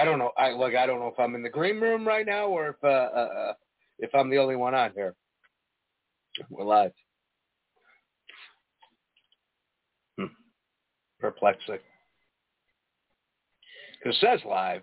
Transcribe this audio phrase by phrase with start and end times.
[0.00, 0.30] I don't know.
[0.38, 0.74] I look.
[0.74, 3.52] I don't know if I'm in the green room right now or if uh, uh,
[3.98, 5.14] if I'm the only one on here.
[6.48, 6.92] We're live.
[10.18, 10.26] Hmm.
[11.18, 11.80] Perplexing.
[14.04, 14.82] it says live,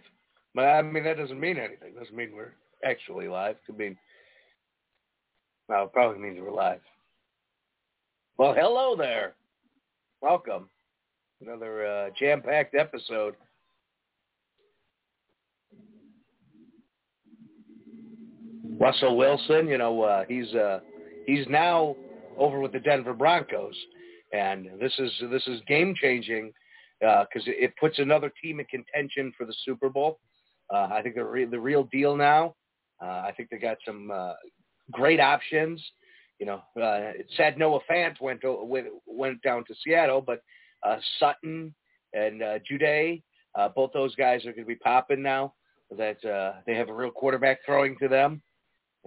[0.54, 1.94] but I mean that doesn't mean anything.
[1.96, 2.54] It Doesn't mean we're
[2.86, 3.56] actually live.
[3.56, 3.98] It Could mean.
[5.68, 6.82] Well, it probably means we're live.
[8.38, 9.34] Well, hello there.
[10.22, 10.70] Welcome.
[11.42, 13.36] Another uh, jam-packed episode.
[18.80, 20.80] Russell Wilson, you know, uh, he's uh,
[21.26, 21.96] he's now
[22.38, 23.76] over with the Denver Broncos,
[24.34, 26.52] and this is this is game changing
[27.00, 30.20] because it, it puts another team in contention for the Super Bowl.
[30.74, 32.56] Uh, I think they're re- the real deal now.
[33.02, 34.34] Uh, I think they got some uh,
[34.92, 35.84] great options.
[36.40, 40.42] You know, uh, it's sad Noah Fant went to, went went down to Seattle, but
[40.84, 41.74] uh, Sutton
[42.14, 43.24] and uh, Jeudy,
[43.56, 45.54] uh, both those guys are going to be popping now.
[45.98, 48.42] That uh, they have a real quarterback throwing to them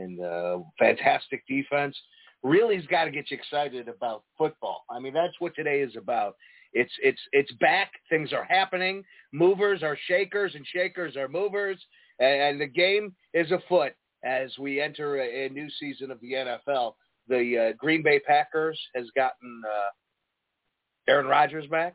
[0.00, 1.96] and uh, fantastic defense.
[2.42, 4.84] Really has got to get you excited about football.
[4.90, 6.36] I mean, that's what today is about.
[6.72, 7.92] It's it's it's back.
[8.08, 9.04] Things are happening.
[9.32, 11.78] Movers are shakers, and shakers are movers.
[12.18, 13.92] And, the game is afoot
[14.24, 16.94] as we enter a, a new season of the NFL.
[17.28, 21.94] The uh, Green Bay Packers has gotten uh, Aaron Rodgers back.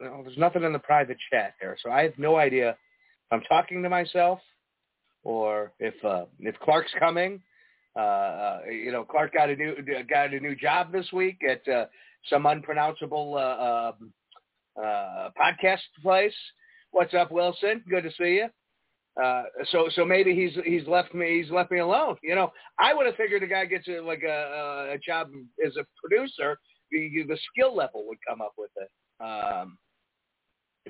[0.00, 2.76] No, there's nothing in the private chat there, so I have no idea.
[3.30, 4.40] I'm talking to myself
[5.24, 7.40] or if uh, if Clark's coming.
[7.96, 9.74] Uh, uh, you know, Clark got a new
[10.08, 11.86] got a new job this week at uh,
[12.28, 14.12] some unpronounceable uh, um,
[14.80, 16.34] uh, podcast place.
[16.92, 17.82] What's up, Wilson?
[17.88, 18.48] Good to see you.
[19.20, 19.42] Uh,
[19.72, 22.16] so so maybe he's he's left me he's left me alone.
[22.22, 25.28] You know, I would have figured the guy gets a, like a, a job
[25.64, 26.56] as a producer,
[26.92, 29.22] the the skill level would come up with it.
[29.22, 29.76] Um,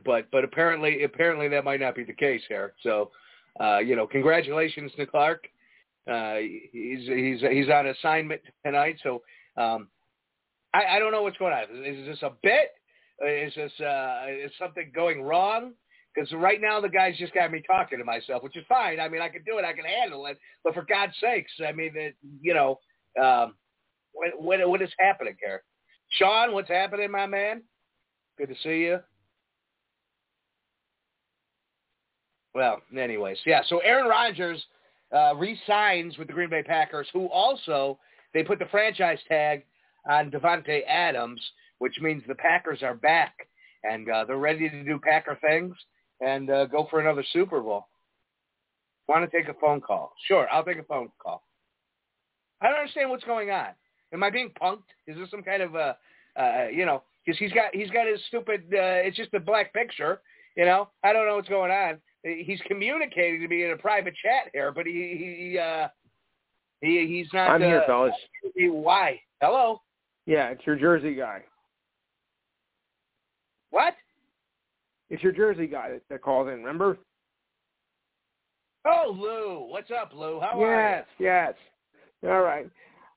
[0.04, 2.74] but but apparently apparently that might not be the case here.
[2.82, 3.10] So
[3.58, 5.44] uh, you know, congratulations to Clark.
[6.10, 6.36] Uh,
[6.72, 9.22] he's he's he's on assignment tonight, so
[9.56, 9.88] um,
[10.72, 11.84] I, I don't know what's going on.
[11.84, 12.70] Is this a bit?
[13.26, 15.72] Is this uh, is something going wrong?
[16.14, 18.98] Because right now the guy's just got me talking to myself, which is fine.
[18.98, 20.38] I mean, I can do it, I can handle it.
[20.64, 22.80] But for God's sakes, I mean, it, you know,
[23.22, 23.54] um,
[24.12, 25.62] what, what what is happening here?
[26.12, 27.62] Sean, what's happening, my man?
[28.38, 29.00] Good to see you.
[32.60, 33.62] Well, anyways, yeah.
[33.70, 34.62] So Aaron Rodgers
[35.16, 37.98] uh, re-signs with the Green Bay Packers, who also
[38.34, 39.64] they put the franchise tag
[40.06, 41.40] on Davante Adams,
[41.78, 43.48] which means the Packers are back
[43.82, 45.74] and uh, they're ready to do Packer things
[46.20, 47.86] and uh, go for another Super Bowl.
[49.08, 50.12] Want to take a phone call?
[50.28, 51.42] Sure, I'll take a phone call.
[52.60, 53.68] I don't understand what's going on.
[54.12, 54.82] Am I being punked?
[55.06, 55.96] Is this some kind of a,
[56.38, 58.64] uh, you know, because he's got he's got his stupid.
[58.70, 60.20] Uh, it's just a black picture
[60.58, 61.98] You know, I don't know what's going on.
[62.22, 64.92] He's communicating to me in a private chat here, but he
[65.52, 65.88] he uh,
[66.80, 67.50] he he's not.
[67.50, 68.14] I'm here, uh, fellas.
[68.56, 69.20] Why?
[69.40, 69.80] Hello.
[70.26, 71.42] Yeah, it's your Jersey guy.
[73.70, 73.94] What?
[75.08, 76.54] It's your Jersey guy that, that calls in.
[76.54, 76.98] Remember?
[78.86, 79.70] Oh, Lou.
[79.70, 80.40] What's up, Lou?
[80.40, 80.96] How are you?
[80.96, 81.54] yes, yes.
[82.24, 82.68] All right.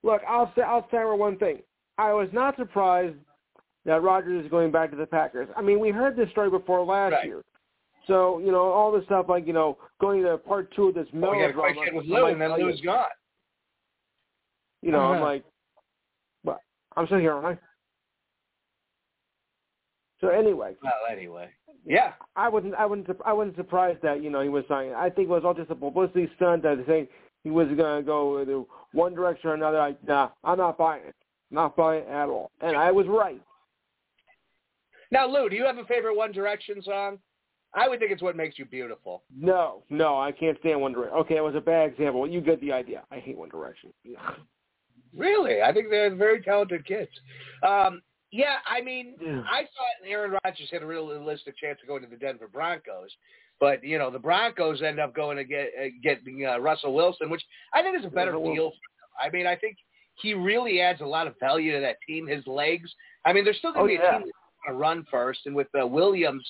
[0.03, 1.59] Look, I'll say I'll say one thing.
[1.97, 3.15] I was not surprised
[3.85, 5.47] that Rodgers is going back to the Packers.
[5.55, 7.25] I mean, we heard this story before last Right.
[7.25, 7.43] year.
[8.07, 11.07] So you know all this stuff like you know going to part two of this
[11.11, 11.25] you?
[11.25, 12.55] Oh, we got a question with Lou, and then yeah.
[12.57, 13.05] Lou's gone.
[14.81, 15.23] You know, I'm Uh-huh.
[15.23, 15.43] like,
[16.43, 16.59] but
[16.97, 17.61] I'm still here, aren't I?
[20.19, 21.49] So anyway, Well, anyway.
[21.85, 22.13] Yeah.
[22.35, 22.75] I wouldn't.
[22.75, 23.07] I wouldn't.
[23.25, 24.93] I wasn't surprised that you know he was signing.
[24.93, 27.07] I think it was all just a publicity stunt that saying
[27.43, 28.63] he was going to go either
[28.93, 29.79] one direction or another.
[29.81, 31.15] I, nah, I'm not buying it.
[31.51, 32.51] Not buying it at all.
[32.61, 33.41] And I was right.
[35.11, 37.19] Now, Lou, do you have a favorite One Direction song?
[37.75, 41.17] I would think it's "What Makes You Beautiful." No, no, I can't stand One Direction.
[41.19, 42.27] Okay, it was a bad example.
[42.27, 43.03] You get the idea.
[43.11, 43.91] I hate One Direction.
[45.15, 47.11] Really, I think they're very talented kids.
[47.61, 49.43] Um, yeah, I mean, Yeah.
[49.47, 53.11] I thought Aaron Rodgers had a realistic chance of going to the Denver Broncos,
[53.59, 57.29] but you know the Broncos end up going to get uh, getting uh, Russell Wilson,
[57.29, 57.43] which
[57.75, 58.71] I think is a better Russell deal.
[59.23, 59.77] I mean, I think
[60.15, 62.25] he really adds a lot of value to that team.
[62.25, 62.91] His legs.
[63.23, 64.15] I mean, there's still going Oh, to be yeah.
[64.15, 66.43] a team that's going to run first, and with uh, Williams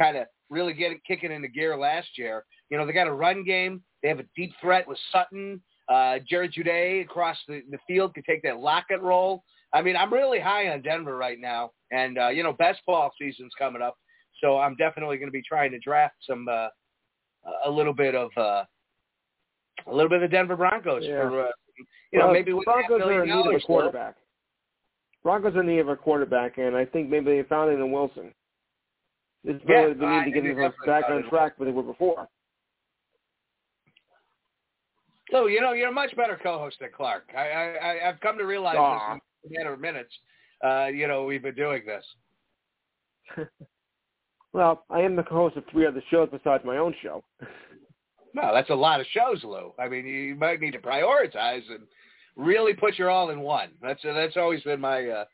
[0.00, 3.44] kind of really getting kicking into gear last year, you know, they got a run
[3.44, 3.82] game.
[4.02, 5.60] They have a deep threat with Sutton.
[5.88, 9.42] Uh, Jerry Jeudy across the, the field could take that locket roll.
[9.72, 13.10] I mean, I'm really high on Denver right now, and uh, you know, best ball
[13.20, 13.96] season's coming up,
[14.40, 16.68] so I'm definitely going to be trying to draft some uh,
[17.66, 18.64] a little bit of uh,
[19.86, 21.22] a little bit of the Denver Broncos Yeah.
[21.22, 21.48] for uh,
[22.12, 24.16] you know Well, maybe with Broncos are in need of a quarterback.
[25.22, 27.92] Broncos are in need of a quarterback, and I think maybe they found it in
[27.92, 28.32] Wilson.
[29.44, 31.82] This is Yeah, they need to get think them back on track where they were
[31.82, 32.28] before.
[35.30, 37.30] So you know, you're a much better co-host than Clark.
[37.36, 39.14] I, I, I've come to realize Aw.
[39.14, 40.12] this in a matter of minutes.
[40.62, 42.04] Uh, you know, we've been doing this.
[44.52, 47.22] Well, I am the co host of three other shows besides my own show.
[48.32, 49.72] No, that's a lot of shows, Lou.
[49.76, 51.80] I mean, you might need to prioritize and
[52.36, 53.70] really put your all in one.
[53.82, 55.24] That's that's always been my uh,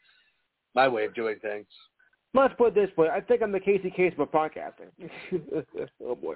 [0.74, 1.66] my way of doing things.
[2.36, 4.90] Let's put it this way: I think I'm the Casey Kasem of podcasting.
[6.04, 6.34] oh boy.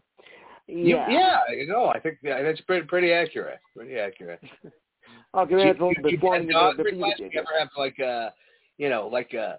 [0.67, 1.09] You- Yeah.
[1.11, 3.59] yeah, you know, I think yeah, that's pretty pretty accurate.
[3.77, 4.41] Pretty accurate.
[5.35, 7.15] I'll give you, a little bit more get than dog the requests?
[7.19, 8.33] the- You ever have like a,
[8.79, 9.59] you know, like a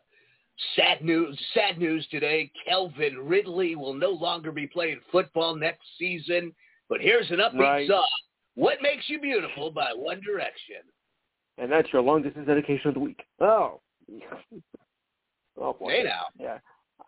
[0.76, 1.38] sad news?
[1.54, 2.52] Sad news today.
[2.66, 6.54] Calvin Ridley will no longer be playing football next season.
[6.90, 7.88] But here's an upbeat Right.
[7.90, 8.08] song.
[8.56, 10.78] What makes you beautiful by One Direction.
[11.58, 13.22] And that's your long distance dedication of the week.
[13.40, 13.80] Oh.
[15.62, 15.92] oh boy.
[15.92, 16.26] Hey now.
[16.40, 16.58] Yeah.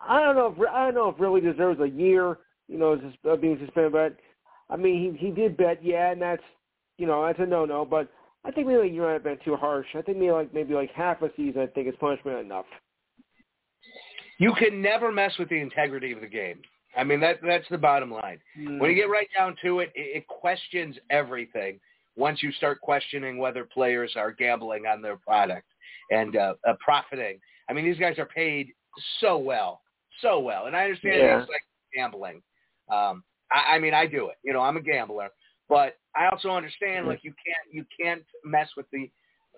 [0.00, 3.36] I don't know if I don't know if really deserves a year, you know, uh,
[3.36, 3.92] being suspended.
[3.92, 4.16] But
[4.70, 6.42] I mean, he he did bet, yeah, and that's
[6.98, 7.84] you know that's a no no.
[7.84, 8.08] But
[8.44, 9.86] I think maybe a year might have been too harsh.
[9.94, 11.62] I think maybe like maybe like half a season.
[11.62, 12.66] I think is punishment enough.
[14.38, 16.60] You can never mess with the integrity of the game.
[16.96, 18.38] I mean, that that's the bottom line.
[18.56, 21.80] When you get right down to it, it, it questions everything.
[22.16, 25.66] Once you start questioning whether players are gambling on their product
[26.10, 28.68] and uh, uh, profiting, I mean, these guys are paid
[29.20, 29.80] so well,
[30.20, 31.40] so well, and I understand Yeah.
[31.40, 31.62] it's like
[31.94, 32.42] gambling.
[32.90, 34.36] Um, I, I mean, I do it.
[34.42, 35.28] You know, I'm a gambler,
[35.68, 39.10] but I also understand like you can't you can't mess with the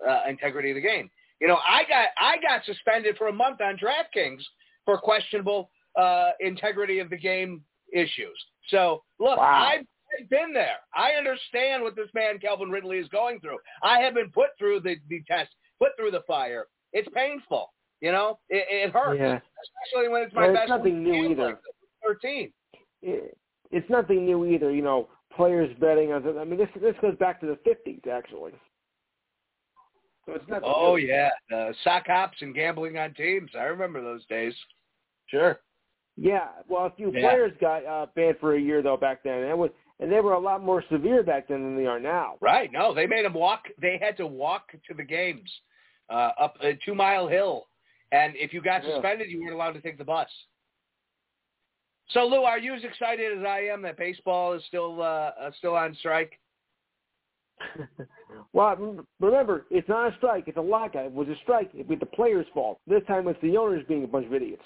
[0.07, 1.09] uh, integrity of the game.
[1.39, 4.41] You know, I got I got suspended for a month on DraftKings
[4.85, 7.61] for questionable uh, integrity of the game
[7.93, 8.37] issues.
[8.69, 9.67] So look, Wow.
[9.71, 9.85] I've
[10.19, 10.77] I've been there.
[10.95, 13.57] I understand what this man Calvin Ridley is going through.
[13.83, 15.49] I have been put through the, the test,
[15.79, 16.67] put through the fire.
[16.93, 17.73] It's painful.
[18.01, 19.39] You know, it, it hurts, Yeah.
[19.63, 20.69] especially when it's my Well, it's best.
[20.69, 21.45] nothing new either.
[21.47, 21.57] like
[22.03, 22.53] Thirteen.
[23.01, 23.37] It,
[23.71, 24.71] it's nothing new either.
[24.71, 26.11] You know, players betting.
[26.13, 28.51] on I mean, this this goes back to the fifties actually.
[30.25, 30.61] So it's not.
[30.65, 33.51] Oh yeah, uh, sock hops and gambling on teams.
[33.57, 34.53] I remember those days.
[35.27, 35.59] Sure.
[36.15, 37.21] Yeah, well, a few Yeah.
[37.21, 40.19] players got uh, banned for a year though back then, and it was and they
[40.19, 42.35] were a lot more severe back then than they are now.
[42.41, 42.71] Right.
[42.71, 43.63] No, they made them walk.
[43.81, 45.49] They had to walk to the games
[46.09, 47.67] uh, up a two mile hill,
[48.11, 48.93] and if you got Yeah.
[48.95, 50.29] suspended, you weren't allowed to take the bus.
[52.09, 55.51] So, Lou, are you as excited as I am that baseball is still uh, uh,
[55.57, 56.39] still on strike?
[58.53, 61.05] well, remember, it's not a strike; it's a lockout.
[61.05, 61.69] It was a strike.
[61.73, 62.79] It was the players' fault.
[62.87, 64.63] This time, it's the owners being a bunch of idiots.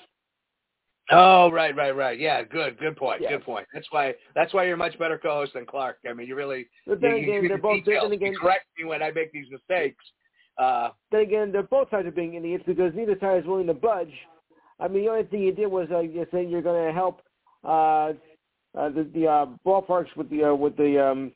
[1.09, 2.17] Oh, right, right, right.
[2.17, 3.31] Yeah, good, good point, Yeah.
[3.31, 3.67] good point.
[3.73, 5.97] That's why that's why you're a much better co-host than Clark.
[6.07, 7.85] I mean, you really you, then you again, give they're the both.
[7.85, 8.11] details.
[8.11, 10.03] Again, you correct me when I make these mistakes.
[10.61, 13.73] Uh, then again, they're both sides are being idiots because neither side is willing to
[13.73, 14.13] budge.
[14.79, 17.21] I mean, the only thing you did was uh, you said you're going to help
[17.63, 18.13] uh,
[18.77, 21.31] uh, the, the uh, ballparks with the uh, with the um,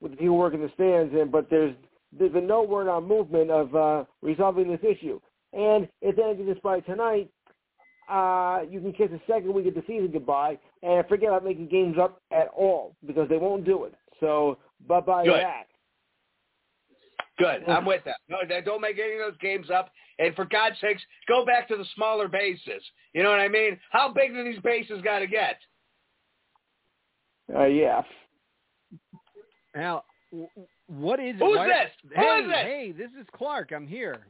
[0.00, 1.74] with the people working the stands, and but there's
[2.16, 5.20] there's been no word on movement of uh, resolving this issue.
[5.52, 7.28] And if they do this by tonight,
[8.08, 11.66] uh, you can kiss the second week of the season goodbye and forget about making
[11.66, 13.94] games up at all because they won't do it.
[14.20, 15.66] So bye bye that.
[17.40, 17.68] Good.
[17.68, 18.16] I'm with that.
[18.28, 19.90] No, don't make any of those games up.
[20.18, 22.82] And for God's sakes, go back to the smaller bases.
[23.14, 23.78] You know what I mean?
[23.90, 25.56] How big do these bases got to get?
[27.54, 28.02] Uh, yeah.
[29.74, 30.04] Now,
[30.86, 31.38] what is it?
[31.38, 32.12] Who's why, this?
[32.14, 32.56] Who hey, is this?
[32.56, 33.72] Hey, this is Clark.
[33.74, 34.26] I'm here.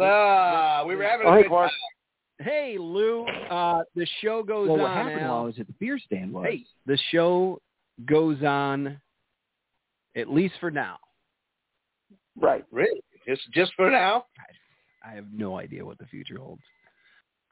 [0.00, 1.70] Ah, we were having Oh, a hey, good Clark.
[1.70, 2.46] time.
[2.46, 3.26] Hey, Lou.
[3.26, 4.82] Uh, the show goes well, on.
[4.82, 5.30] what happened Al.
[5.30, 7.60] while I was at the beer stand was Hey, the show
[8.06, 9.00] goes on
[10.16, 10.98] at least for now.
[12.40, 12.64] Right.
[12.70, 13.02] Really?
[13.26, 14.26] Just just for now?
[14.38, 16.62] I I have no idea what the future holds.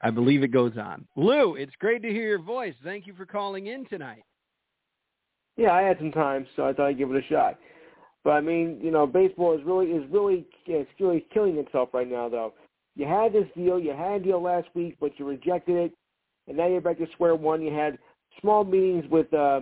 [0.01, 1.07] I believe it goes on.
[1.15, 2.75] Lou, it's great to hear your voice.
[2.83, 4.23] Thank you for calling in tonight.
[5.57, 7.57] Yeah, I had some time, so I thought I'd give it a shot.
[8.23, 11.89] But I mean, you know, baseball is really is really yeah, it's really killing itself
[11.93, 12.27] right now.
[12.27, 12.53] Though
[12.95, 15.93] you had this deal, you had a deal last week, but you rejected it,
[16.47, 17.61] and now you're back to square one.
[17.61, 17.97] You had
[18.41, 19.61] small meetings with uh,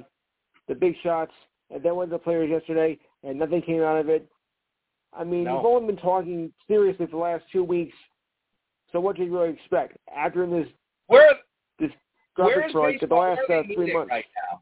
[0.68, 1.34] the big shots,
[1.70, 4.28] and then went to the players yesterday, and nothing came out of it.
[5.18, 5.58] I mean, No.
[5.58, 7.96] you've only been talking seriously for the last two weeks.
[8.92, 10.68] So what do you really expect after this
[11.08, 11.34] Where
[11.80, 11.92] this
[12.36, 14.10] where garbage is strike the last uh, three meeting months?
[14.12, 14.62] right now?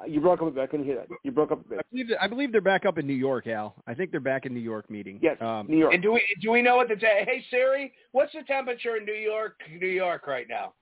[0.00, 0.62] Uh, You broke up a bit.
[0.62, 1.08] I couldn't hear that.
[1.22, 1.86] You broke up a I bit.
[1.90, 3.74] believe, I believe they're back up in New York, Al.
[3.86, 5.18] I think they're back in New York meeting.
[5.22, 5.94] Yes, Um, New York.
[5.94, 7.24] And do we do we know what the day?
[7.26, 10.74] Hey Siri, what's the temperature in New York, New York right now?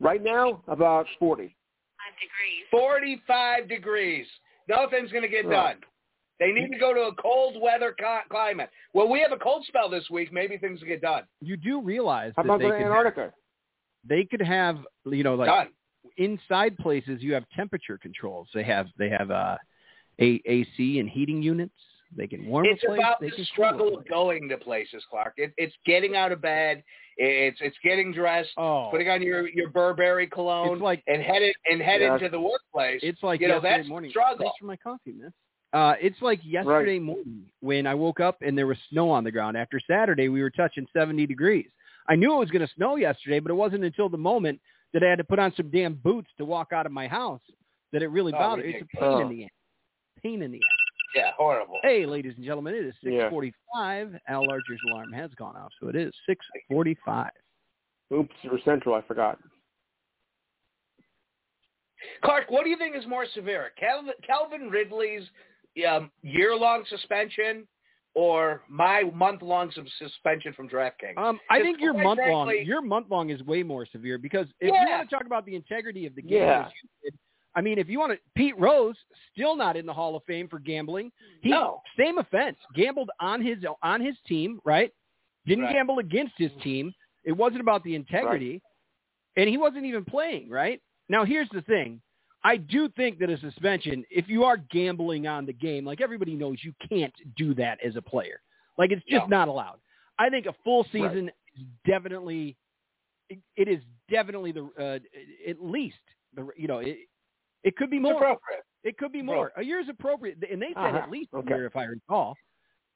[0.00, 1.54] Right now, about 40.
[2.70, 4.26] Forty-five degrees.
[4.68, 5.72] Nothing's going to get Right.
[5.74, 5.82] done.
[6.40, 8.70] They need to go to a cold weather co- climate.
[8.92, 10.32] Well, we have a cold spell this week.
[10.32, 11.24] Maybe things will get done.
[11.40, 13.32] you do realize How that about they going could, Antarctica?
[14.04, 15.68] they could have, you know, like done.
[16.16, 18.48] inside places you have temperature controls.
[18.54, 19.56] They have they have uh,
[20.20, 21.74] a AC and heating units.
[22.16, 22.98] They can warm It's a place.
[23.00, 25.34] about the struggle of going to places, Clark.
[25.36, 26.82] It, it's getting out of bed.
[27.18, 31.54] It's it's getting dressed, Oh, putting on your your Burberry cologne, It's like- and headed
[31.70, 32.20] and headed Yes.
[32.22, 33.00] to the workplace.
[33.02, 34.10] it's like you know that's morning.
[34.10, 34.38] struggle.
[34.46, 35.32] Thanks for my coffee, miss.
[35.74, 39.30] Uh, it's like yesterday morning when I woke up and there was snow on the
[39.30, 39.56] ground.
[39.56, 41.68] After Saturday, we were touching 70 degrees.
[42.08, 44.60] I knew it was going to snow yesterday, but it wasn't until the moment
[44.94, 47.42] that I had to put on some damn boots to walk out of my house
[47.92, 48.64] that it really Oh, bothered.
[48.64, 49.22] It's a pain ridiculous.
[49.30, 49.50] in the ass.
[50.22, 50.87] Pain in the ass.
[51.14, 51.78] Yeah, horrible.
[51.82, 53.28] Hey, ladies and gentlemen, it is Yeah.
[53.30, 54.18] 6:45.
[54.28, 57.30] Al Larcher's alarm has gone off, so it is 6:45.
[58.12, 58.94] Oops, we're Central.
[58.94, 59.38] I forgot.
[62.22, 65.28] Clark, what do you think is more severe, Calvin, Calvin Ridley's
[65.88, 67.66] um, year-long suspension
[68.14, 71.16] or my month-long suspension from DraftKings?
[71.18, 74.46] Um, I think your month long, frankly- your month long is way more severe because
[74.60, 76.68] if you want to talk about the integrity of the game, Yeah.
[77.58, 78.96] As you did, I mean, if you want to, Pete Rose
[79.32, 81.12] still not in the Hall of Fame for gambling.
[81.42, 81.82] He No.
[81.98, 84.92] same offense, gambled on his on his team, right?
[85.46, 85.72] Didn't Right.
[85.74, 86.94] gamble against his team.
[87.24, 88.62] It wasn't about the integrity,
[89.36, 90.80] and he wasn't even playing, right?
[91.08, 92.00] Now here's the thing.
[92.44, 96.34] I do think that a suspension, if you are gambling on the game, like everybody
[96.34, 98.40] knows, you can't do that as a player.
[98.78, 99.38] Like it's just No.
[99.38, 99.80] not allowed.
[100.18, 102.56] I think a full season is definitely,
[103.28, 104.98] it, it is definitely the uh,
[105.48, 105.98] at least
[106.34, 107.08] the you know it,
[107.64, 108.38] it could be more.
[108.84, 109.52] It could be more.
[109.56, 110.98] A year is appropriate, and they said Uh-huh.
[110.98, 111.54] at least a Okay.
[111.54, 112.36] year, if I recall.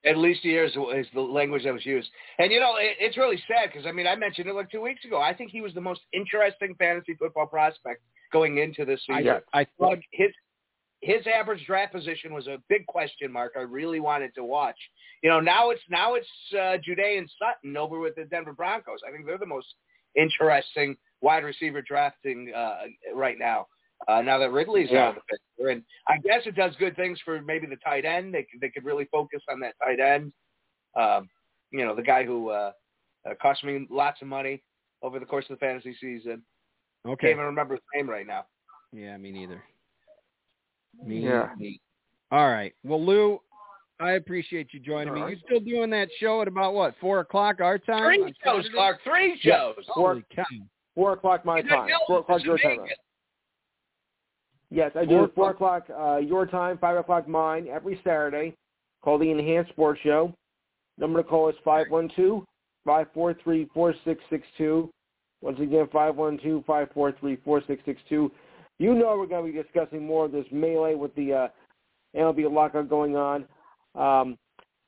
[0.04, 2.10] At least a year is, is the language that was used.
[2.38, 4.80] And, you know, it, it's really sad because, I mean, I mentioned it like two
[4.80, 5.20] weeks ago.
[5.20, 8.02] I think he was the most interesting fantasy football prospect
[8.32, 9.40] going into this I, season.
[9.52, 10.30] I Well, his
[11.02, 13.52] his average draft position was a big question mark.
[13.56, 14.78] I really wanted to watch.
[15.22, 19.00] You know, now it's now it's uh, Jeudy and Sutton over with the Denver Broncos.
[19.06, 19.66] I think they're the most
[20.16, 22.82] interesting wide receiver drafting uh,
[23.14, 23.66] right now.
[24.08, 25.04] Uh, now that Ridley's Yeah.
[25.08, 28.04] out of the picture, and I guess it does good things for maybe the tight
[28.04, 28.34] end.
[28.34, 30.32] They they could really focus on that tight end.
[30.96, 31.28] Um,
[31.70, 32.72] you know, the guy who uh,
[33.28, 34.62] uh, cost me lots of money
[35.02, 36.42] over the course of the fantasy season.
[37.06, 37.28] okay.
[37.28, 38.44] Can't even remember his name right now.
[38.92, 39.62] Yeah, me neither.
[41.02, 41.48] Me, Yeah.
[41.56, 41.80] me.
[42.30, 42.74] All right.
[42.84, 43.40] Well, Lou,
[44.00, 45.20] I appreciate you joining All me.
[45.22, 45.30] right.
[45.30, 48.04] You still doing that show at about what four o'clock our time?
[48.04, 48.68] Three shows, Saturday?
[48.74, 49.00] Clark.
[49.04, 49.72] Three Yeah.
[49.74, 49.84] shows.
[49.88, 50.44] Holy cow!
[50.94, 51.90] Four o'clock my time.
[52.06, 52.88] Four o'clock your in time.
[54.72, 58.54] Yes, I do Four four o'clock uh, your time, five o'clock mine every Saturday.
[59.02, 60.32] Call the Enhanced Sports Show.
[60.96, 62.46] Number to call is five one two
[62.86, 64.90] five four three four six six two.
[65.42, 68.32] Once again, five one two five four three four six six two.
[68.78, 71.48] You know we're going to be discussing more of this melee with the uh,
[72.16, 73.44] MLB lockout going on.
[73.94, 74.38] Um,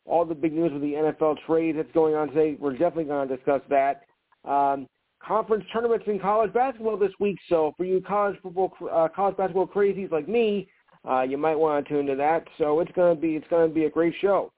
[0.07, 2.57] all the big news with the NFL trade that's going on today.
[2.59, 4.05] We're definitely going to discuss that.
[4.49, 4.87] Um,
[5.27, 7.39] conference tournaments in college basketball this week.
[7.49, 10.69] So for you college football, uh, college basketball crazies like me,
[11.09, 12.47] uh, you might want to tune to that.
[12.59, 14.53] So it's gonna be it's gonna be a great show.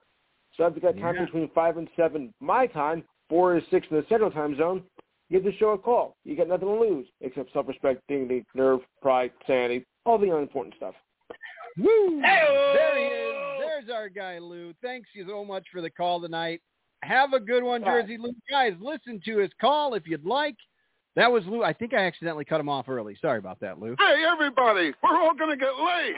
[0.55, 1.25] So if you got time Yeah.
[1.25, 4.83] between five and seven my time, four is six in the Central Time Zone,
[5.29, 6.15] give the show a call.
[6.23, 10.95] You got nothing to lose except self-respect, dignity, nerve, pride, sanity, all the unimportant stuff.
[11.77, 12.19] Woo!
[12.21, 12.73] Hey-o!
[12.73, 13.59] There he is.
[13.59, 14.73] There's our guy, Lou.
[14.81, 16.61] Thanks you so much for the call tonight.
[17.03, 18.01] Have a good one, Bye.
[18.01, 18.33] Jersey Lou.
[18.49, 20.55] Guys, listen to his call if you'd like.
[21.15, 21.63] That was Lou.
[21.63, 23.17] I think I accidentally cut him off early.
[23.21, 23.95] Sorry about that, Lou.
[23.99, 26.15] Hey, everybody, we're all going to get laid.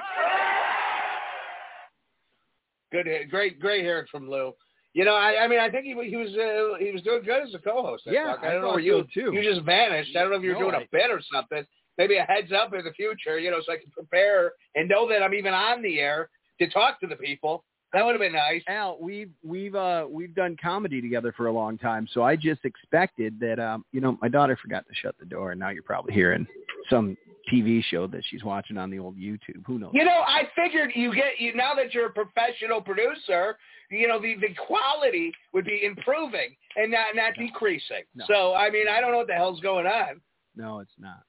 [2.92, 4.54] Good, great, great hearing from Lou.
[4.94, 7.44] You know, I, I mean, I think he, he was uh, he was doing good
[7.44, 8.06] as a co-host.
[8.06, 9.34] that Yeah, I I don't know thought where you so, too.
[9.34, 10.16] you just vanished.
[10.16, 11.64] I don't know if you were No, doing I- a bit or something.
[12.00, 15.08] Maybe a heads up in the future, you know, so I can prepare and know
[15.10, 17.66] that I'm even on the air to talk to the people.
[17.94, 18.62] That would have been nice.
[18.68, 22.64] Al, we've we've uh we've done comedy together for a long time, so I just
[22.64, 25.84] expected that um you know my daughter forgot to shut the door, and now you're
[25.84, 26.46] probably hearing
[26.90, 27.18] some
[27.52, 29.66] TV show that she's watching on the old YouTube.
[29.66, 29.92] Who knows?
[29.94, 33.58] You know, I figured you get you now that you're a professional producer.
[33.90, 38.04] You know, the the quality would be improving and not not decreasing.
[38.14, 38.26] No.
[38.28, 40.22] So, I mean, I don't know what the hell's going on.
[40.56, 41.24] No, it's not.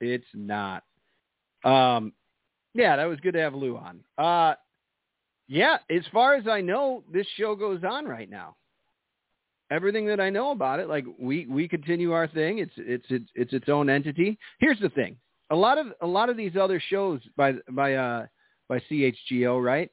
[0.00, 0.82] It's not.
[1.64, 2.12] Um,
[2.74, 4.00] yeah, that was good to have Lou on.
[4.16, 4.54] Uh,
[5.48, 8.56] yeah, as far as I know, this show goes on right now.
[9.70, 12.58] Everything that I know about it, like we we continue our thing.
[12.58, 14.38] It's it's it's it's its own entity.
[14.60, 15.16] Here's the thing:
[15.50, 18.26] a lot of a lot of these other shows by by uh
[18.68, 19.90] by CHGO, right?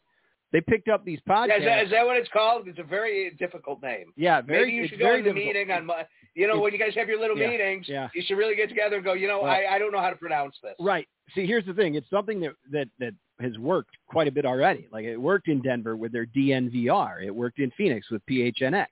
[0.53, 1.59] They picked up these podcasts.
[1.59, 2.67] Is that, is that what it's called?
[2.69, 4.13] It's a very difficult name.
[4.15, 4.65] yeah, very.
[4.67, 5.45] Maybe you should go to the difficult.
[5.45, 5.95] meeting on, Mo-
[6.33, 8.07] you know, It's- when you guys have your little yeah, meetings, yeah.
[8.15, 10.15] you should really get together and go, you know, I, I don't know how to
[10.15, 10.75] pronounce this.
[10.79, 11.09] Right.
[11.33, 11.95] See, here's the thing.
[11.95, 14.87] It's something that, that, that has worked quite a bit already.
[14.91, 17.23] Like it worked in Denver with their DNVR.
[17.23, 18.87] It worked in Phoenix with PHNX.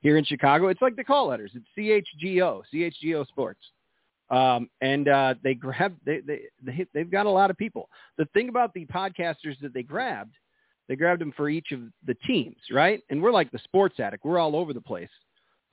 [0.00, 1.52] Here in Chicago, it's like the call letters.
[1.54, 1.66] It's
[2.22, 3.60] CHGO, CHGO Sports.
[4.30, 7.88] Um, and uh, they grabbed, they, they, they, they've got a lot of people.
[8.18, 10.34] The thing about the podcasters that they grabbed,
[10.88, 13.02] they grabbed them for each of the teams, right?
[13.10, 14.24] And we're like the sports addict.
[14.24, 15.08] We're all over the place.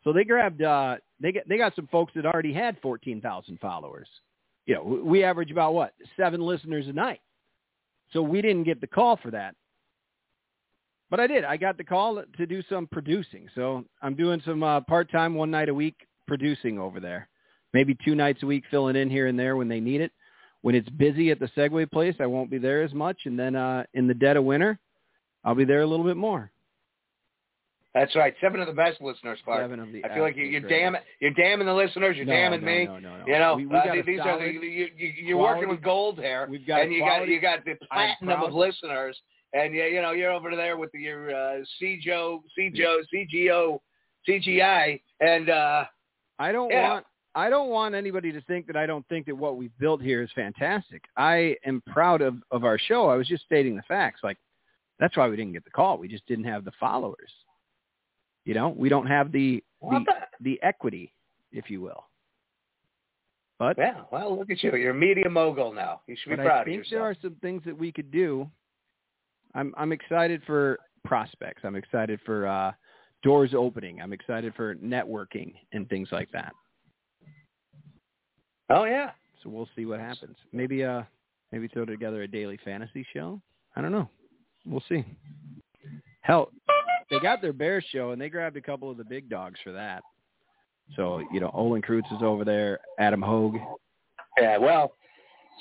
[0.04, 4.08] So they grabbed, uh, they, got, they got some folks that already had 14,000 followers
[4.66, 7.20] you know, we average about what seven listeners a night.
[8.14, 9.56] So we didn't get the call for that,
[11.10, 11.44] but I did.
[11.44, 13.50] I got the call to do some producing.
[13.56, 15.96] So I'm doing some uh, part time, one night a week
[16.28, 17.28] producing over there.
[17.74, 20.12] Maybe two nights a week, filling in here and there when they need it.
[20.62, 23.56] When it's busy at the Segway place, I won't be there as much, and then
[23.56, 24.80] uh, in the dead of winter,
[25.44, 26.53] I'll be there a little bit more.
[27.94, 28.34] That's right.
[28.42, 29.62] Seven of the best listeners, Clark.
[29.62, 32.16] Seven of the I feel like you, you're damn you're damning the listeners.
[32.18, 32.86] You're No, damning no, me.
[32.86, 33.24] no, no, no.
[33.28, 36.18] You know, we, we uh, these are the, you, you, you're quality- working with gold
[36.18, 39.16] here, We've got and you quality- got you got the platinum of listeners,
[39.54, 43.80] and you, you know you're over there with your uh, CJO, CJO, CGO,
[44.28, 45.84] CGI, and uh,
[46.40, 46.90] I don't Yeah.
[46.90, 50.02] want I don't want anybody to think that I don't think that what we've built
[50.02, 51.04] here is fantastic.
[51.18, 53.08] I am proud of of our show.
[53.10, 54.22] I was just stating the facts.
[54.24, 54.38] Like
[55.00, 55.98] that's why we didn't get the call.
[56.00, 57.32] We just didn't have the followers.
[58.46, 60.06] You know, we don't have the the,
[60.42, 60.60] the?
[60.64, 61.14] equity,
[61.52, 62.06] if you will.
[63.60, 64.76] But Yeah, well, look at you.
[64.76, 66.02] You're a media mogul now.
[66.08, 66.92] You should be proud I of think yourself.
[66.92, 68.50] there are some things that we could do.
[69.56, 71.62] I'm I'm excited for prospects.
[71.64, 72.72] I'm excited for uh,
[73.22, 74.02] doors opening.
[74.02, 76.54] I'm excited for networking and things like that.
[78.70, 79.12] Oh yeah.
[79.42, 80.36] So we'll see what happens.
[80.52, 81.04] Maybe uh
[81.52, 83.42] maybe throw together a daily fantasy show.
[83.76, 84.10] I don't know.
[84.66, 85.06] We'll see.
[86.22, 86.50] Hell,
[87.14, 89.72] they got their Bears show and they grabbed a couple of the big dogs for
[89.72, 90.04] that.
[90.96, 93.56] So, you know, Olin Kreutz is over there, Adam Hoge.
[94.40, 94.58] Yeah.
[94.58, 94.94] Well,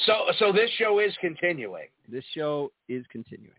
[0.07, 1.87] so so this show is continuing.
[2.09, 3.55] This show is continuing.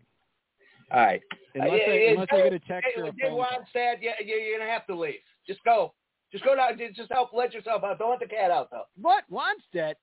[0.92, 1.22] All right.
[1.54, 3.46] Unless, Uh, I, unless I get a text Hey, or a Dick phone call.
[3.46, 5.20] Wannstedt, yeah, you, you're gonna have to leave.
[5.46, 5.94] Just go.
[6.32, 6.78] Just go down.
[6.94, 7.32] Just help.
[7.32, 7.98] Let yourself out.
[7.98, 8.82] Don't let the cat out, though.
[9.00, 9.24] What?
[9.30, 9.94] Wannstedt?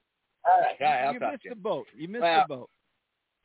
[0.45, 0.75] All right.
[0.79, 1.03] All right.
[1.05, 1.85] I'll you talk missed the boat.
[1.95, 2.69] You missed Well, the boat.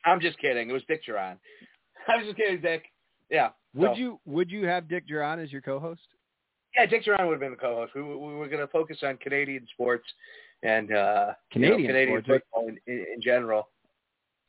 [0.05, 0.69] I'm just kidding.
[0.69, 1.37] It was Dick Jauron.
[2.07, 2.85] I was just kidding, Dick.
[3.29, 3.49] Yeah.
[3.77, 6.01] Would so- you would you have Dick Jauron as your co-host?
[6.75, 7.93] Yeah, Dick Jauron would have been the co-host.
[7.95, 10.05] We, we, we were going to focus on Canadian sports
[10.63, 13.69] and uh, you know, Canadian Canadian sports, football in, in, in general.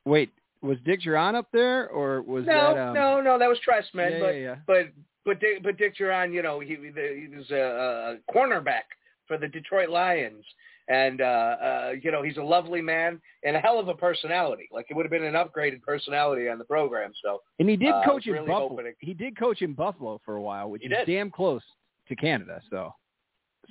[0.05, 0.31] Wait,
[0.63, 3.39] was Dick Jauron up there or was No, that um, no, no.
[3.39, 4.13] That was Trestman.
[4.13, 4.57] yeah, but yeah, yeah.
[4.67, 4.87] but
[5.25, 8.89] but Dick, but Dick Jauron, you know, he he was a, a cornerback
[9.27, 10.45] for the Detroit Lions,
[10.89, 14.69] and uh, uh, you know, he's a lovely man and a hell of a personality.
[14.73, 17.13] Like it would have been an upgraded personality on the program.
[17.23, 18.83] So And he did Uh, coach in really Buffalo.
[19.01, 21.13] He did coach in Buffalo for a while, which He is did.
[21.13, 21.63] damn close
[22.09, 22.61] to Canada.
[22.71, 22.95] So,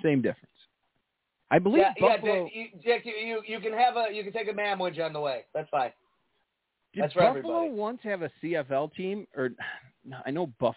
[0.03, 0.53] same difference.
[1.49, 2.49] I believe yeah, yeah, Buffalo.
[2.53, 5.19] You, Dick, you, you you can have a you can take a Manwich on the
[5.19, 5.45] way.
[5.53, 5.91] That's fine.
[6.93, 7.69] did that's Buffalo everybody.
[7.71, 9.25] once have a CFL team?
[9.35, 9.51] Or
[10.25, 10.75] I know Buff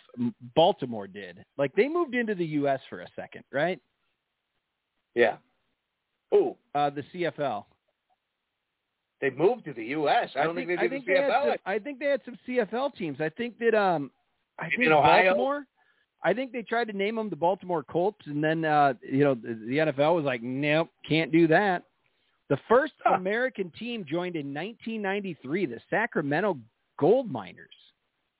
[0.54, 1.44] Baltimore did.
[1.58, 2.80] Like they moved into the U.S.
[2.88, 3.78] for a second, right?
[5.14, 5.36] Yeah.
[6.30, 6.56] Who?
[6.74, 7.64] Uh, the CFL.
[9.20, 10.30] They moved to the U.S.
[10.34, 11.44] I don't think, they I think the they had CFL.
[11.44, 13.20] some, I think they had some CFL teams.
[13.20, 14.10] I think that um,
[14.58, 15.24] I Maybe think in Ohio?
[15.34, 15.64] Baltimore.
[16.22, 19.34] I think they tried to name them the Baltimore Colts, and then uh, you know
[19.34, 21.82] the, the NFL was like, nope, can't do that.
[22.48, 23.14] The first Huh.
[23.14, 26.58] American team joined in 1993, the Sacramento
[26.98, 27.68] Gold Miners,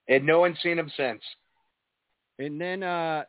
[0.09, 1.23] and no one's seen them since.
[2.39, 3.25] and then uh,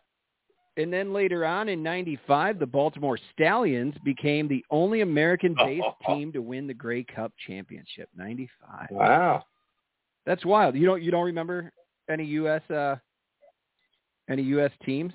[0.77, 6.41] and then later on in '95, the Baltimore Stallions became the only American-based team to
[6.41, 8.09] win the Grey Cup championship.
[8.15, 8.87] '95.
[8.91, 9.43] Wow.
[10.25, 10.75] That's wild.
[10.75, 11.71] You don't you don't remember
[12.09, 12.61] any U.S.
[12.69, 12.95] Uh,
[14.29, 14.71] any U.S.
[14.85, 15.13] teams?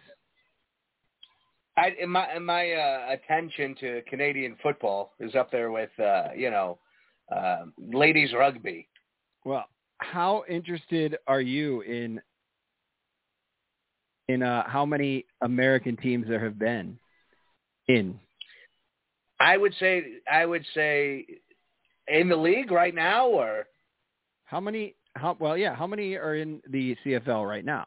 [1.77, 6.79] I my my uh, attention to Canadian football is up there with uh, you know
[7.35, 8.89] uh, ladies rugby.
[9.45, 9.67] Well,
[9.99, 12.21] how interested are you in
[14.29, 16.99] in uh, how many American teams there have been
[17.89, 18.19] in?
[19.39, 21.27] I would say I would say
[22.09, 23.67] in the league right now, or
[24.45, 24.95] How many?
[25.15, 25.57] How well?
[25.57, 25.75] Yeah.
[25.75, 27.85] How many are in the CFL right now?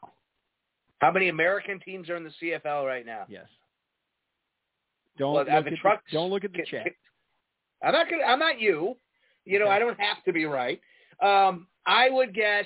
[0.99, 3.23] how many American teams are in the CFL right now?
[3.29, 3.47] Yes.
[5.17, 6.87] Don't Well, look at the the, don't look at the chat.
[7.83, 8.23] I'm not gonna.
[8.23, 8.95] I'm not you.
[9.45, 9.73] You know, Okay.
[9.75, 10.79] I don't have to be right.
[11.21, 12.65] Um, I would guess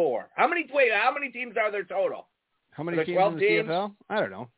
[0.00, 0.28] four.
[0.34, 0.66] How many?
[0.72, 2.26] Wait, how many teams are there total?
[2.70, 3.68] How many teams 12 in the teams?
[3.68, 3.92] CFL?
[4.08, 4.48] I don't know.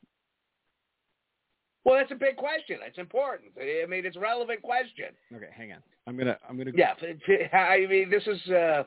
[1.84, 2.78] Well, that's a big question.
[2.86, 3.50] It's important.
[3.60, 5.06] I mean, it's a relevant question.
[5.34, 5.78] Okay, hang on.
[6.06, 6.70] I'm gonna I'm gonna.
[6.74, 6.94] Yeah,
[7.52, 8.86] I mean, this is a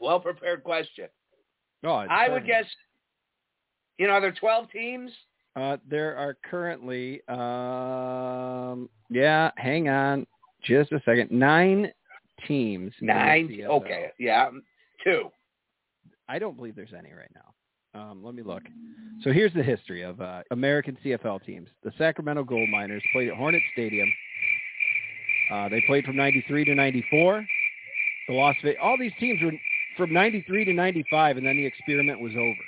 [0.00, 1.06] well prepared question.
[1.84, 2.64] Oh, I would guess.
[3.98, 5.12] You know, are there twelve teams?
[5.54, 10.26] Uh, there are currently, um, yeah, hang on
[10.64, 11.30] just a second.
[11.30, 11.92] Nine
[12.48, 12.92] teams.
[13.00, 13.64] Nine.
[13.64, 14.50] Okay, yeah,
[15.04, 15.30] two.
[16.28, 17.54] I don't believe there's any right now.
[17.94, 18.62] Um, let me look.
[19.22, 21.68] So here's the history of uh, American CFL teams.
[21.84, 24.10] The Sacramento Gold Miners played at Hornet Stadium.
[25.52, 27.46] Uh, they played from 93 to 94.
[28.28, 29.52] The Las Vegas, all these teams were
[29.96, 32.60] from 93 to 95, and then the experiment was over.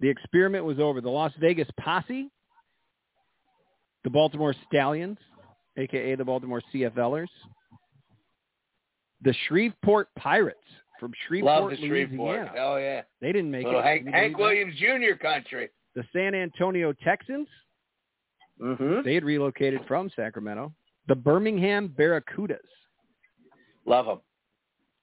[0.00, 1.00] The experiment was over.
[1.00, 2.30] The Las Vegas Posse,
[4.04, 5.18] the Baltimore Stallions,
[5.76, 7.26] aka the Baltimore CFLers,
[9.22, 10.58] the Shreveport Pirates
[10.98, 12.36] from Shreveport, Love the Shreveport.
[12.38, 12.52] Louisiana.
[12.60, 13.84] Oh yeah, They didn't make little it.
[13.84, 14.38] Hank, Hank?
[14.38, 15.14] Williams Jr.
[15.20, 15.68] country.
[15.94, 17.48] The San Antonio Texans,
[18.60, 19.02] Mm-hmm.
[19.04, 20.72] they had relocated from Sacramento.
[21.06, 22.58] The Birmingham Barracudas
[23.86, 24.20] Love them.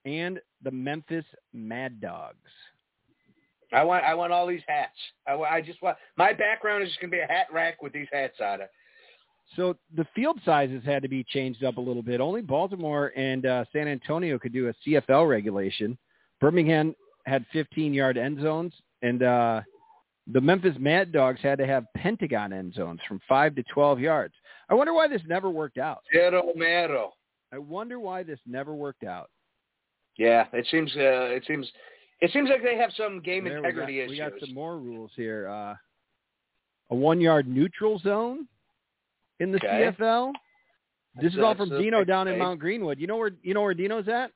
[0.04, 2.36] and the Memphis Mad Dogs.
[3.74, 4.98] I want I want all these hats.
[5.28, 8.08] I, I just want my background is just gonna be a hat rack with these
[8.12, 8.70] hats on it.
[9.56, 12.20] So the field sizes had to be changed up a little bit.
[12.20, 15.98] Only Baltimore and uh, San Antonio could do a CFL regulation.
[16.42, 19.62] Birmingham had 15-yard end zones, and uh,
[20.32, 24.34] the Memphis Mad Dogs had to have pentagon end zones from 5 to 12 yards.
[24.70, 26.00] I wonder why this never worked out.
[26.12, 27.14] Zero.
[27.54, 29.30] I wonder why this never worked out.
[30.18, 31.70] Yeah, it seems uh, it seems
[32.22, 34.12] it seems like they have some game There, integrity we got, issues.
[34.12, 35.48] We got some more rules here.
[35.48, 35.76] Uh,
[36.90, 38.48] a one-yard neutral zone
[39.40, 39.68] in the Okay.
[39.98, 40.32] CFL.
[41.16, 42.38] This That's- is all from Dino down in.
[42.40, 43.00] Mount Greenwood.
[43.00, 44.32] You know where you know where Dino's at?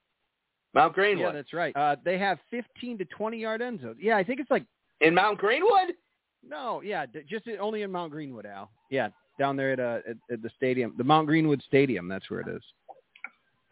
[0.73, 1.27] Mount Greenwood.
[1.27, 1.75] Yeah, that's right.
[1.75, 3.97] Uh, they have 15 to 20 yard end zones.
[3.99, 4.65] Yeah, I think it's like
[5.01, 5.95] In Mount Greenwood?
[6.43, 8.69] no, yeah, just only in Mount Greenwood, Al.
[8.89, 12.07] Yeah, down there at uh at, at the stadium, the Mount Greenwood Stadium.
[12.07, 12.61] That's where it is.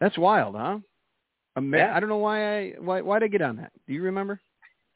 [0.00, 0.78] That's wild, huh?
[1.56, 1.96] Amer- Yeah.
[1.96, 3.72] I don't know why I why why did I get on that?
[3.86, 4.40] Do you remember?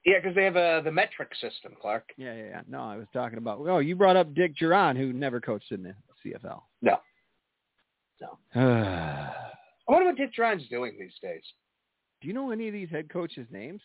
[0.04, 2.10] Yeah, because they have uh, the metric system, Clark.
[2.16, 2.60] Yeah, yeah, yeah.
[2.68, 3.60] No, I was talking about.
[3.60, 6.61] Oh, you brought up Dick Jauron, who never coached in the CFL.
[6.80, 6.98] No.
[8.20, 9.32] Do I
[9.88, 11.42] wonder what Dick Jauron's doing these days.
[12.20, 13.80] Do you know any of these head coaches' names?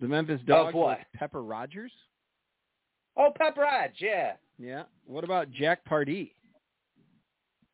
[0.00, 0.74] The Memphis Dogs.
[0.74, 0.98] what?
[0.98, 1.92] like Pepper Rogers.
[3.16, 4.34] Oh, Pep Raj, yeah.
[4.58, 4.84] Yeah.
[5.06, 6.32] What about Jack Pardee?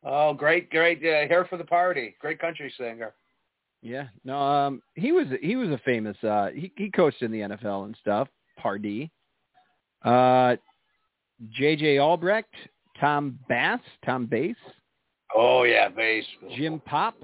[0.03, 0.99] Oh, great, great.
[0.99, 2.15] Uh, here for the party.
[2.19, 3.13] Great country singer.
[3.81, 4.07] Yeah.
[4.23, 7.85] No, um he was he was a famous uh he he coached in the NFL
[7.85, 8.27] and stuff,
[8.57, 9.11] Pardee.
[10.03, 10.55] Uh
[11.59, 12.53] JJ Albrecht,
[12.99, 14.55] Tom Bass, Tom Bass,
[15.35, 16.25] Oh, yeah, base.
[16.55, 17.15] Jim Pop.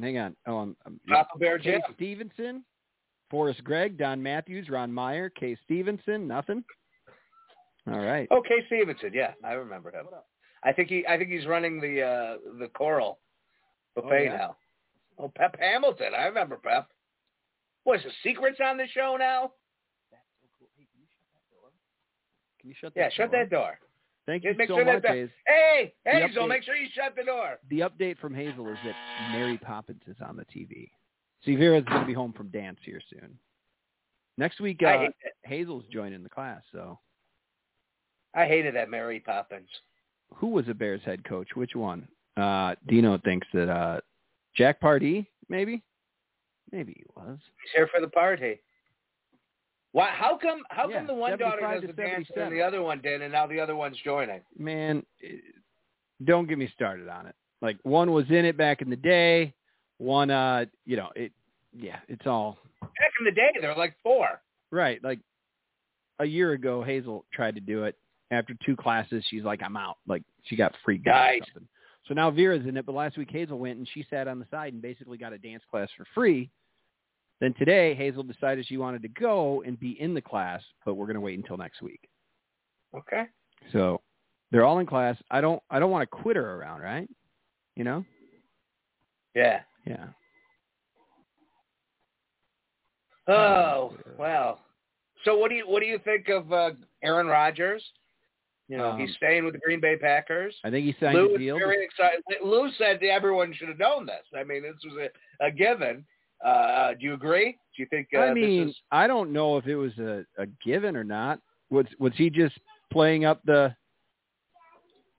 [0.00, 0.36] Hang on.
[0.46, 1.80] Oh, I'm, I'm Papa Bear Jim.
[1.94, 2.64] Stevenson,
[3.30, 6.62] Forrest Gregg, Don Matthews, Ron Meyer, Kay Stephenson, nothing.
[7.90, 8.28] All right.
[8.30, 9.12] Oh, Kay Stephenson.
[9.14, 10.06] Yeah, I remember him.
[10.64, 11.06] I think he.
[11.06, 13.18] I think he's running the uh, the choral
[13.94, 14.36] buffet Oh, yeah?
[14.36, 14.56] now.
[15.18, 16.12] Oh, Pep Hamilton.
[16.18, 16.88] I remember Pep.
[17.84, 19.52] What is the secrets on the show now?
[20.10, 20.68] That's so cool.
[20.76, 20.86] Hey,
[22.60, 23.40] Can you shut Yeah, that shut door?
[23.40, 23.78] that door.
[24.26, 25.28] Thank you Make so sure that much, Hayes.
[25.46, 27.58] Hey, Hazel, update- make sure you shut the door.
[27.68, 28.94] The update from Hazel is that
[29.32, 30.90] Mary Poppins is on the TV.
[31.44, 33.38] See, Vera's going to be home from dance here soon.
[34.36, 35.06] Next week, uh.
[35.44, 36.98] Hazel's joining the class, so
[38.34, 39.68] I hated that Mary Poppins.
[40.36, 41.48] Who was a Bears head coach?
[41.54, 42.06] Which one?
[42.36, 44.00] Uh, Dino thinks that uh,
[44.56, 45.82] Jack Pardee, maybe.
[46.72, 47.38] Maybe he was.
[47.62, 48.60] He's here for the party.
[49.92, 50.10] Why?
[50.10, 50.62] How come?
[50.70, 53.00] How Yeah, come the one daughter 75 does to the dance and the other one
[53.00, 54.40] did, and now the other one's joining?
[54.56, 55.36] Man, eh,
[56.24, 57.34] don't get me started on it.
[57.60, 59.54] Like one was in it back in the day.
[59.98, 61.32] One, uh, you know, it.
[61.76, 64.40] Yeah, it's all Back in the day, there were like four.
[64.70, 65.02] right.
[65.04, 65.20] Like
[66.18, 67.96] a year ago, Hazel tried to do it.
[68.32, 71.68] After two classes, she's like, "I'm out." Like she got freaked out or something.
[72.06, 74.46] So now Vera's in it, but last week Hazel went and she sat on the
[74.50, 76.50] side and basically got a dance class for free.
[77.40, 81.06] Then today, Hazel decided she wanted to go and be in the class, but we're
[81.06, 82.00] going to wait until next week.
[82.94, 83.24] Okay.
[83.72, 84.02] So
[84.50, 85.16] they're all in class.
[85.30, 87.08] I don't I don't want to quit her around, right?
[87.76, 88.04] You know?
[89.34, 89.60] Yeah.
[89.86, 90.06] Yeah.
[93.28, 94.60] Oh well.
[95.24, 96.70] So what do you what do you think of uh,
[97.02, 97.82] Aaron Rodgers?
[98.68, 100.54] You know, Um, he's staying with the Green Bay Packers.
[100.64, 101.58] I think he signed Lou a deal.
[101.58, 102.20] very excited.
[102.42, 104.24] Lou said everyone should have known this.
[104.36, 105.08] I mean, this was
[105.40, 106.04] a, a given.
[106.44, 107.52] Uh, do you agree?
[107.76, 108.80] Do you think uh, I mean, this is?
[108.90, 111.40] I don't know if it was a, a given or not.
[111.70, 112.58] Was was he just
[112.92, 113.74] playing up the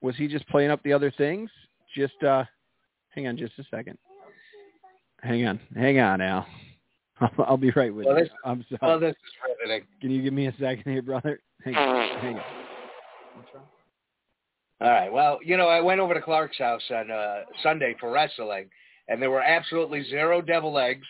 [0.02, 1.50] was he just playing up the other things?
[1.96, 2.44] Just uh
[3.10, 3.98] hang on just a second.
[5.22, 5.60] Hang on.
[5.76, 6.46] Hang on, Al.
[7.22, 8.24] I'll, I'll be right with Well, you.
[8.24, 8.80] this- I'm sorry.
[8.96, 9.88] Oh, this is riveting.
[10.02, 11.40] Can you give me a second here, brother?
[11.64, 12.20] Hang on.
[12.20, 12.44] Hang on.
[14.82, 15.14] All right.
[15.14, 18.68] Well, you know, I went over to Clark's house on uh, Sunday for wrestling,
[19.12, 21.08] and there were absolutely zero devil eggs.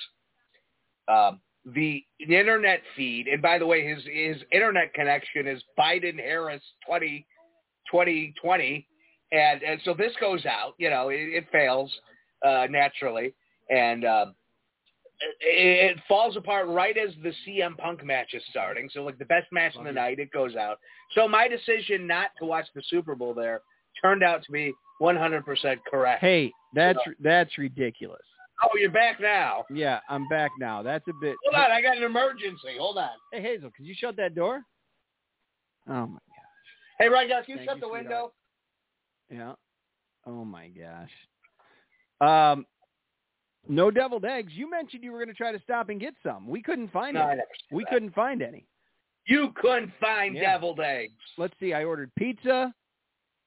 [1.07, 1.39] Um,
[1.73, 7.25] the internet feed, and by the way, his his internet connection is Biden Harris 20,
[7.91, 8.87] 2020,
[9.31, 10.73] and and so this goes out.
[10.79, 11.93] You know, it, it fails
[12.43, 13.35] uh, naturally,
[13.69, 14.35] and um,
[15.39, 18.89] it, it falls apart right as the CM Punk match is starting.
[18.91, 20.79] So like the best match of the night, it goes out.
[21.13, 23.61] So my decision not to watch the Super Bowl there
[24.01, 26.21] turned out to be 100% correct.
[26.21, 28.21] Hey, that's that's ridiculous.
[28.63, 29.65] Oh, you're back now.
[29.71, 30.83] Yeah, I'm back now.
[30.83, 32.77] That's a bit Hold on, I got an emergency.
[32.77, 33.09] Hold on.
[33.33, 34.61] Hey Hazel, could you shut that door?
[35.89, 36.19] Oh my gosh.
[36.99, 38.33] Hey, now, can you Thank shut you, the window?
[39.31, 39.53] Yeah.
[40.27, 41.09] Oh my gosh.
[42.21, 42.65] Um,
[43.67, 44.53] no deviled eggs.
[44.55, 46.47] You mentioned you were going to try to stop and get some.
[46.47, 47.41] We couldn't find No, any.
[47.71, 47.89] We that.
[47.91, 48.67] couldn't find any.
[49.25, 50.53] You couldn't find Yeah.
[50.53, 51.13] deviled eggs.
[51.37, 51.73] Let's see.
[51.73, 52.73] I ordered pizza.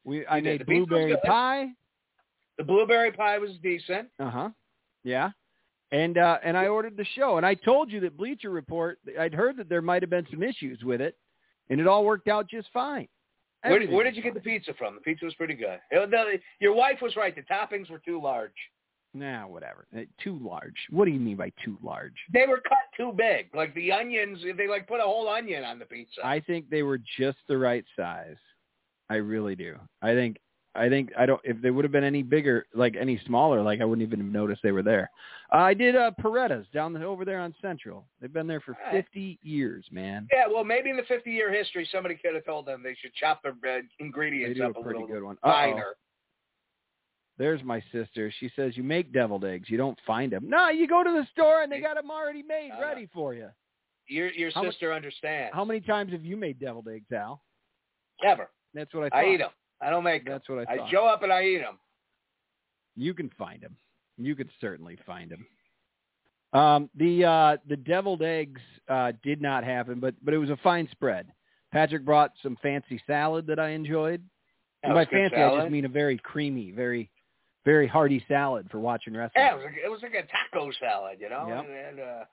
[0.05, 0.45] We I did.
[0.45, 1.67] made The blueberry pie.
[2.59, 4.09] The blueberry pie was decent.
[4.21, 4.49] Uh huh.
[5.03, 5.31] Yeah.
[5.93, 7.37] And uh, and I ordered the show.
[7.37, 8.99] And I told you that Bleacher Report.
[9.19, 11.17] I'd heard that there might have been some issues with it,
[11.71, 13.09] and it all worked out just fine.
[13.63, 14.97] Where, Everything where did you get the pizza from?
[14.97, 15.79] The pizza was pretty good.
[15.91, 17.35] It- the- your wife was right.
[17.35, 18.53] The toppings were too large.
[19.17, 19.87] Nah, whatever.
[19.97, 20.75] Uh, Too large.
[20.91, 22.15] What do you mean by too large?
[22.33, 23.55] They were cut too big.
[23.55, 26.21] Like the onions, they like put a whole onion on the pizza.
[26.25, 28.37] I think they were just the right size.
[29.11, 29.77] I really do.
[30.03, 30.39] I think
[30.77, 33.81] I think I don't if they would have been any bigger, like any smaller, like
[33.81, 35.11] I wouldn't even have noticed they were there.
[35.53, 38.07] Uh, I did uh Paretta's down the, over there on Central.
[38.21, 39.05] They've been there for right.
[39.05, 40.27] 50 years, man.
[40.33, 43.43] yeah, well, maybe in the 50-year history, somebody could have told them they should chop
[43.43, 45.37] their uh, ingredients do a up a pretty little good one.
[45.45, 45.51] Uh-oh.
[45.51, 45.95] finer.
[47.39, 48.33] There's my sister.
[48.39, 49.69] She says you make deviled eggs.
[49.69, 50.49] You don't find them.
[50.49, 52.81] No, you go to the store and they got them already made, no.
[52.81, 53.49] ready for you.
[54.07, 55.55] Your your How sister understands.
[55.55, 57.43] How many times have you made deviled eggs, Al?
[58.25, 58.51] Ever.
[58.75, 59.19] That's what I thought.
[59.25, 59.51] I eat them.
[59.81, 60.33] I don't make them.
[60.33, 60.91] That's what I I thought.
[60.91, 61.79] show up and I eat them.
[62.97, 63.77] You can find them.
[64.19, 65.47] You could certainly find them.
[66.53, 70.57] Um, the uh, the deviled eggs uh, did not happen, but but it was a
[70.59, 71.27] fine spread.
[71.73, 74.23] Patrick brought some fancy salad that I enjoyed.
[74.83, 77.11] That And by fancy, I just mean a very creamy, very
[77.65, 79.43] very hearty salad for watching wrestling.
[79.45, 81.65] Yeah, it was, like, it was like a taco salad, you know, Yep.
[81.65, 82.25] and, and uh,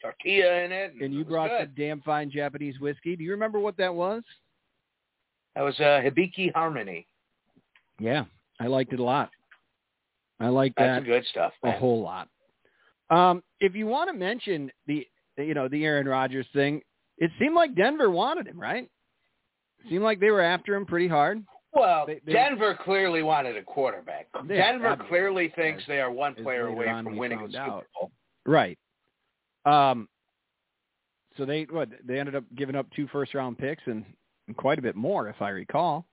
[0.00, 0.94] tortilla in it.
[1.02, 1.60] and you it brought good.
[1.66, 3.16] some damn fine Japanese whiskey.
[3.16, 4.22] Do you remember what that was?
[5.56, 7.06] That was uh, Hibiki Harmony.
[7.98, 8.26] Yeah,
[8.60, 9.30] I liked it a lot.
[10.38, 11.52] I like That's that some good stuff.
[11.64, 12.28] a whole lot.
[13.08, 15.06] Um, if you want to mention the,
[15.38, 16.82] you know, the Aaron Rodgers thing,
[17.16, 18.88] it seemed like Denver wanted him, right?
[19.88, 21.42] seemed like they were after him pretty hard.
[21.72, 24.26] Well, They- they- Denver clearly wanted a quarterback.
[24.48, 27.86] Denver clearly thinks they are one player away from winning the Super.
[27.94, 28.10] Bowl.
[28.44, 28.78] Right.
[29.64, 30.08] Um,
[31.36, 34.04] so they what they ended up giving up two first round picks and
[34.54, 36.06] quite a bit more, if I recall.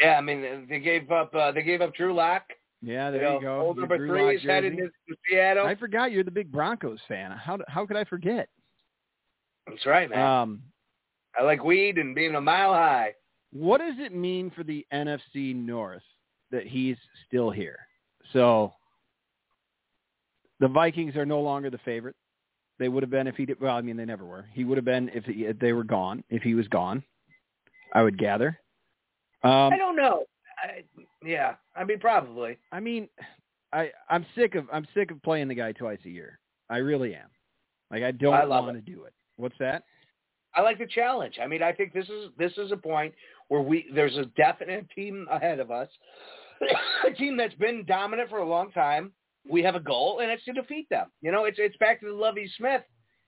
[0.00, 2.42] Yeah, I mean they gave up uh, they gave up Drew Lock.
[2.82, 3.60] Yeah, there you, know, you go.
[3.60, 5.66] Old number Drew three Lock is headed to, to Seattle.
[5.66, 7.30] I forgot you're the big Broncos fan.
[7.32, 8.48] How how could I forget?
[9.66, 10.18] That's right, man.
[10.18, 10.62] Um,
[11.38, 13.14] I like weed and being a mile high.
[13.52, 16.02] what does it mean for the NFC North
[16.50, 17.78] that he's still here?
[18.32, 18.72] So
[20.60, 22.16] the Vikings are no longer the favorite.
[22.78, 23.60] They would have been if he did.
[23.60, 24.46] Well, I mean, they never were.
[24.52, 26.24] He would have been if, he, if they were gone.
[26.30, 27.02] If he was gone,
[27.92, 28.58] I would gather.
[29.42, 30.24] Um, I don't know.
[30.62, 30.84] I,
[31.24, 32.58] yeah, I mean probably.
[32.72, 33.08] I mean,
[33.72, 36.38] I I'm sick of I'm sick of playing the guy twice a year.
[36.68, 37.28] I really am.
[37.90, 39.14] Like I don't want to do it.
[39.36, 39.84] What's that?
[40.54, 41.38] I like the challenge.
[41.42, 43.14] I mean, I think this is this is a point
[43.48, 45.88] where we there's a definite team ahead of us,
[47.06, 49.12] a team that's been dominant for a long time.
[49.48, 51.06] We have a goal, and it's to defeat them.
[51.22, 52.82] You know, it's it's back to the Lovie Smith.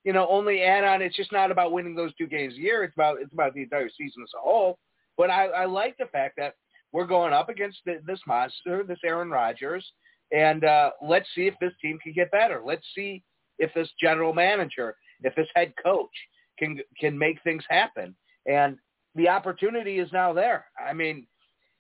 [0.05, 1.03] You know, only add on.
[1.03, 2.83] It's just not about winning those two games a year.
[2.83, 4.79] It's about it's about the entire season as a whole.
[5.17, 6.55] But I, I like the fact that
[6.93, 9.87] we're going up against the, this monster, this Aaron Rodgers,
[10.33, 12.63] and uh, let's see if this team can get better.
[12.65, 13.23] Let's see
[13.59, 16.11] if this general manager, if this head coach
[16.59, 18.15] can can make things happen.
[18.47, 18.77] And
[19.15, 20.67] the opportunity is now there.
[20.85, 21.27] I mean,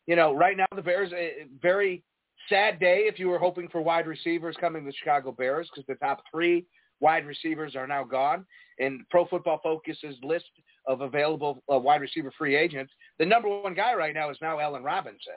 [0.07, 2.05] you know, right now the Bears a very
[2.49, 5.87] sad day if you were hoping for wide receivers coming to the Chicago Bears because
[5.87, 6.67] the top three
[7.03, 8.47] wide receivers are now gone.
[8.79, 10.47] And Pro Football Focus's list
[10.87, 14.59] of available uh, wide receiver free agents, the number one guy right now is now
[14.59, 15.35] Allen Robinson.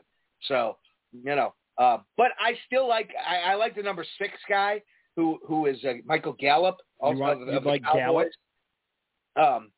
[0.47, 0.77] So,
[1.11, 4.81] you know, uh, but I still like I, I like the number six guy
[5.15, 6.77] who who is uh, Michael Gallup.
[6.99, 8.31] Also You want- of, you of like Cowboys.
[9.35, 9.71] Um,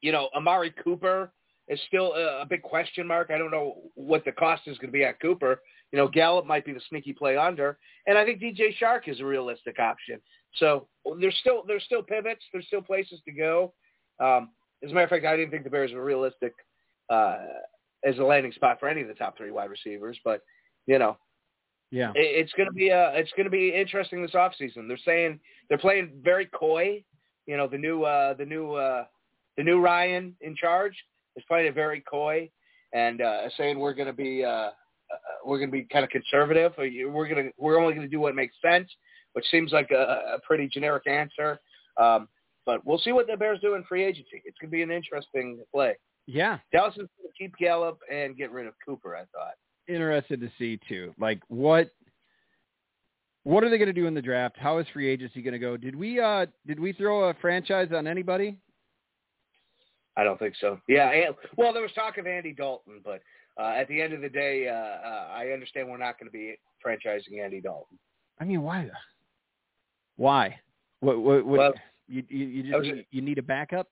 [0.00, 1.32] you know, Amari Cooper
[1.68, 3.30] is still a, a big question mark.
[3.32, 5.60] I don't know what the cost is going to be at Cooper.
[5.92, 9.20] You know, Gallup might be the sneaky play under, and I think DJ Chark is
[9.20, 10.20] a realistic option.
[10.56, 10.88] So
[11.20, 12.42] there's still there's still pivots.
[12.52, 13.74] There's still places to go.
[14.18, 14.50] Um,
[14.82, 16.54] as a matter of fact, I didn't think the Bears were realistic
[17.10, 17.38] uh,
[18.04, 20.40] as a landing spot for any of the top three wide receivers, but
[20.86, 21.16] you know,
[21.90, 22.10] Yeah.
[22.14, 24.88] it, it's going to be uh, it's to be interesting this offseason.
[24.88, 27.04] They're saying they're playing very coy.
[27.46, 29.04] You know, the new uh, the new uh,
[29.56, 30.96] the new Ryan in charge
[31.36, 32.50] is playing it very coy
[32.92, 34.70] and uh, saying we're going to be uh,
[35.44, 36.72] we're going to be kind of conservative.
[36.78, 38.88] We're going to we're only going to do what makes sense,
[39.32, 41.58] which seems like a, a pretty generic answer.
[42.00, 42.28] Um,
[42.64, 44.42] but we'll see what the Bears do in free agency.
[44.44, 45.94] It's going to be an interesting play.
[46.26, 46.58] Yeah.
[46.72, 49.16] Dallas is going to keep Gallup and get rid of Cooper.
[49.16, 49.54] I thought.
[49.88, 51.12] Interested to see too.
[51.18, 51.90] Like what
[53.44, 54.56] what are they going to do in the draft?
[54.56, 55.76] How is free agency going to go?
[55.76, 58.56] Did we uh did we throw a franchise on anybody?
[60.16, 60.78] I don't think so.
[60.88, 61.30] Yeah.
[61.56, 63.22] Well, there was talk of Andy Dalton, but
[63.58, 66.32] uh, at the end of the day, uh, uh, I understand we're not going to
[66.32, 67.98] be franchising Andy Dalton.
[68.40, 68.88] I mean, why?
[70.16, 70.58] Why?
[71.00, 71.20] What?
[71.20, 71.44] What?
[71.46, 71.74] what Well,
[72.08, 73.88] you you, you just need, you need a backup?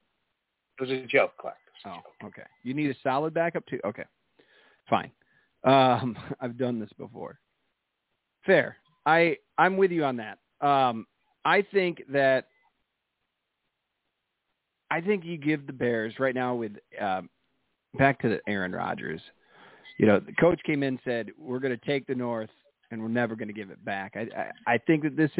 [0.78, 1.56] It was a joke, Clark.
[1.84, 2.04] A Oh, joke.
[2.26, 2.42] okay.
[2.62, 3.80] You need a solid backup too.
[3.84, 4.04] Okay,
[4.88, 5.10] fine.
[5.64, 7.38] Um, I've done this before.
[8.44, 8.76] Fair.
[9.06, 10.38] I I'm with you on that.
[10.66, 11.06] Um,
[11.44, 12.46] I think that
[14.90, 17.30] I think you give the Bears right now with um,
[17.96, 19.20] back to the Aaron Rodgers.
[20.00, 22.48] You know, the coach came in and said we're going to take the North
[22.90, 24.14] and we're never going to give it back.
[24.16, 24.28] I,
[24.66, 25.30] I I think that this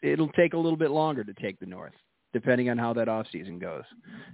[0.00, 1.92] it'll take a little bit longer to take the North,
[2.32, 3.82] depending on how that off season goes,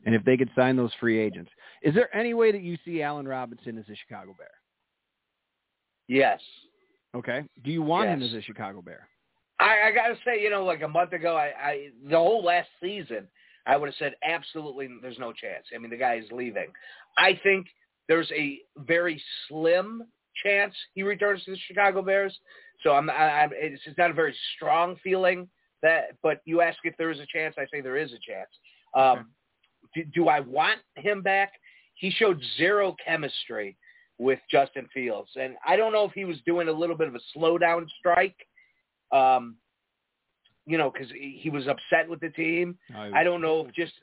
[0.04, 1.50] and if they could sign those free agents.
[1.82, 4.50] Is there any way that you see Allen Robinson as a Chicago Bear?
[6.06, 6.40] Yes.
[7.14, 7.42] Okay.
[7.64, 9.08] Do you want him as a Chicago Bear?
[9.58, 12.44] I, I got to say, you know, like a month ago, I, I the whole
[12.44, 13.26] last season,
[13.66, 15.64] I would have said absolutely there's no chance.
[15.74, 16.68] I mean, the guy is leaving.
[17.16, 17.68] I think
[18.08, 20.02] there's a very slim
[20.44, 22.36] chance he returns to the Chicago Bears.
[22.82, 25.48] So I'm, I, I'm it's it's not a very strong feeling
[25.82, 26.16] that.
[26.22, 28.50] But you ask if there is a chance, I say there is a chance.
[28.94, 29.30] Um,
[29.94, 31.52] do, do I want him back?
[31.94, 33.76] He showed zero chemistry
[34.18, 37.14] with Justin Fields, and I don't know if he was doing a little bit of
[37.14, 38.36] a slowdown strike.
[39.12, 39.56] Um,
[40.64, 42.78] you know, because he was upset with the team.
[43.12, 43.94] I don't know if just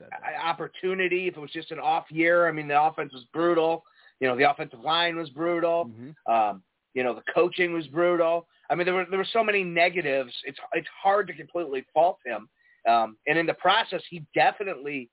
[0.43, 2.49] opportunity, if it was just an off year.
[2.49, 3.85] I mean, the offense was brutal.
[4.19, 5.85] You know, the offensive line was brutal.
[5.85, 6.15] Mhm.
[6.27, 8.47] Um, you know, the coaching was brutal.
[8.69, 10.33] I mean, there were there were so many negatives.
[10.43, 12.49] It's it's hard to completely fault him.
[12.87, 15.09] Um, and in the process, he definitely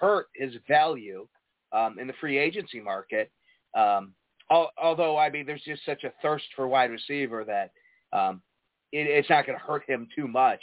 [0.00, 1.26] hurt his value
[1.72, 3.30] um, in the free agency market.
[3.74, 4.14] Um,
[4.50, 7.72] al- although, I mean, there's just such a thirst for wide receiver that
[8.12, 8.42] um,
[8.92, 10.60] it, it's not going to hurt him too much.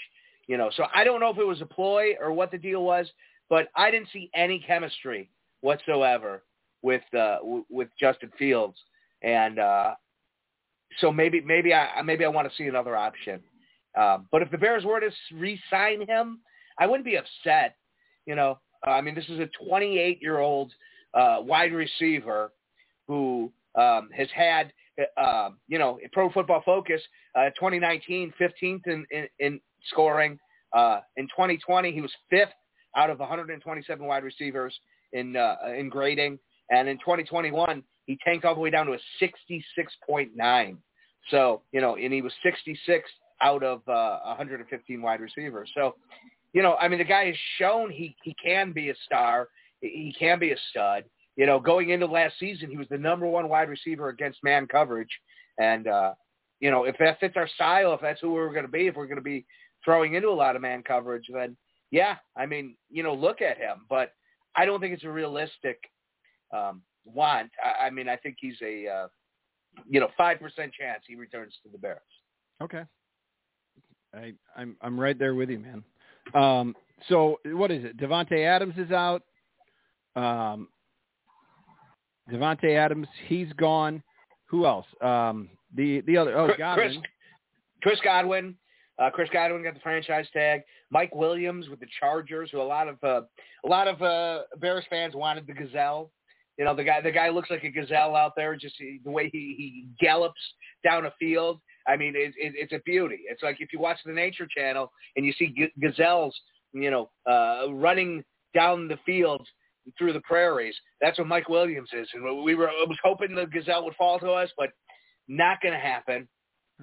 [0.48, 2.84] You know, so I don't know if it was a ploy or what the deal
[2.84, 3.12] was,
[3.50, 5.30] but I didn't see any chemistry
[5.62, 6.44] whatsoever
[6.86, 8.78] with uh, w- with Justin Fields,
[9.24, 9.96] and uh,
[11.00, 13.42] so maybe maybe I maybe I want to see another option.
[13.98, 16.40] Um, but if the Bears were to re-sign him,
[16.78, 17.76] I wouldn't be upset.
[18.28, 20.72] You know, uh, I mean, this is a 28-year-old
[21.14, 22.52] uh, wide receiver
[23.08, 24.74] who um, has had,
[25.18, 27.02] uh, you know, Pro Football Focus,
[27.36, 30.38] uh, 2019, 15th in, in, in scoring.
[30.74, 32.50] Uh, in 2020, he was fifth
[32.98, 34.78] out of 127 wide receivers
[35.14, 36.38] in uh, in grading,
[36.70, 40.78] and in 2021, he tanked all the way down to a 66.9.
[41.30, 43.10] So, you know, and he was 66
[43.42, 45.70] out of uh, 115 wide receivers.
[45.76, 45.96] So,
[46.54, 49.50] you know, I mean, the guy has shown he he can be a star.
[49.82, 51.04] He can be a stud.
[51.36, 54.68] you know, going into last season, he was the number one wide receiver against man
[54.68, 55.10] coverage.
[55.60, 56.14] And, uh,
[56.60, 58.96] you know, if that fits our style, if that's who we're going to be, if
[58.96, 59.46] we're going to be
[59.84, 61.58] throwing into a lot of man coverage, then
[61.92, 63.86] yeah, I mean, you know, look at him.
[63.90, 64.14] But
[64.56, 65.80] I don't think it's a realistic
[66.56, 67.52] um, want.
[67.64, 69.08] I, I mean, I think he's a, uh,
[69.90, 72.00] you know, five percent chance he returns to the Bears.
[72.62, 72.84] Okay.
[74.14, 75.84] I I'm I'm right there with you, man.
[76.34, 76.76] Um,
[77.10, 77.98] so what is it?
[77.98, 79.24] Davante Adams is out.
[80.16, 80.70] Um,
[82.32, 84.02] Davante Adams, he's gone.
[84.46, 84.86] Who else?
[85.02, 86.92] Um, the the other oh Godwin.
[86.92, 87.04] Chris,
[87.82, 88.56] Chris Godwin.
[88.98, 90.62] Uh, Chris Godwin got the franchise tag.
[90.90, 93.22] Mike Williams with the Chargers, who a lot of uh,
[93.66, 96.12] a lot of uh, Bears fans wanted the gazelle.
[96.58, 98.56] You know, the guy the guy looks like a gazelle out there.
[98.56, 100.40] Just the way he he gallops
[100.84, 101.60] down a field.
[101.88, 103.20] I mean, it, it, it's a beauty.
[103.30, 106.36] It's like if you watch the Nature Channel and you see g- gazelles,
[106.74, 108.24] you know, uh, running
[108.56, 109.46] down the field
[109.98, 110.76] through the prairies.
[111.02, 112.08] That's what Mike Williams is.
[112.14, 114.70] And we were I was hoping the gazelle would fall to us, but
[115.28, 116.28] not going to happen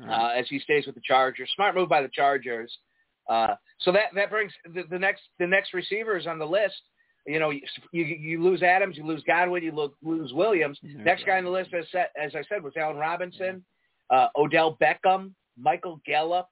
[0.08, 1.50] uh, as he stays with the Chargers.
[1.54, 2.72] Smart move by the Chargers.
[3.28, 6.80] Uh, so that that brings the, the next the next receivers on the list.
[7.26, 7.62] You know, you,
[7.92, 10.78] you lose Adams, you lose Godwin, you lose Williams.
[10.82, 11.84] Next guy on the list, as,
[12.20, 13.64] as I said, was Allen Robinson,
[14.10, 16.48] uh, Odell Beckham, Michael Gallup,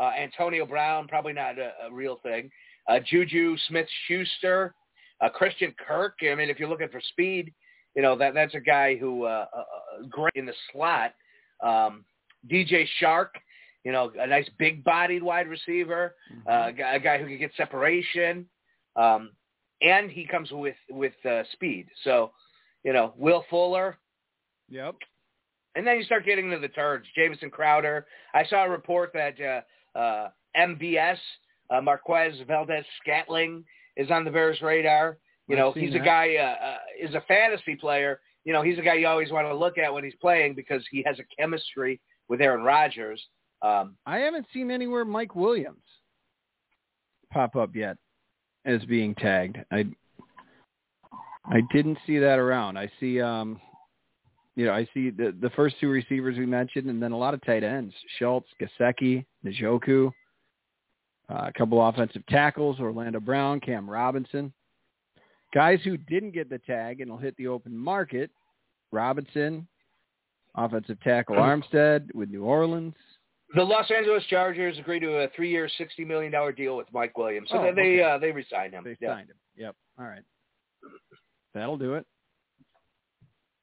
[0.00, 2.50] uh, Antonio Brown, probably not a, a real thing.
[2.88, 4.74] Uh, Juju Smith-Schuster,
[5.20, 6.14] uh, Christian Kirk.
[6.28, 7.52] I mean, if you're looking for speed,
[7.94, 11.14] you know that that's a guy who uh, uh, uh great in the slot.
[11.62, 12.04] Um,
[12.50, 13.28] DJ Chark,
[13.84, 16.48] you know, a nice big-bodied wide receiver, Mm-hmm.
[16.48, 18.46] uh, a guy- a guy who can get separation,
[18.96, 19.30] um,
[19.82, 21.88] and he comes with with uh, speed.
[22.04, 22.32] So,
[22.84, 23.98] you know, Will Fuller,
[24.68, 24.96] Yep.
[25.74, 27.06] and then you start getting into the turds.
[27.16, 28.06] Jamison Crowder.
[28.34, 31.18] I saw a report that uh, uh, MVS,
[31.70, 33.64] uh, Marquez Valdez Scatling,
[33.96, 35.18] is on the Bears' radar.
[35.48, 38.20] You know, he's a guy, uh, uh, is a fantasy player.
[38.44, 40.84] You know, he's a guy you always want to look at when he's playing because
[40.90, 43.22] he has a chemistry with Aaron Rodgers.
[43.62, 45.82] Um, I haven't seen anywhere Mike Williams
[47.32, 47.96] pop up yet
[48.68, 49.58] as being tagged.
[49.72, 49.86] I
[51.46, 52.76] I didn't see that around.
[52.76, 53.60] I see um
[54.54, 57.34] you know, I see the the first two receivers we mentioned and then a lot
[57.34, 57.94] of tight ends.
[58.18, 60.12] Schultz, Gesicki, Njoku,
[61.30, 64.52] uh, a couple offensive tackles, Orlando Brown, Cam Robinson.
[65.54, 68.30] Guys who didn't get the tag and will hit the open market,
[68.92, 69.66] Robinson,
[70.54, 72.94] offensive tackle Armstead with New Orleans.
[73.54, 77.48] The Los Angeles Chargers agreed to a three-year, sixty million dollar deal with Mike Williams,
[77.50, 78.02] so Oh, they they, okay.
[78.02, 78.84] uh, they resigned him.
[78.84, 79.14] They Yeah.
[79.14, 79.36] signed him.
[79.56, 79.76] Yep.
[79.98, 80.22] All right.
[81.54, 82.06] That'll do it.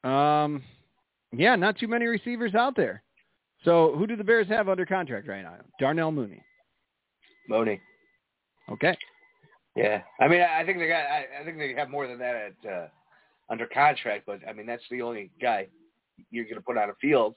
[0.10, 0.64] Um,
[1.32, 3.04] yeah, not too many receivers out there.
[3.64, 5.56] So who do the Bears have under contract right now?
[5.80, 6.44] Darnell Mooney.
[7.50, 7.82] Mooney.
[8.70, 8.98] Okay.
[9.76, 11.04] Yeah, I mean, I I think they got.
[11.06, 12.88] I, I think they have more than that at uh,
[13.50, 15.68] under contract, but I mean, that's the only guy
[16.32, 17.36] you're going to put on a field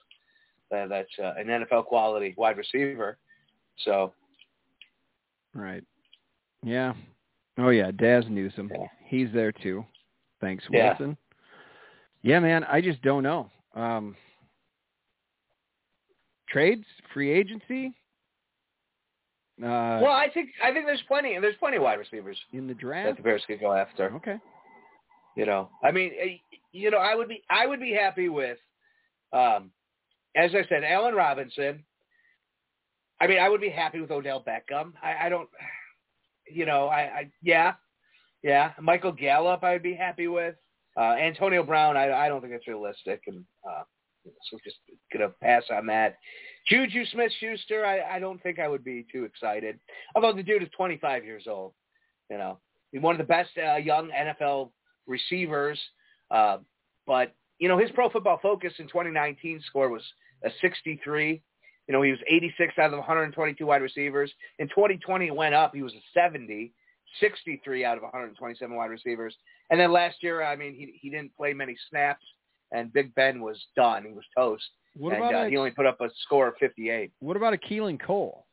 [0.75, 3.17] uh, that's uh, an NFL quality wide receiver.
[3.85, 4.13] So
[5.53, 5.83] Right.
[6.63, 6.93] Yeah.
[7.57, 8.69] Oh yeah, Dazz Newsome.
[8.73, 8.87] Yeah.
[9.05, 9.85] He's there too.
[10.39, 11.17] Thanks, Wilson.
[12.21, 12.63] Yeah, yeah, man.
[12.65, 13.49] I just don't know.
[13.75, 14.15] Um,
[16.49, 17.93] trades, free agency.
[19.61, 22.73] Uh, well, I think I think there's plenty there's plenty of wide receivers in the
[22.73, 24.13] draft that the Bears could go after.
[24.15, 24.37] Okay.
[25.35, 26.37] You know, I mean, eh,
[26.71, 28.57] you know, I would be I would be happy with,
[29.33, 29.71] um,
[30.35, 31.83] as I said, Allen Robinson.
[33.21, 34.93] I mean, I would be happy with Odell Beckham.
[35.03, 35.49] I, I don't,
[36.49, 37.73] you know, I, I yeah,
[38.43, 38.71] yeah.
[38.79, 40.55] Michael Gallup, I would be happy with.
[40.97, 43.83] Uh, Antonio Brown, I, I don't think it's realistic, and uh,
[44.49, 44.77] so just
[45.13, 46.17] gonna pass on that.
[46.67, 49.79] Juju Smith-Schuster, I, I don't think I would be too excited.
[50.15, 51.73] Although the dude is 25 years old,
[52.29, 52.59] you know,
[52.91, 54.71] he's one of the best uh, young NFL
[55.07, 55.79] receivers.
[56.29, 56.57] Uh,
[57.07, 60.03] but you know, his Pro Football Focus in 2019 score was
[60.43, 61.41] a 63.
[61.87, 64.31] You know, he was 86 out of 122 wide receivers.
[64.59, 65.73] In 2020, it went up.
[65.75, 66.71] He was a 70,
[67.19, 69.35] 63 out of 127 wide receivers.
[69.69, 72.25] And then last year, I mean, he he didn't play many snaps,
[72.71, 74.05] and Big Ben was done.
[74.05, 74.63] He was toast,
[74.95, 77.11] What and about uh, a, he only put up a score of 58.
[77.19, 78.45] what about a Keelan Cole?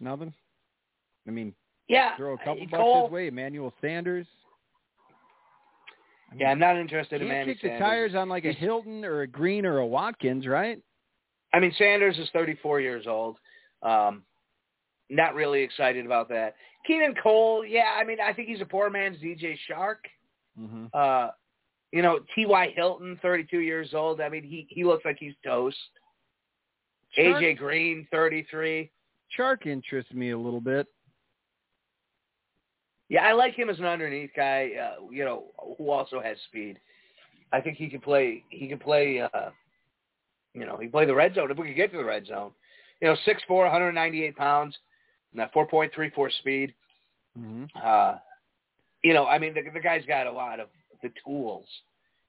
[0.00, 0.32] Nothing.
[1.28, 1.54] I mean,
[1.88, 3.26] Yeah, throw a couple uh, bucks his way.
[3.28, 4.26] Emmanuel Sanders.
[6.36, 9.22] Yeah, I'm not interested in can't Manny kick the tires on like a Hilton or
[9.22, 10.78] a Green or a Watkins, right?
[11.52, 13.36] I mean, Sanders is 34 years old.
[13.82, 14.22] Um,
[15.10, 16.54] not really excited about that.
[16.86, 19.96] Keenan Cole, yeah, I mean, I think he's a poor man's DJ Chark.
[20.58, 20.86] Mm-hmm.
[20.94, 21.28] Uh,
[21.92, 22.72] you know, T.Y.
[22.74, 24.20] Hilton, 32 years old.
[24.20, 25.76] I mean, he he looks like he's toast.
[27.18, 28.90] AJ Green, 33.
[29.38, 30.86] Chark interests me a little bit.
[33.12, 34.70] Yeah, I like him as an underneath guy.
[34.82, 35.44] Uh, you know,
[35.76, 36.78] who also has speed.
[37.52, 38.42] I think he can play.
[38.48, 39.20] He can play.
[39.20, 39.50] Uh,
[40.54, 42.26] you know, he can play the red zone if we could get to the red
[42.26, 42.52] zone.
[43.02, 44.74] You know, six four, 198 pounds,
[45.32, 46.72] and that 4.34 speed.
[47.38, 47.64] Mm-hmm.
[47.84, 48.14] Uh,
[49.04, 50.68] you know, I mean, the, the guy's got a lot of
[51.02, 51.66] the tools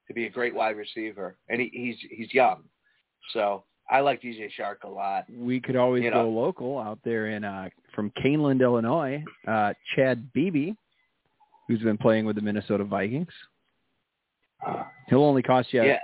[0.10, 2.62] to be a great wide receiver, and he, he's he's young,
[3.32, 5.24] so I like DJ Chark a lot.
[5.34, 6.30] We could always You go know.
[6.30, 9.24] local out there in uh from Kaneland, Illinois.
[9.48, 10.74] Uh Chad Beebe,
[11.68, 13.32] who's been playing with the Minnesota Vikings.
[15.10, 16.00] He'll only cost you Yeah,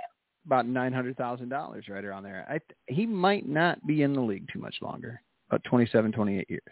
[0.46, 2.46] about nine hundred thousand dollars, right around there.
[2.48, 2.60] I
[2.92, 5.20] he might not be in the league too much longer.
[5.48, 6.62] About twenty-seven, twenty-eight years.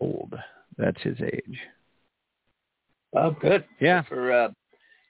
[0.00, 0.34] Old.
[0.76, 1.58] That's his age.
[3.16, 3.64] oh, good.
[3.80, 4.02] Yeah.
[4.02, 4.48] Good for uh,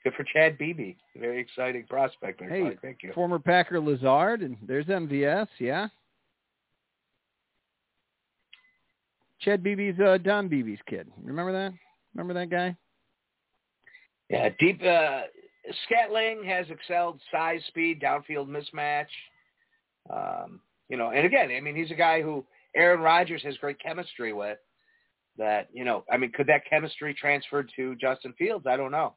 [0.04, 0.94] good for Chad Beebe.
[1.16, 2.40] Very exciting prospect.
[2.40, 3.12] Hey, thank you.
[3.12, 5.88] Former Packer Lazard, and there's MVS, yeah.
[9.40, 11.08] Chad Beebe's uh, Don Beebe's kid.
[11.22, 11.72] Remember that?
[12.14, 12.76] Remember that guy?
[14.30, 14.82] Yeah, deep.
[14.82, 15.22] Uh,
[15.84, 19.06] Scantling has excelled size, speed, downfield mismatch.
[20.10, 23.80] Um, you know, and again, I mean, he's a guy who Aaron Rodgers has great
[23.80, 24.58] chemistry with.
[25.38, 28.66] That you know, I mean, could that chemistry transfer to Justin Fields?
[28.66, 29.14] I don't know.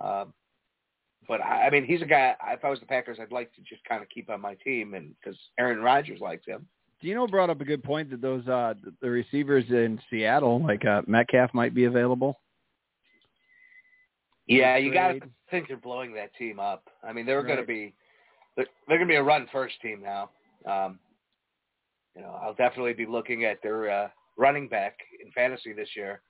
[0.00, 0.34] Um,
[1.26, 2.34] but I, I mean, he's a guy.
[2.48, 4.94] If I was the Packers, I'd like to just kind of keep on my team,
[4.94, 6.66] and because Aaron Rodgers likes him.
[7.02, 11.02] Dino brought up a good point that those uh the receivers in Seattle, like uh
[11.06, 12.38] Metcalf, might be available.
[14.46, 16.88] Yeah, you got to think they're blowing that team up.
[17.02, 17.94] I mean, they're going to be
[18.56, 20.30] they're, they're going to be a run first team now.
[20.66, 20.98] Um,
[22.16, 26.22] you know, I'll definitely be looking at their uh, running back in fantasy this year.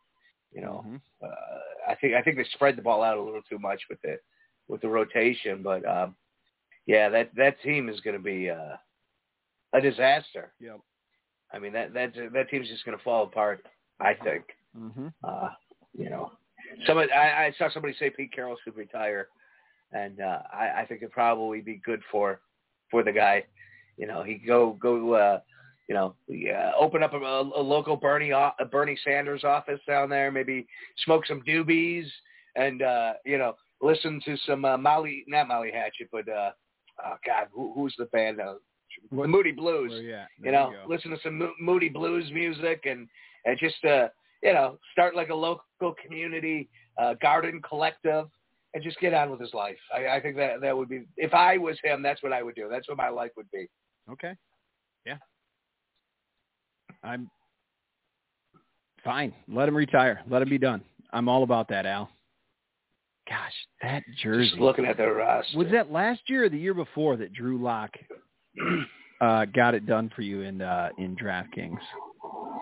[0.52, 1.00] You know, Mhm.
[1.22, 4.04] uh, I think I think they spread the ball out a little too much with
[4.04, 4.22] it
[4.68, 6.14] with the rotation, but um,
[6.86, 8.76] yeah, that that team is going to be uh,
[9.72, 10.52] a disaster.
[10.60, 10.80] Yep.
[11.52, 13.64] I mean, that that that team's just going to fall apart.
[14.00, 14.44] I think.
[14.76, 15.12] Mhm.
[15.22, 15.50] Uh,
[15.92, 16.32] you know,
[16.86, 19.28] somebody I, I saw somebody say Pete Carroll should retire,
[19.92, 22.40] and uh, I, I think it'd probably be good for
[22.90, 23.44] for the guy.
[23.96, 25.14] You know, he go go.
[25.14, 25.40] Uh,
[25.88, 30.30] you know, uh, open up a, a local Bernie a Bernie Sanders office down there.
[30.30, 30.66] Maybe
[31.04, 32.06] smoke some doobies
[32.56, 36.50] and uh, you know listen to some uh, Molly, not Molly Hatchet, but uh,
[37.04, 38.40] oh God, who, who's the band?
[38.40, 38.54] Uh,
[39.11, 40.28] What- Moody Blues Where you at?
[40.43, 43.09] you know, listen to some Mo- Moody Blues music and
[43.45, 44.09] and just uh,
[44.43, 46.68] you know, start like a local community
[46.99, 48.26] uh, garden collective
[48.74, 49.76] and just get on with his life.
[49.95, 52.55] I, I think that that would be if I was him, that's what I would
[52.55, 52.68] do.
[52.70, 53.68] That's what my life would be.
[54.11, 54.34] Okay.
[55.07, 55.18] Yeah.
[57.03, 57.30] I'm
[59.05, 59.34] fine.
[59.49, 60.22] Let him retire.
[60.28, 60.82] Let him be done.
[61.12, 62.09] I'm all about that, Al.
[63.28, 64.51] Gosh, that jersey.
[64.51, 65.57] Just looking at the roster.
[65.57, 67.90] Was that last year or the year before that Drew Lock
[69.20, 71.78] uh, got it done for you in uh, in DraftKings?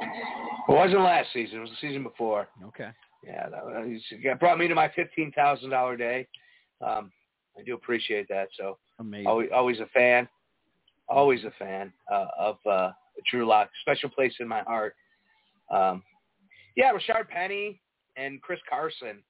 [0.02, 1.58] It wasn't last season.
[1.58, 2.48] It was the season before.
[2.66, 2.90] Okay.
[3.24, 6.26] Yeah, that, that brought me to my fifteen thousand dollar day.
[6.80, 7.10] Um,
[7.58, 8.48] I do appreciate that.
[8.56, 9.26] So Amazing.
[9.26, 10.28] always, always a fan,
[11.08, 12.90] always a fan uh, of uh,
[13.30, 13.68] Drew Lock.
[13.82, 14.94] Special place in my heart.
[15.70, 16.02] Um,
[16.76, 17.80] yeah, Rashaad Penny
[18.16, 19.22] and Chris Carson.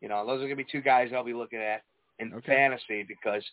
[0.00, 1.82] You know, those are going to be two guys I'll be looking at
[2.18, 2.46] in Okay.
[2.46, 3.44] fantasy because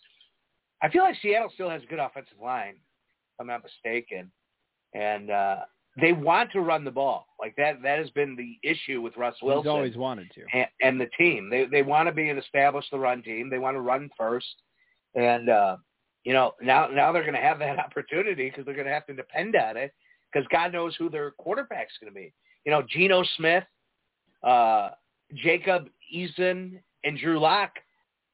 [0.82, 2.76] I feel like Seattle still has a good offensive line.
[2.76, 4.32] If I'm not mistaken,
[4.94, 5.58] and uh,
[6.00, 7.28] they want to run the ball.
[7.40, 7.82] Like that.
[7.82, 10.42] That has been the issue with Russ Wilson He's always wanted to.
[10.54, 11.50] and, and the team.
[11.50, 13.50] They they want to be an established the run team.
[13.50, 14.48] They want to run first,
[15.16, 15.78] and uh,
[16.24, 19.08] you know now now they're going to have that opportunity because they're going to have
[19.08, 19.94] to depend on it
[20.32, 22.34] because God knows who their quarterback's going to be.
[22.66, 23.64] You know, Geno Smith,
[24.44, 24.90] uh,
[25.36, 27.72] Jacob Eason, and Drew Lock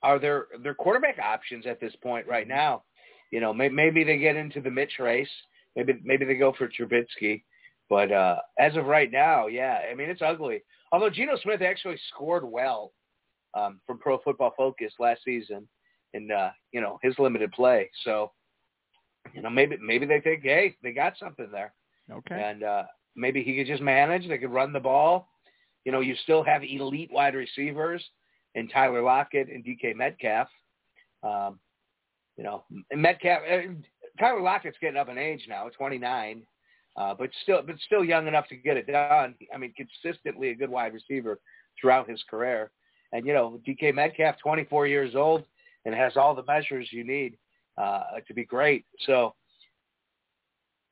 [0.04, 2.84] are their their quarterback options at this point right now.
[3.32, 5.30] You know, may, maybe they get into the Mitch race.
[5.76, 7.44] Maybe maybe they go for Trubisky.
[7.90, 10.64] But uh, as of right now, yeah, I mean it's ugly.
[10.92, 12.92] Although Geno Smith actually scored well
[13.56, 15.68] um, from Pro Football Focus last season
[16.14, 18.32] in uh, you know his limited play, so
[19.34, 21.74] you know maybe maybe they think hey they got something there,
[22.12, 22.42] Okay.
[22.42, 22.84] and uh,
[23.16, 24.28] maybe he could just manage.
[24.28, 25.30] They could run the ball.
[25.86, 28.04] You know, you still have elite wide receivers
[28.56, 30.48] in Tyler Lockett and DK Metcalf.
[31.24, 31.60] Um,
[32.38, 33.74] you know, and Metcalf, uh,
[34.20, 36.44] Tyler Lockett's getting up in age now, 29,
[36.96, 39.36] uh, but still, but still young enough to get it done.
[39.54, 41.40] I mean, consistently a good wide receiver
[41.80, 42.72] throughout his career.
[43.12, 45.46] And you know, DK Metcalf, 24 years old,
[45.86, 47.38] and has all the measures you need
[47.78, 48.86] uh, to be great.
[49.06, 49.36] So,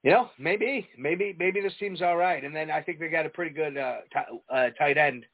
[0.03, 2.43] you know, maybe, maybe, maybe this team's all right.
[2.43, 5.25] And then I think they got a pretty good uh, t- uh, tight end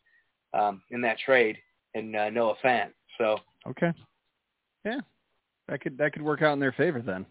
[0.53, 1.57] um, in that trade
[1.97, 2.91] in uh, Noah Fant.
[3.17, 3.37] So,
[3.67, 3.91] Okay.
[4.85, 4.99] Yeah.
[5.67, 7.25] That could that could work out in their favor then.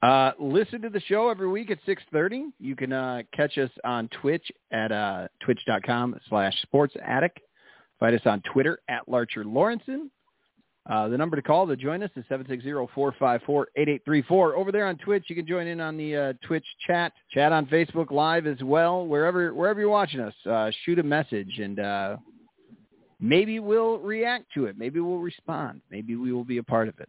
[0.00, 2.52] Uh, listen to the show every week at 6.30.
[2.60, 7.40] You can uh, catch us on Twitch at uh, twitch.com slash sports addict.
[7.98, 10.10] Find us on Twitter at Larcher Lawrenson.
[10.88, 14.54] Uh, the number to call to join us is 760-454-8834.
[14.54, 17.66] Over there on Twitch, you can join in on the uh, Twitch chat, chat on
[17.66, 19.04] Facebook Live as well.
[19.04, 22.16] Wherever wherever you're watching us, uh, shoot a message and uh,
[23.20, 24.78] maybe we'll react to it.
[24.78, 25.80] Maybe we'll respond.
[25.90, 27.08] Maybe we will be a part of it.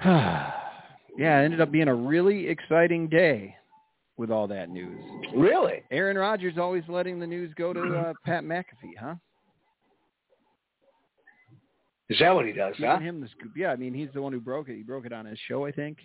[0.04, 3.54] yeah, it ended up being a really exciting day
[4.16, 5.00] with all that news.
[5.34, 5.82] Really?
[5.90, 9.14] Aaron Rodgers always letting the news go to uh, Pat McAfee, huh?
[12.10, 12.98] Is that what he does, Giving huh?
[12.98, 13.52] him the scoop.
[13.56, 14.76] Yeah, I mean, he's the one who broke it.
[14.76, 15.98] He broke it on his show, I think.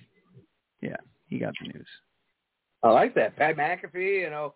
[0.81, 0.95] Yeah,
[1.27, 1.87] he got the news.
[2.83, 3.35] I like that.
[3.35, 4.53] Pat McAfee, you know,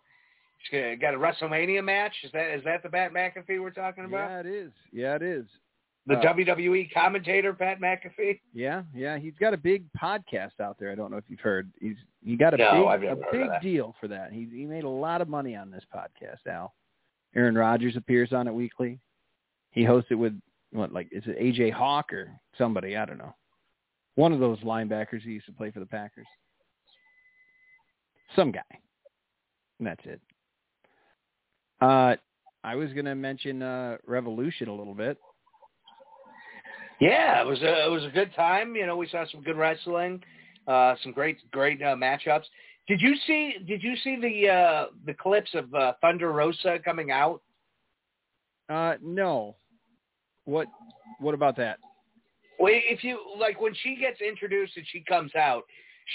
[0.70, 2.14] he's got a WrestleMania match.
[2.22, 4.30] Is that is that the Pat McAfee we're talking about?
[4.30, 4.72] Yeah, it is.
[4.92, 5.46] Yeah, it is.
[6.06, 8.38] The Uh, WWE commentator, Pat McAfee.
[8.52, 10.92] Yeah, yeah, he's got a big podcast out there.
[10.92, 11.72] I don't know if you've heard.
[11.80, 14.32] He's he got a No, big a big deal for that.
[14.32, 16.46] He he made a lot of money on this podcast.
[16.46, 16.74] Al
[17.34, 19.00] Aaron Rodgers appears on it weekly.
[19.70, 20.38] He hosts it with
[20.72, 22.96] what like is it AJ Hawk or somebody?
[22.96, 23.34] I don't know.
[24.16, 26.26] One of those linebackers who used to play for the Packers.
[28.36, 28.60] Some guy.
[29.78, 30.20] And that's it.
[31.84, 32.16] Uh,
[32.62, 35.18] I was going to mention uh, Revolution a little bit.
[36.98, 38.74] Yeah, it was a it was a good time.
[38.74, 40.22] You know, we saw some good wrestling,
[40.66, 42.44] uh, some great great uh, matchups.
[42.88, 47.10] Did you see Did you see the uh, the clips of uh, Thunder Rosa coming
[47.10, 47.42] out?
[48.70, 49.56] Uh, no.
[50.46, 50.68] What
[51.18, 51.80] What about that?
[52.58, 55.64] Well, if you like when she gets introduced and she comes out,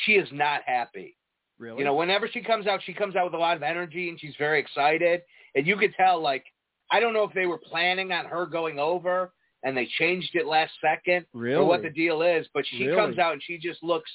[0.06, 1.16] she is not happy.
[1.60, 1.80] Really?
[1.80, 4.20] You know, whenever she comes out, she comes out with a lot of energy and
[4.20, 5.22] she's very excited.
[5.60, 6.46] And you could tell, like,
[6.90, 9.34] I don't know if they were planning on her going over
[9.64, 11.56] and they changed it last second really?
[11.56, 12.96] or what the deal is, but she Really?
[12.96, 14.10] comes out and she just looks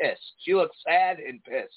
[0.00, 0.20] pissed.
[0.44, 1.74] She looks sad and pissed.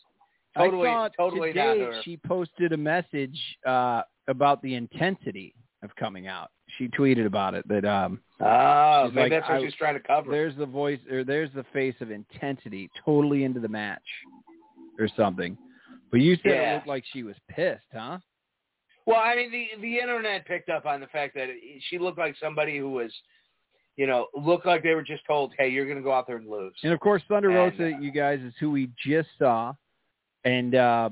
[0.55, 6.27] Totally, I saw totally today she posted a message uh, about the intensity of coming
[6.27, 6.51] out.
[6.77, 10.29] She tweeted about it that um, Oh, maybe like, that's what she's trying to cover.
[10.29, 14.03] there's the voice or there's the face of intensity, totally into the match
[14.99, 15.57] or something.
[16.11, 18.19] But you said it looked like she was pissed, huh?
[19.05, 21.47] Well, I mean, the the internet picked up on the fact that
[21.89, 23.11] she looked like somebody who was,
[23.97, 26.37] you know, looked like they were just told, "Hey, you're going to go out there
[26.37, 29.29] and lose." And of course, Thunder And, Rosa, uh, you guys, is who we just
[29.39, 29.73] saw,
[30.43, 31.09] and uh,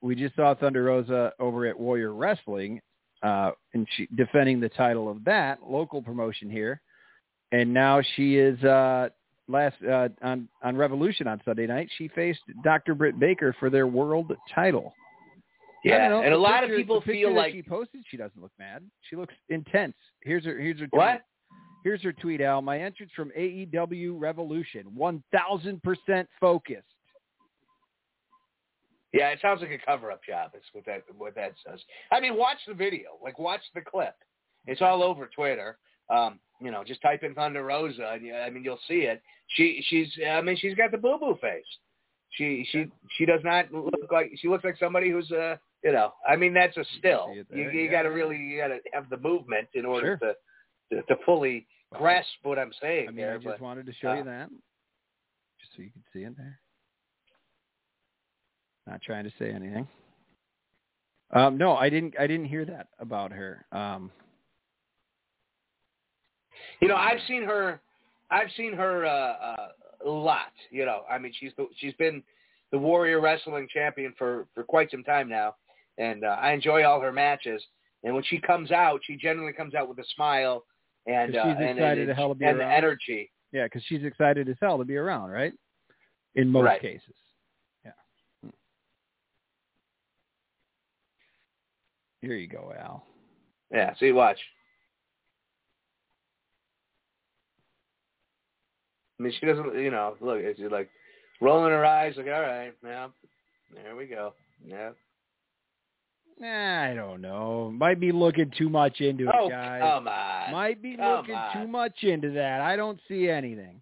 [0.00, 2.80] we just saw Thunder Rosa over at Warrior Wrestling,
[3.22, 6.80] uh, and she defending the title of that local promotion here,
[7.52, 9.10] and now she is uh,
[9.48, 11.88] last uh, on on Revolution on Sunday night.
[11.98, 12.94] She faced Dr.
[12.94, 14.94] Britt Baker for their world title.
[15.84, 18.02] Yeah, know, and a lot of people feel like she posted.
[18.10, 18.82] She doesn't look mad.
[19.08, 19.94] She looks intense.
[20.22, 20.58] Here's her.
[20.58, 20.86] Here's her.
[20.86, 20.98] Tweet.
[20.98, 21.22] what?
[21.84, 22.62] Here's her tweet, Al.
[22.62, 26.82] My entrance from AEW Revolution, 1,000% focused.
[29.12, 30.50] Yeah, it sounds like a cover-up job.
[30.56, 31.80] Is what that what that says.
[32.10, 33.10] I mean, watch the video.
[33.22, 34.14] Like, watch the clip.
[34.66, 35.78] It's all over Twitter.
[36.10, 39.22] Um, you know, just type in Thunder Rosa, and you, I mean, you'll see it.
[39.50, 41.64] She she's I mean, she's got the boo boo face.
[42.32, 45.56] She she she does not look like she looks like somebody who's uh
[45.86, 47.32] you know I mean that's a still.
[47.32, 47.90] You you yeah.
[47.90, 50.34] got to really you got to have the movement in order Sure.
[50.92, 53.34] to, to to fully grasp what I'm saying I mean, there.
[53.34, 54.48] I just but wanted to show uh, you that,
[55.60, 56.58] just so you could see it there.
[58.86, 59.86] Not trying to say anything.
[61.32, 62.14] Um, no, I didn't.
[62.18, 63.64] I didn't hear that about her.
[63.72, 64.10] Um,
[66.80, 67.80] You know, I've seen her.
[68.30, 69.68] I've seen her uh, uh,
[70.04, 70.52] a lot.
[70.70, 72.22] You know, I mean, she's the, she's been
[72.72, 75.54] the Warrior Wrestling Champion for for quite some time now,
[75.98, 77.62] and uh, I enjoy all her matches.
[78.04, 80.64] And when she comes out, she generally comes out with a smile
[81.06, 82.72] and 'Cause uh, she's and, excited and, to hell to be and around.
[82.72, 83.30] energy.
[83.52, 85.52] yeah, because she's excited as hell to be around, right?
[86.34, 86.80] In most Right.
[86.80, 87.14] cases.
[87.84, 87.92] Yeah.
[88.42, 88.50] Hmm.
[92.20, 93.06] Here you go, Al.
[93.72, 93.94] Yeah.
[93.96, 94.38] See, watch.
[99.18, 99.74] I mean, she doesn't.
[99.78, 100.90] You know, look, she's like
[101.40, 103.08] rolling her eyes, like, all right, yeah,
[103.74, 104.34] there we go.
[104.64, 104.90] Yeah.
[106.42, 107.70] I don't know.
[107.74, 109.80] Might be looking too much into it, Oh, guys.
[109.80, 110.52] come on.
[110.52, 111.52] Might be Come looking on.
[111.62, 112.60] too much into that.
[112.60, 113.80] I don't see anything.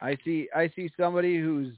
[0.00, 1.72] I see I see somebody who's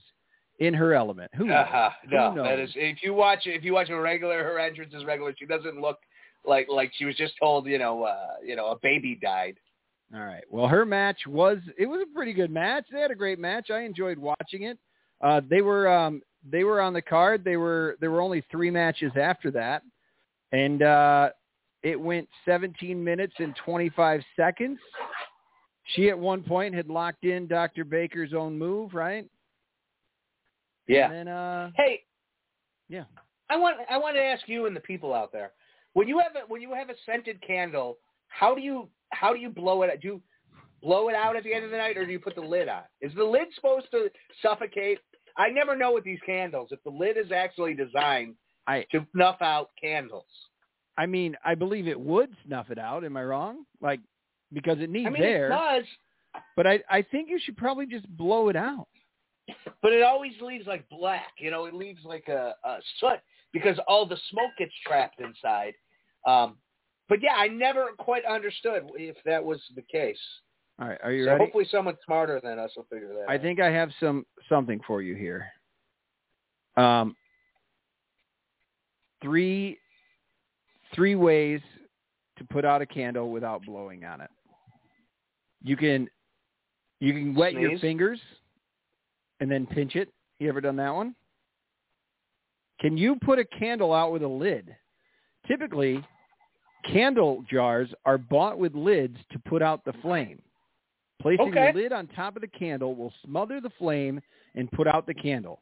[0.59, 1.31] in her element.
[1.35, 1.65] Who knows?
[1.69, 1.89] Uh-huh.
[2.09, 2.69] No, Who knows?
[2.69, 5.33] is if you watch if you watch a regular, her entrance is regular.
[5.37, 5.99] She doesn't look
[6.43, 9.57] like like she was just told, you know, uh, you know, a baby died.
[10.13, 10.43] All right.
[10.49, 12.85] Well, her match was it was a pretty good match.
[12.91, 13.69] They had a great match.
[13.69, 14.77] I enjoyed watching it.
[15.21, 17.43] Uh, they were um, they were on the card.
[17.45, 19.83] They were there were only three matches after that,
[20.51, 21.29] and uh,
[21.83, 24.79] it went 17 minutes and 25 seconds.
[25.95, 27.83] She at one point had locked in Dr.
[27.83, 29.25] Baker's own move, right?
[30.87, 31.05] Yeah.
[31.05, 32.03] And then, uh, Hey,
[32.89, 33.05] yeah.
[33.51, 35.53] I want I want to ask you and the people out there
[35.93, 37.97] when you have a, when you have a scented candle,
[38.27, 40.01] how do you how do you blow it?
[40.01, 40.21] Do you
[40.81, 42.69] blow it out at the end of the night, or do you put the lid
[42.69, 42.83] on?
[43.01, 44.09] Is the lid supposed to
[44.41, 44.99] suffocate?
[45.37, 48.35] I never know with these candles if the lid is actually designed
[48.69, 50.25] I to snuff out candles.
[50.97, 53.03] I mean, I believe it would snuff it out.
[53.03, 53.65] Am I wrong?
[53.81, 53.99] Like
[54.53, 55.47] because it needs I mean, air.
[55.47, 55.85] it does,
[56.55, 58.87] But I I think you should probably just blow it out.
[59.81, 61.31] but it always leaves like black.
[61.39, 63.19] You know, it leaves like a, a soot
[63.53, 65.73] because all the smoke gets trapped inside.
[66.27, 66.57] Um,
[67.07, 70.19] but yeah, I never quite understood if that was the case.
[70.79, 71.43] All right, are you so ready?
[71.43, 73.29] hopefully someone smarter than us will figure that out.
[73.29, 73.41] I out.
[73.41, 75.47] think I have some something for you here.
[76.77, 77.15] Um,
[79.21, 79.77] three
[80.93, 81.61] three ways
[82.37, 84.29] to put out a candle without blowing on it.
[85.63, 86.09] You can
[86.99, 88.19] you can wet your fingers
[89.39, 90.09] and then pinch it.
[90.39, 91.15] You ever done that one?
[92.79, 94.73] Can you put a candle out with a lid?
[95.47, 96.03] Typically,
[96.85, 100.41] candle jars are bought with lids to put out the flame.
[101.21, 101.71] Placing Okay.
[101.73, 104.21] the lid on top of the candle will smother the flame
[104.55, 105.61] and put out the candle.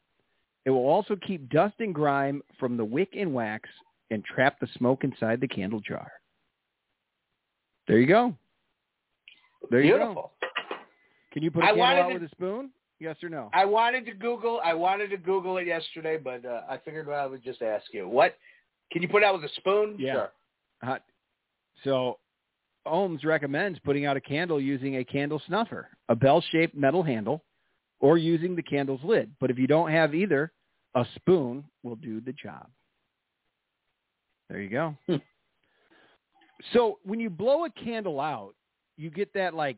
[0.67, 3.69] It will also keep dust and grime from the wick and wax
[4.11, 6.11] and trap the smoke inside the candle jar.
[7.87, 8.35] There you go.
[9.71, 9.97] There you go.
[9.97, 10.31] Beautiful.
[11.31, 12.71] Can you put a I candle out to- with a spoon?
[12.99, 13.49] Yes or no?
[13.53, 14.59] I wanted to Google.
[14.61, 18.05] I wanted to Google it yesterday, but uh, I figured I would just ask you.
[18.09, 18.35] What
[18.91, 19.95] can you put out with a spoon?
[19.97, 20.13] Yeah.
[20.13, 20.31] Sure.
[20.83, 21.03] Hot.
[21.85, 22.17] So
[22.85, 27.45] Ohms recommends putting out a candle using a candle snuffer, a bell-shaped metal handle,
[28.01, 29.31] or using the candle's lid.
[29.39, 30.51] But if you don't have either,
[30.97, 32.67] a spoon will do the job.
[34.49, 34.95] There you go.
[35.05, 35.15] Hmm.
[36.73, 38.55] So when you blow a candle out,
[38.97, 39.77] you get that like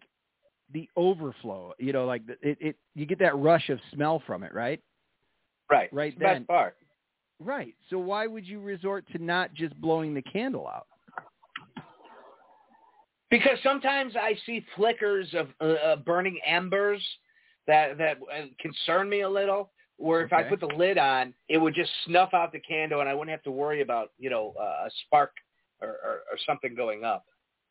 [0.74, 1.74] the overflow.
[1.78, 2.76] You know, like it, it.
[2.96, 4.80] You get that rush of smell from it, right?
[5.70, 5.90] Right.
[5.92, 6.46] Right It's then.
[6.46, 6.78] part.
[7.42, 7.76] Right.
[7.90, 10.88] So why would you resort to not just blowing the candle out?
[13.30, 17.02] Because sometimes I see flickers of uh, uh, burning embers
[17.68, 19.72] that that uh, concern me a little.
[20.00, 23.10] Where if I put the lid on, it would just snuff out the candle, and
[23.10, 25.32] I wouldn't have to worry about you know uh, a spark
[25.82, 27.26] or, or, or something going up.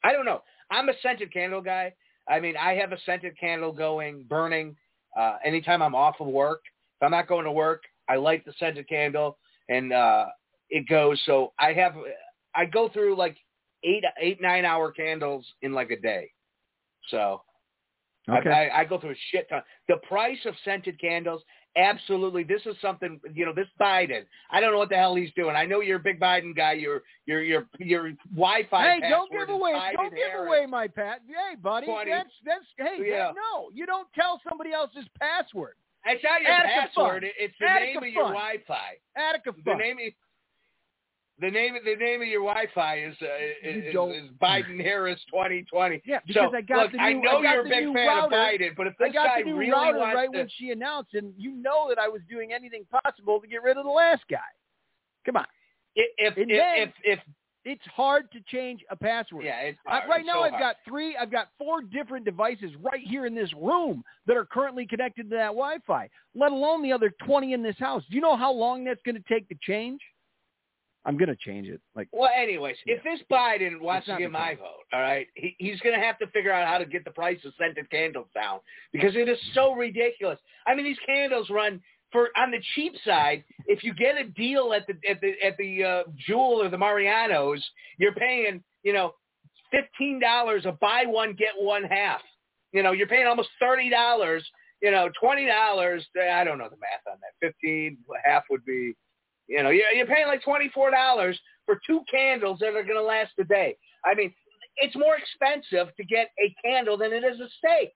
[0.04, 0.42] I don't know.
[0.70, 1.94] I'm a scented candle guy.
[2.28, 4.76] I mean, I have a scented candle going, burning.
[5.18, 6.60] Uh, anytime I'm off of work,
[7.00, 9.38] if I'm not going to work, I light the scented candle,
[9.70, 10.26] and uh,
[10.68, 11.20] it goes.
[11.24, 11.94] So I have,
[12.54, 13.38] I go through like
[13.84, 16.30] eight, eight, nine hour candles in like a day.
[17.08, 17.40] So
[18.28, 18.50] Okay.
[18.50, 19.62] I, I, I go through a shit ton.
[19.88, 21.42] The price of scented candles,
[21.76, 22.42] absolutely.
[22.44, 23.20] This is something.
[23.34, 24.24] You know, this Biden.
[24.50, 25.56] I don't know what the hell he's doing.
[25.56, 26.72] I know you're a big Biden guy.
[26.72, 28.82] Your your your your Wi-Fi.
[29.00, 30.46] Hey, don't give away, don't give Harris.
[30.48, 31.20] away my pat.
[31.26, 32.10] Hey, buddy, 20.
[32.10, 33.32] that's that's hey, Yeah.
[33.34, 35.74] no, you don't tell somebody else's password.
[36.04, 37.22] It's not your Attica password.
[37.22, 37.30] Fun.
[37.38, 38.96] It's the Attica name of your Wi-Fi.
[39.16, 39.78] Attica The fun.
[39.78, 40.12] name of
[41.40, 43.26] the name of the name of your Wi-Fi is uh,
[43.62, 46.02] is, is Biden Harris 2020.
[46.04, 48.24] Yeah, because so, I got look, the I know I you're a big new fan
[48.24, 48.30] of.
[48.30, 50.70] Biden, but if I got guy the new really router wants right to, when she
[50.70, 53.90] announced, and you know that I was doing anything possible to get rid of the
[53.90, 54.38] last guy.
[55.24, 55.46] Come on,
[55.94, 57.18] if if if, if,
[57.64, 59.44] it's hard to change a password.
[59.44, 60.62] yeah, it's I, right now, so I've hard.
[60.62, 61.16] got three.
[61.16, 65.36] I've got four different devices right here in this room that are currently connected to
[65.36, 66.08] that Wi-Fi.
[66.34, 68.02] Let alone the other twenty in this house.
[68.10, 70.00] Do you know how long that's going to take to change?
[71.08, 71.80] I'm going to change it.
[71.96, 75.80] Like, Well, anyways, if this Biden wants to get my vote, all right, he, he's
[75.80, 78.60] going to have to figure out how to get the price of scented candles down
[78.92, 80.38] because it is so ridiculous.
[80.66, 81.80] I mean, these candles run
[82.12, 83.42] for on the cheap side.
[83.66, 86.76] If you get a deal at the at the at the uh, Jewel or the
[86.76, 87.60] Marianos,
[87.96, 89.14] you're paying you know
[89.70, 92.20] fifteen dollars a buy one get one half.
[92.72, 94.46] You know, you're paying almost thirty dollars.
[94.82, 96.06] You know, twenty dollars.
[96.22, 97.32] I don't know the math on that.
[97.40, 97.96] Fifteen
[98.26, 98.94] half would be
[99.48, 103.02] you know, you're, you're paying like twenty-four dollars for two candles that are going to
[103.02, 103.76] last a day.
[104.04, 104.32] I mean,
[104.76, 107.90] it's more expensive to get a candle than it is a steak.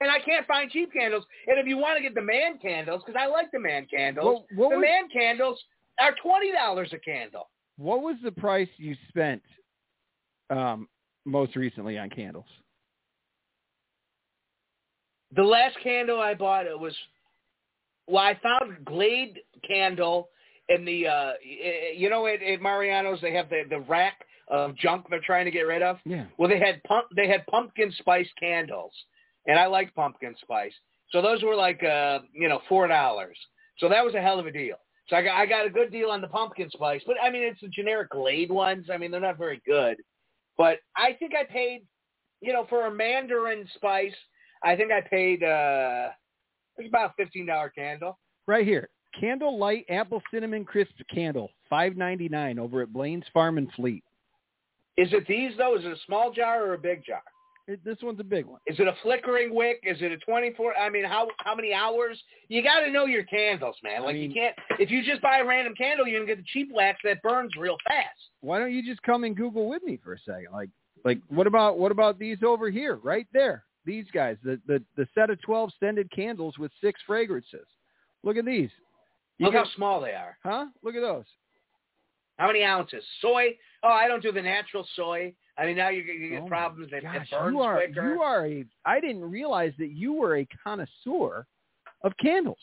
[0.00, 1.24] And I can't find cheap candles.
[1.46, 4.44] And if you want to get the man candles, because I like the man candles,
[4.56, 5.62] Well, the was- man candles
[5.98, 7.50] are twenty dollars a candle.
[7.76, 9.42] what was the price you spent
[10.48, 10.88] um,
[11.26, 12.46] most recently on candles?
[15.32, 16.94] The last candle I bought it was
[18.10, 20.28] well, I found Glade candle
[20.68, 25.06] in the uh you know at, at Mariano's they have the the rack of junk
[25.08, 25.98] they're trying to get rid of.
[26.04, 26.26] Yeah.
[26.38, 28.92] Well, they had pump they had pumpkin spice candles,
[29.46, 30.74] and I like pumpkin spice,
[31.10, 33.36] so those were like uh you know four dollars.
[33.78, 34.76] So that was a hell of a deal.
[35.08, 37.42] So I got I got a good deal on the pumpkin spice, but I mean
[37.42, 38.86] it's the generic Glade ones.
[38.92, 39.96] I mean they're not very good,
[40.56, 41.82] but I think I paid
[42.40, 44.14] you know, for a mandarin spice,
[44.64, 46.08] I think I paid uh
[46.80, 48.18] it's about a fifteen dollar candle.
[48.46, 48.88] Right here.
[49.18, 54.04] Candle Light Apple Cinnamon Crisp Candle, five ninety nine over at Blaine's Farm and Fleet.
[54.96, 55.76] Is it these though?
[55.76, 57.22] Is it a small jar or a big jar?
[57.68, 58.58] It, this one's a big one.
[58.66, 59.78] Is it a flickering wick?
[59.84, 60.76] Is it a twenty four?
[60.76, 62.20] I mean, how how many hours?
[62.48, 64.02] You got to know your candles, man.
[64.02, 66.38] I Like mean- you can't if you just buy a random candle, you're gonna get
[66.42, 68.08] the cheap wax that burns real fast.
[68.40, 70.48] Why don't you just come and Google with me for a second?
[70.52, 70.70] Like,
[71.04, 73.64] like what about what about these over here, right there?
[73.84, 77.66] These guys, the the, the set of twelve scented candles with six fragrances.
[78.22, 78.70] Look at these.
[79.38, 80.36] You Look get- how small they are.
[80.44, 80.66] huh?
[80.82, 81.24] Look at those.
[82.38, 83.04] How many ounces?
[83.20, 83.56] Soy?
[83.82, 85.34] Oh, I don't do the natural soy.
[85.58, 86.90] I mean, now you, get- you get Oh problems.
[86.92, 88.14] It, Gosh, it burns you are quicker.
[88.14, 88.64] you are a.
[88.84, 91.46] I didn't realize that you were a connoisseur
[92.02, 92.58] of candles.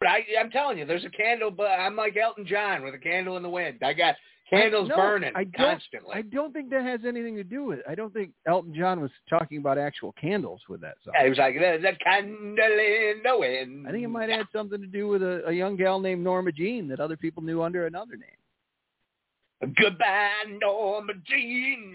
[0.00, 1.50] But I, I'm telling you, there's a candle.
[1.50, 3.78] But I'm like Elton John with a candle in the wind.
[3.82, 4.16] I got
[4.48, 6.14] candles I, no, burning I constantly.
[6.14, 7.84] I don't think that has anything to do with it.
[7.88, 11.14] I don't think Elton John was talking about actual candles with that song.
[11.16, 13.86] Yeah, he was like, there's a candle in the wind.
[13.88, 16.52] I think it might have something to do with a, a young gal named Norma
[16.52, 19.74] Jean that other people knew under another name.
[19.80, 20.30] Goodbye,
[20.60, 21.94] Norma Jean.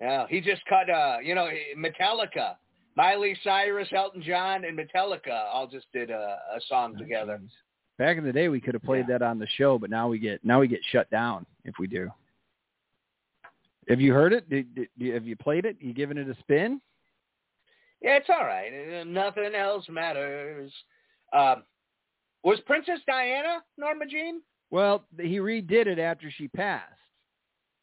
[0.00, 2.56] Yeah, he just cut, uh, you know, Metallica.
[2.96, 7.40] Miley Cyrus, Elton John, and Metallica all just did a, a song together.
[7.98, 10.20] Back in the day, we could have played that on the show, but now we
[10.20, 12.08] get now we get shut down if we do.
[13.88, 14.48] Have you heard it?
[14.48, 15.76] Did, did, have you played it?
[15.80, 16.80] You giving it a spin?
[18.00, 19.00] Yeah, it's all right.
[19.00, 20.70] Uh, Nothing else matters.
[21.32, 21.64] Um,
[22.44, 24.42] was Princess Diana Norma Jean?
[24.70, 26.92] Well, he redid it after she passed.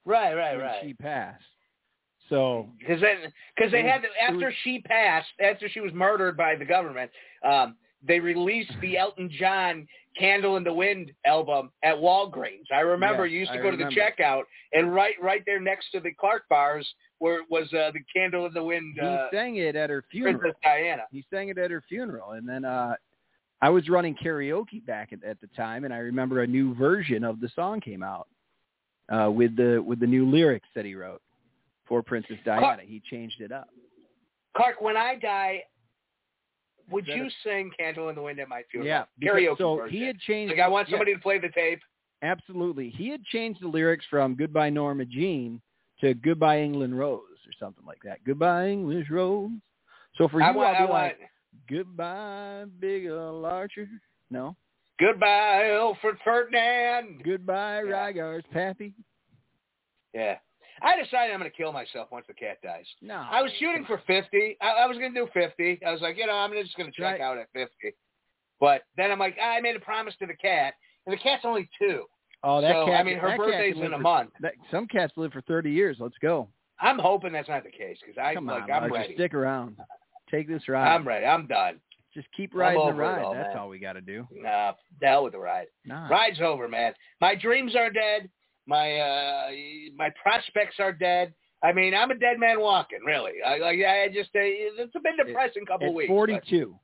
[0.06, 0.82] Right, right, right.
[0.84, 1.44] She passed.
[2.30, 6.38] So Because then, because they had to, after was- she passed, after she was murdered
[6.38, 7.12] by the government,
[7.44, 7.76] um,
[8.08, 9.88] they released the Elton John
[10.18, 12.72] "Candle in the Wind" album at Walgreens.
[12.74, 14.44] I remember Yes, you used to I go to the checkout,
[14.74, 16.88] and right, right there next to the Clark bars,
[17.20, 20.40] where was uh, the "Candle in the Wind" he uh, sang it at her funeral.
[20.40, 21.04] Princess Diana.
[21.12, 22.96] He sang it at her funeral, and then uh,
[23.62, 27.24] I was running karaoke back at, at the time, and I remember a new version
[27.24, 28.28] of the song came out
[29.10, 31.22] uh, with the with the new lyrics that he wrote
[31.88, 32.82] for Princess Diana.
[32.84, 33.70] He changed it up.
[34.56, 35.64] Clark, when I die,
[36.90, 38.88] would you is- sing "Candle in the Wind" at my funeral?
[38.88, 39.98] Yeah, because- karaoke so version.
[39.98, 40.52] he had changed.
[40.52, 41.82] Like I want yeah, somebody to play the tape.
[42.22, 42.90] absolutely.
[42.90, 45.62] He had changed the lyrics from "Goodbye Norma Jean"
[46.02, 48.24] to "Goodbye England Rose" or something like that.
[48.24, 49.52] "Goodbye English Rose."
[50.16, 51.20] So for you, I want, I'll I be like,
[51.70, 53.88] "Goodbye Big Ol' Archer."
[54.30, 54.56] No.
[54.98, 57.22] goodbye, Alfred Ferdinand.
[57.24, 57.92] Goodbye Yeah.
[58.12, 58.94] Rygar's Pappy.
[60.14, 60.38] Yeah.
[60.82, 62.86] I decided I'm going to kill myself once the cat dies.
[63.02, 63.16] No.
[63.16, 64.58] I was shooting for 50.
[64.62, 65.80] I, I was going to do 50.
[65.86, 67.22] I was like, you know, I'm just going to check Right.
[67.22, 67.72] out at 50.
[68.60, 70.74] But then I'm like, I made a promise to the cat,
[71.06, 72.04] and the cat's only two.
[72.44, 73.00] Oh, that so, cat.
[73.00, 74.30] I mean, her birthday's in a for- month.
[74.42, 75.98] That, some cats live for 30 years.
[76.00, 76.48] Let's go.
[76.80, 79.14] I'm hoping that's not the case because I Come like on, I'm Roger, ready.
[79.16, 79.78] stick around.
[80.30, 80.94] Take this ride.
[80.94, 81.26] I'm ready.
[81.26, 81.80] I'm done.
[82.14, 83.22] Just keep riding the ride.
[83.22, 83.58] all, That's man.
[83.58, 84.28] all we got to do.
[84.32, 85.68] Nah, the hell with the ride.
[85.86, 86.08] Nah.
[86.08, 86.94] Ride's over, man.
[87.22, 88.30] My dreams are dead.
[88.68, 89.52] My uh
[89.96, 91.34] my prospects are dead.
[91.64, 93.34] I mean, I'm a dead man walking, really.
[93.46, 96.10] I like I just uh, it's been depressing couple At weeks.
[96.10, 96.76] 42.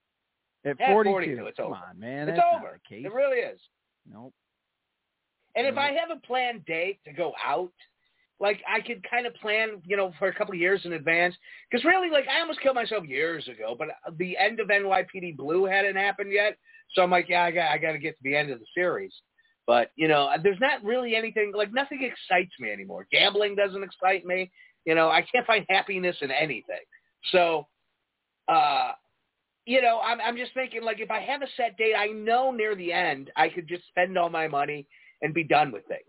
[0.66, 1.12] At Yeah, 42.
[1.12, 1.76] 42, it's Come over.
[1.76, 2.30] on, man.
[2.30, 2.80] It's over.
[2.90, 3.60] It really is.
[4.10, 4.34] Nope.
[5.56, 5.80] And if Mhm.
[5.80, 7.74] I have a planned date to go out,
[8.40, 11.36] like I could kind of plan, you know, for a couple of years in advance.
[11.70, 15.66] Because really, like I almost killed myself years ago, but the end of NYPD Blue
[15.66, 16.58] hadn't happened yet.
[16.94, 18.66] So I'm like, yeah, I got, I got to get to the end of the
[18.74, 19.14] series.
[19.72, 23.08] But you know, there's not really anything like nothing excites me anymore.
[23.10, 24.52] Gambling doesn't excite me.
[24.84, 26.84] You know, I can't find happiness in anything.
[27.32, 27.68] So,
[28.50, 28.92] uh,
[29.66, 32.52] you know, I'm I'm just thinking like if I have a set date, I know
[32.52, 34.88] near the end I could just spend all my money
[35.22, 36.02] and be done with things.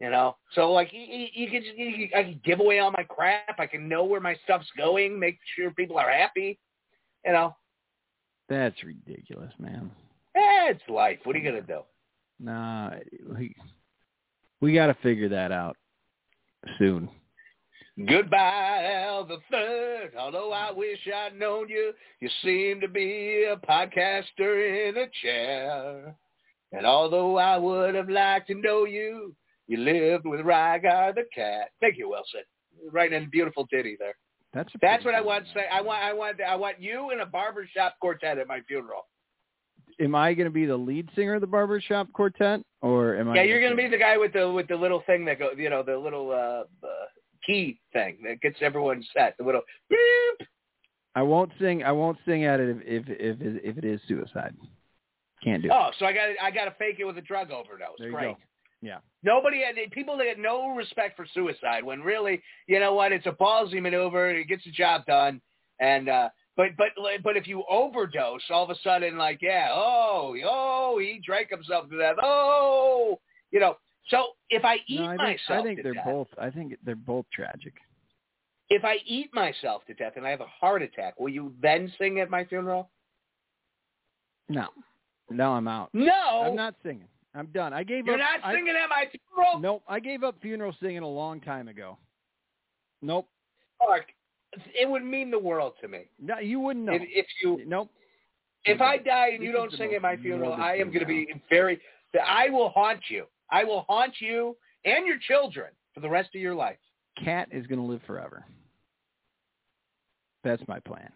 [0.00, 3.04] You know, so like you, you, you could, you, I can give away all my
[3.04, 3.60] crap.
[3.60, 6.58] I can know where my stuff's going, make sure people are happy.
[7.24, 7.54] You know,
[8.48, 9.92] That's ridiculous, man.
[10.34, 11.20] it's life.
[11.22, 11.82] What are you gonna do?
[12.42, 12.90] Nah,
[13.36, 13.54] we,
[14.60, 15.76] we got to figure that out
[16.78, 17.08] soon.
[18.08, 20.12] Goodbye, Al the Third.
[20.18, 26.14] Although I wish I'd known you, you seem to be a podcaster in a chair.
[26.72, 29.34] And although I would have liked to know you,
[29.66, 31.70] you lived with Rygar the cat.
[31.80, 32.40] Thank you, Wilson.
[32.90, 34.14] Writing a beautiful ditty there.
[34.54, 35.66] That's That's what I want to say.
[35.70, 39.06] I want, I want, I want you in a barbershop quartet at my funeral.
[40.00, 43.36] Am I going to be the lead singer of the Barbershop Quartet, or am I?
[43.36, 45.68] yeah, you're gonna be the guy with the with the little thing that goes, you
[45.68, 47.06] know, the little uh, uh
[47.46, 49.36] key thing that gets everyone set.
[49.38, 50.48] The little beep.
[51.14, 51.82] I won't sing.
[51.82, 54.54] I won't sing at it if if if, if it is suicide.
[55.44, 55.74] Can't do it.
[55.74, 57.96] Oh, so I got I got to fake it with a drug overdose.
[57.98, 58.36] There you Great.
[58.36, 58.36] go.
[58.82, 58.98] Yeah.
[59.22, 63.26] Nobody had people that had no respect for suicide when really, you know what, it's
[63.26, 64.30] a ballsy maneuver.
[64.30, 65.42] It gets the job done,
[65.80, 66.28] and uh,
[66.76, 71.20] but but but if you overdose, all of a sudden, like yeah, oh oh, he
[71.24, 72.16] drank himself to death.
[72.22, 73.18] Oh,
[73.50, 73.76] you know.
[74.08, 76.28] So if I eat no, I think, myself, I think to they're death, both.
[76.38, 77.74] I think they're both tragic.
[78.68, 81.92] If I eat myself to death and I have a heart attack, will you then
[81.98, 82.90] sing at my funeral?
[84.48, 84.68] No,
[85.30, 85.90] no, I'm out.
[85.92, 87.08] No, I'm not singing.
[87.34, 87.72] I'm done.
[87.72, 88.40] I gave up You're up.
[88.42, 89.60] not I- singing at my funeral.
[89.60, 89.82] Nope.
[89.88, 91.96] I gave up funeral singing a long time ago.
[93.02, 93.28] Nope.
[93.80, 94.06] Mark,
[94.52, 96.92] it would mean the world to me No, you wouldn't know.
[96.92, 97.90] if, if you nope.
[98.64, 101.06] if I die and you This don't sing at my funeral, I am going to
[101.06, 101.80] be very.
[102.26, 103.26] I will haunt you.
[103.50, 106.78] I will haunt you and your children for the rest of your life.
[107.24, 108.44] Cat is going to live forever.
[110.42, 111.10] That's my plan.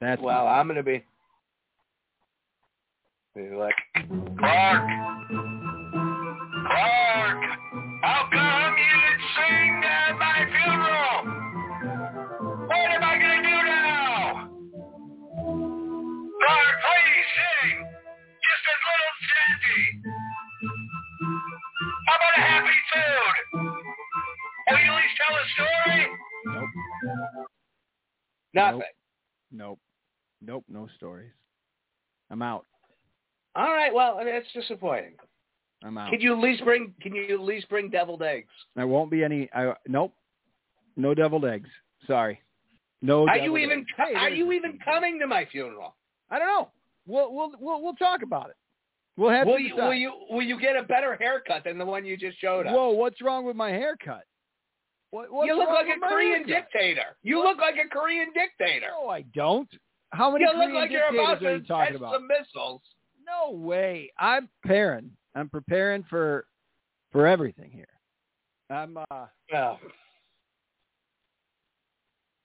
[0.00, 1.04] That's well, I'm going to be.
[3.34, 3.74] be like,
[4.38, 4.88] Clark!
[6.66, 7.38] Clark!
[8.02, 11.07] How come you didn't sing at my funeral?
[22.08, 23.84] How about a happy tune?
[24.70, 26.08] Will you at least tell a story?
[26.46, 26.68] nope.
[28.54, 28.80] nothing.
[29.52, 29.78] Nope.
[30.40, 30.64] Nope.
[30.68, 31.32] No stories.
[32.30, 32.64] I'm out.
[33.54, 33.92] All right.
[33.92, 35.16] Well, that's disappointing.
[35.84, 36.10] I'm out.
[36.10, 36.94] Can you at least bring?
[37.02, 38.48] Can you at least bring deviled eggs?
[38.74, 39.50] There won't be any.
[39.54, 40.14] I nope.
[40.96, 41.68] No deviled eggs.
[42.06, 42.40] Sorry.
[43.02, 43.28] No.
[43.28, 43.80] Are you even?
[43.80, 43.88] eggs.
[43.96, 45.94] Hey, are you even coming to my funeral?
[46.30, 46.70] I don't know.
[47.06, 48.56] We'll we'll we'll we'll talk about it.
[49.18, 49.70] We'll have Will to you?
[49.70, 49.84] decide.
[49.88, 50.12] Will you?
[50.30, 52.72] Will you get a better haircut than the one you just showed us?
[52.72, 52.90] Whoa!
[52.90, 54.22] What's wrong with my haircut?
[55.10, 56.70] What, you look like a Korean haircut?
[56.72, 57.16] dictator.
[57.22, 58.86] You look like a Korean dictator.
[59.02, 59.68] No, I don't.
[60.10, 62.14] How many You look Korean like you're dictators about are you talking about?
[62.14, 62.82] some missiles.
[63.26, 64.10] No way.
[64.18, 65.10] I'm preparing.
[65.34, 66.46] I'm preparing for
[67.10, 67.88] for everything here.
[68.70, 69.78] I'm uh Oh.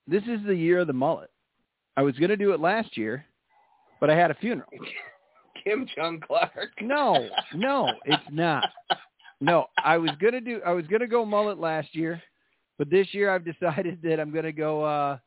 [0.08, 1.30] this is the year of the mullet.
[1.96, 3.24] I was gonna do it last year,
[4.00, 4.68] but I had a funeral.
[5.64, 6.70] Kim Jong Clark.
[6.80, 8.64] No, no, it's not.
[9.40, 12.22] No, I was gonna do I was gonna go mullet last year,
[12.78, 15.18] but this year I've decided that I'm gonna go uh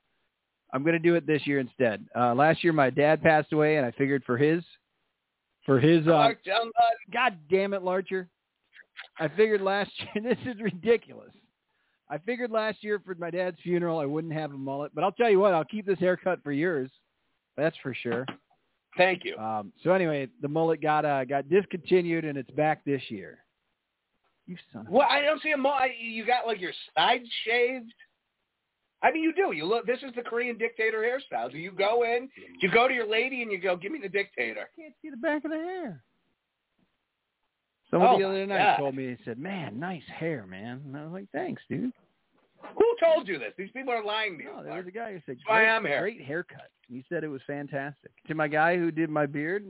[0.74, 2.06] I'm gonna do it this year instead.
[2.16, 4.64] Uh last year my dad passed away and I figured for his
[5.66, 6.72] for his uh Clark Jong
[7.12, 8.28] God damn it, Larcher.
[9.20, 11.34] I figured last year this is ridiculous.
[12.10, 15.12] I figured last year for my dad's funeral I wouldn't have a mullet, but I'll
[15.12, 16.90] tell you what, I'll keep this haircut for yours.
[17.58, 18.26] That's for sure.
[18.98, 19.38] Thank you.
[19.38, 23.40] Um, so anyway, the mullet got uh, got discontinued and it's back this year.
[24.48, 25.58] You son Well, I don't see a.
[25.68, 27.94] I- You got like your sides shaved.
[29.04, 29.52] I mean, you do.
[29.52, 29.86] You look.
[29.86, 31.52] This is the Korean dictator hairstyle.
[31.52, 32.30] Do you go in?
[32.62, 35.10] You go to your lady and you go, "Give me the dictator." I can't see
[35.12, 36.04] the back of the hair.
[37.92, 38.78] Somebody Oh, the other night God.
[38.78, 41.94] told me, he said, "Man, nice hair, man." And I was like, "Thanks, dude."
[42.76, 43.54] Who told you this?
[43.58, 44.50] These people are lying to you.
[44.56, 46.70] No, there was a guy who said, great, I'm here." great haircut.
[46.88, 48.12] He said it was fantastic.
[48.28, 49.66] To my guy who did my beard,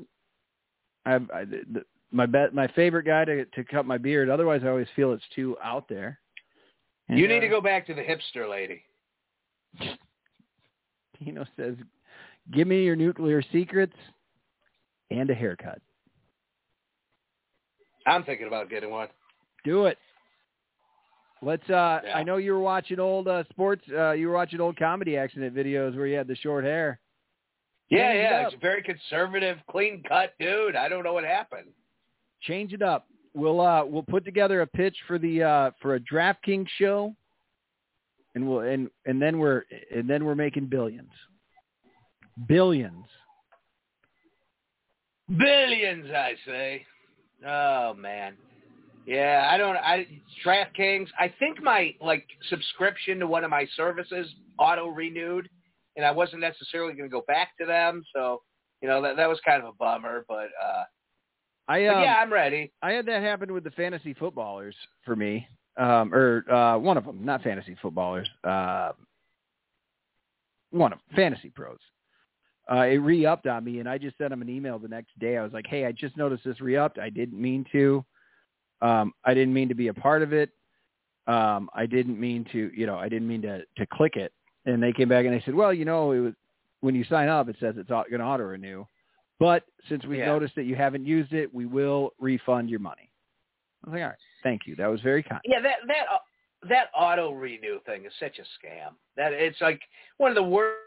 [1.06, 4.30] I, I the, my bet, my favorite guy to to cut my beard.
[4.30, 6.20] Otherwise, I always feel it's too out there.
[7.10, 8.84] And, You need to uh, go back to the hipster lady.
[11.20, 11.76] Dino says,
[12.52, 13.96] "Give me your nuclear secrets
[15.10, 15.82] and a haircut.
[18.06, 19.08] I'm thinking about getting one.
[19.64, 19.98] Do it."
[21.42, 21.70] Let's.
[21.70, 22.18] uh Yeah.
[22.18, 23.84] I know you were watching old uh sports.
[23.92, 27.00] uh You were watching old comedy accident videos where you had the short hair.
[27.90, 28.38] Yeah, Change yeah.
[28.40, 28.46] up.
[28.48, 30.76] It's a very conservative, clean cut dude.
[30.76, 31.68] I don't know what happened.
[32.42, 33.08] change it up.
[33.34, 37.16] We'll uh we'll put together a pitch for the uh for a DraftKings show,
[38.36, 39.64] and we'll and and then we're
[39.96, 41.12] and then we're making billions,
[42.48, 43.06] billions.
[45.38, 46.86] Billions, I say.
[47.46, 48.34] Oh man.
[49.08, 49.78] Yeah, I don't.
[49.78, 50.06] I
[50.46, 51.08] DraftKings.
[51.18, 54.28] I think my like subscription to one of my services
[54.60, 55.48] auto renewed,
[55.96, 58.04] and I wasn't necessarily going to go back to them.
[58.14, 58.42] So
[58.82, 60.26] you know that that was kind of a bummer.
[60.28, 60.84] But, uh,
[61.70, 62.74] I but um, yeah, I'm ready.
[62.82, 65.48] I had that happen with the fantasy footballers for me,
[65.78, 68.92] um, or uh, one of them, not fantasy footballers, uh,
[70.72, 71.80] one of 'em, fantasy pros.
[72.70, 75.38] Uh, it re-upped on me, and I just sent him an email the next day.
[75.38, 77.00] I was like, "Hey, I just noticed this re-upped.
[77.00, 78.04] I didn't mean to.
[78.82, 80.50] Um, I didn't mean to be a part of it.
[81.28, 84.32] Um, I didn't mean to, you know, I didn't mean to to click it."
[84.66, 86.34] And they came back and they said, "Well, you know, it was
[86.82, 88.86] when you sign up, it says it's going to auto renew."
[89.40, 90.28] But since we've Yeah.
[90.28, 93.12] noticed that you haven't used it, we will refund your money.
[93.84, 94.76] I was like, all right, thank you.
[94.76, 95.42] That was very kind.
[95.46, 96.18] Yeah, that that uh,
[96.70, 98.94] that auto renew thing is such a scam.
[99.16, 99.82] That it's like
[100.18, 100.78] one of the worst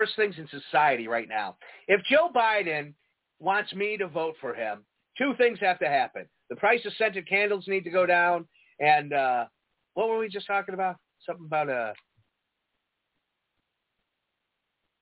[0.00, 1.56] worst things in society right now.
[1.86, 2.94] If Joe Biden
[3.38, 4.84] wants me to vote for him,
[5.16, 6.26] two things have to happen.
[6.52, 8.46] The price of scented candles need to go down.
[8.78, 9.46] And uh,
[9.94, 10.96] what were we just talking about?
[11.24, 11.92] Something about uh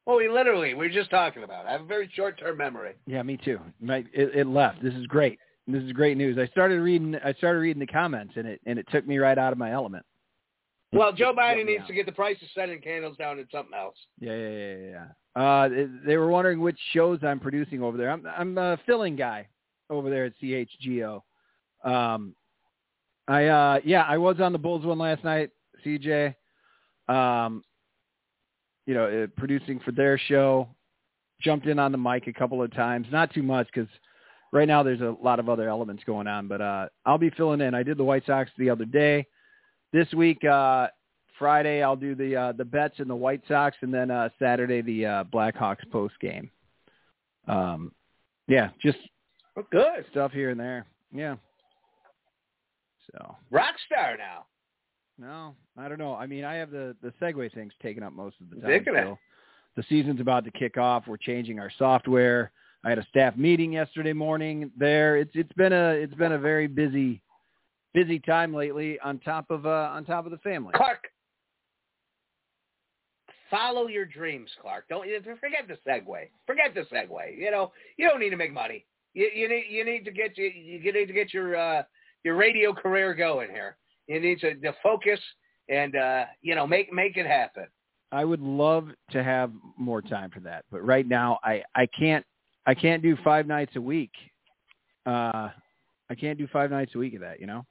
[0.07, 1.67] Well, we literally we were just talking about.
[1.67, 2.95] I have a very short-term memory.
[3.07, 3.59] Yeah, me too.
[3.81, 4.81] My, it, it left.
[4.81, 5.41] This is great.
[5.67, 6.39] This is great news.
[6.39, 7.17] I started reading.
[7.25, 9.73] I started reading the comments, and it and it took me right out of my
[9.73, 10.05] element.
[10.93, 13.97] Well, Joe Biden needs to get the price of scented candles down to something else.
[14.21, 15.07] Yeah, yeah, yeah, yeah.
[15.37, 15.43] yeah.
[15.43, 18.11] Uh, they, they were wondering which shows I'm producing over there.
[18.11, 19.49] I'm I'm a filling guy
[19.91, 21.21] over there at CHGO.
[21.85, 22.35] Um,
[23.29, 25.51] I uh, yeah, I was on the Bulls one last night.
[25.85, 26.35] CJ,
[27.09, 27.63] um,
[28.87, 30.69] you know, uh, producing for their show.
[31.41, 33.89] Jumped in on the mic a couple of times, not too much because
[34.53, 36.49] right now there's a lot of other elements going on.
[36.49, 37.75] But uh, I'll be filling in.
[37.75, 39.27] I did the White Sox the other day.
[39.93, 40.89] This week, uh,
[41.39, 44.83] Friday, I'll do the uh, the bets and the White Sox, and then uh, Saturday
[44.83, 46.51] the uh, Blackhawks post game.
[47.49, 47.93] Um,
[48.49, 48.99] yeah, just
[49.57, 50.05] Oh, good.
[50.11, 50.85] stuff here and there.
[51.13, 51.37] Yeah.
[53.13, 54.47] So Rock star now.
[55.19, 56.15] no, I don't know.
[56.15, 58.85] I mean, I have the the Segway things taken up most of the time.
[58.87, 59.19] So
[59.77, 61.05] the season's about to kick off.
[61.07, 62.53] We're changing our software.
[62.85, 65.17] I had a staff meeting yesterday morning there.
[65.17, 67.23] It's it's been a it's been a very busy
[67.93, 70.73] busy time lately on top of uh on top of the family.
[70.75, 71.09] Clark,
[73.51, 74.87] follow your dreams, Clark.
[74.89, 75.07] Don't
[75.41, 76.29] forget the segue.
[76.47, 77.37] Forget the segue.
[77.37, 78.87] You know, you don't need to make money.
[79.13, 81.83] You, you need you need to get you, you need to get your uh,
[82.25, 83.77] your radio career going here.
[84.07, 85.21] You need to, to focus
[85.69, 87.67] and uh, you know make make it happen.
[88.13, 92.25] I would love to have more time for that, but right now I I can't
[92.67, 94.11] I can't do five nights a week.
[95.07, 95.49] Uh,
[96.11, 97.41] I can't do five nights a week of that.
[97.41, 97.65] You know.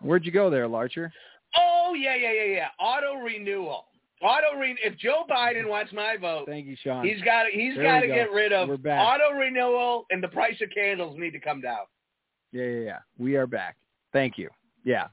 [0.00, 1.10] Where'd you go there, Larcher?
[1.56, 2.68] Oh yeah yeah yeah yeah.
[2.78, 3.86] Auto renewal.
[4.22, 7.06] Auto re- If Joe Biden wants my vote, Thank you, Sean.
[7.06, 10.68] he's got to he's got to get rid of auto renewal and the price of
[10.74, 11.86] candles need to come down.
[12.52, 12.98] Yeah, yeah, yeah.
[13.18, 13.76] We are back.
[14.12, 14.48] Thank you.
[14.84, 15.08] Yeah.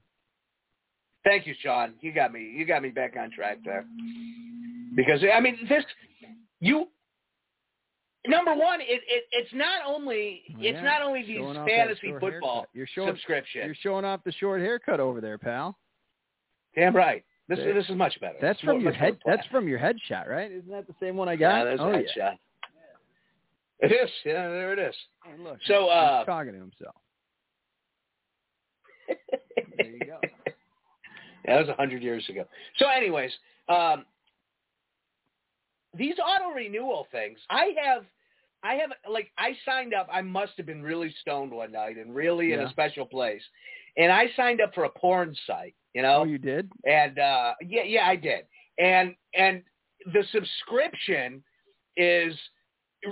[1.24, 1.94] Thank you, Sean.
[2.02, 2.42] You got me.
[2.56, 3.86] You got me back on track there.
[4.96, 5.84] Because I mean, this
[6.60, 6.88] you
[8.26, 8.82] number one.
[8.82, 12.32] It, it it's not only it's Yeah, not only these showing off that fantasy football
[12.32, 12.70] haircut.
[12.74, 13.66] You're showing subscription.
[13.66, 15.78] You're showing off the short haircut over there, pal.
[16.76, 17.24] Damn right.
[17.50, 18.38] This There- this is much better.
[18.42, 19.18] That's It's from your head.
[19.26, 20.52] That's from your headshot, right?
[20.52, 21.38] Isn't that the same one I yeah.
[21.38, 21.64] got?
[21.66, 22.34] There's oh a yeah.
[23.80, 24.10] It is.
[24.26, 24.96] Yeah, there it is.
[25.24, 26.96] Hey, look, So, he's uh, talking to himself.
[29.78, 30.20] There you go.
[31.46, 32.46] that was a hundred years ago.
[32.78, 33.32] So, anyways,
[33.70, 34.06] um,
[35.98, 38.04] these auto renewal things, I have,
[38.64, 40.08] I have like I signed up.
[40.12, 43.42] I must have been really stoned one night and really in a special place,
[43.98, 45.76] and I signed up for a porn site.
[45.94, 46.70] You know, Oh, you did?
[46.86, 48.46] and uh, yeah, yeah, I did.
[48.78, 49.64] And and
[50.14, 51.44] the subscription
[51.96, 52.34] is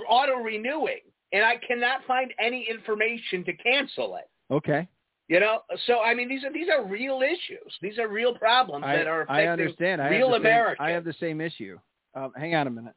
[0.08, 1.00] auto renewing,
[1.32, 4.28] and I cannot find any information to cancel it.
[4.52, 4.86] Okay.
[5.28, 7.72] You know, so I mean, these are these are real issues.
[7.82, 10.02] These are real problems I, that are I affecting understand.
[10.02, 11.78] I real have the same, I have the same issue.
[12.14, 12.94] Um, hang on a minute.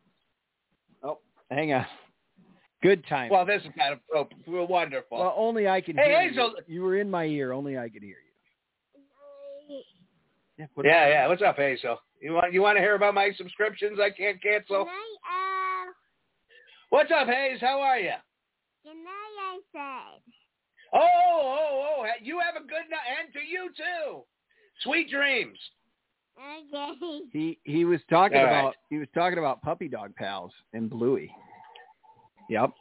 [1.04, 1.20] Oh,
[1.50, 1.86] hang on.
[2.84, 3.30] Good time.
[3.32, 5.18] Well, this is kind of oh, wonderful.
[5.18, 6.54] Well, only I can Hey, hear Hazel.
[6.68, 6.76] you.
[6.76, 7.52] You were in my ear.
[7.52, 8.30] Only I could hear you.
[10.58, 11.28] Yeah, yeah, yeah.
[11.28, 12.00] What's up, Hazel?
[12.22, 14.84] You want you want to hear about my subscriptions I can't cancel?
[14.84, 15.94] Good night, Al.
[16.90, 17.60] What's up, Hayes?
[17.60, 18.14] How are you?
[18.84, 20.22] Good night, I said.
[20.94, 22.06] Oh, oh, oh!
[22.22, 24.22] You have a good night, and to you too.
[24.84, 25.58] Sweet dreams.
[26.74, 27.20] Okay.
[27.34, 28.76] He he was talking All about right.
[28.90, 31.30] he was talking about puppy dog pals and Bluey.
[32.50, 32.72] Yep.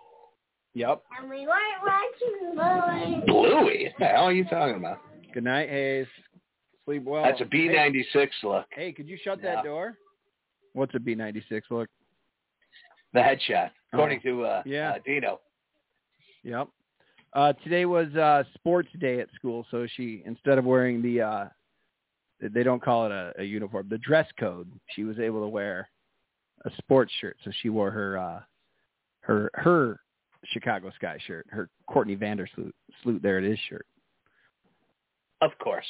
[0.74, 1.02] Yep.
[1.20, 3.22] And we weren't watching Bluey.
[3.26, 3.84] Bluey?
[3.84, 5.00] What the hell are you talking about?
[5.34, 6.06] Good night, Hayes.
[6.84, 7.24] Sleep well.
[7.24, 8.66] That's a B Hey, ninety six look.
[8.70, 9.56] Hey, could you shut Yeah.
[9.56, 9.98] that door?
[10.74, 11.88] What's a B ninety six look?
[13.12, 14.92] The headshot, according to uh, Yeah.
[14.92, 15.40] uh, Dino.
[16.44, 16.68] Yep.
[17.34, 21.44] Uh, today was uh, sports day at school, so she instead of wearing the uh,
[22.40, 25.88] they don't call it a, a uniform, the dress code, she was able to wear
[26.64, 27.36] a sports shirt.
[27.44, 28.40] So she wore her uh,
[29.20, 30.00] her her
[30.46, 32.72] Chicago Sky shirt, her Courtney Vandersloot
[33.02, 33.86] salute there it is shirt.
[35.40, 35.86] Of course.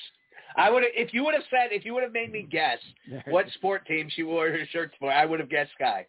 [0.57, 2.79] I would if you would have said if you would have made me guess
[3.29, 6.07] what sport team she wore her shirts for, I would have guessed Sky.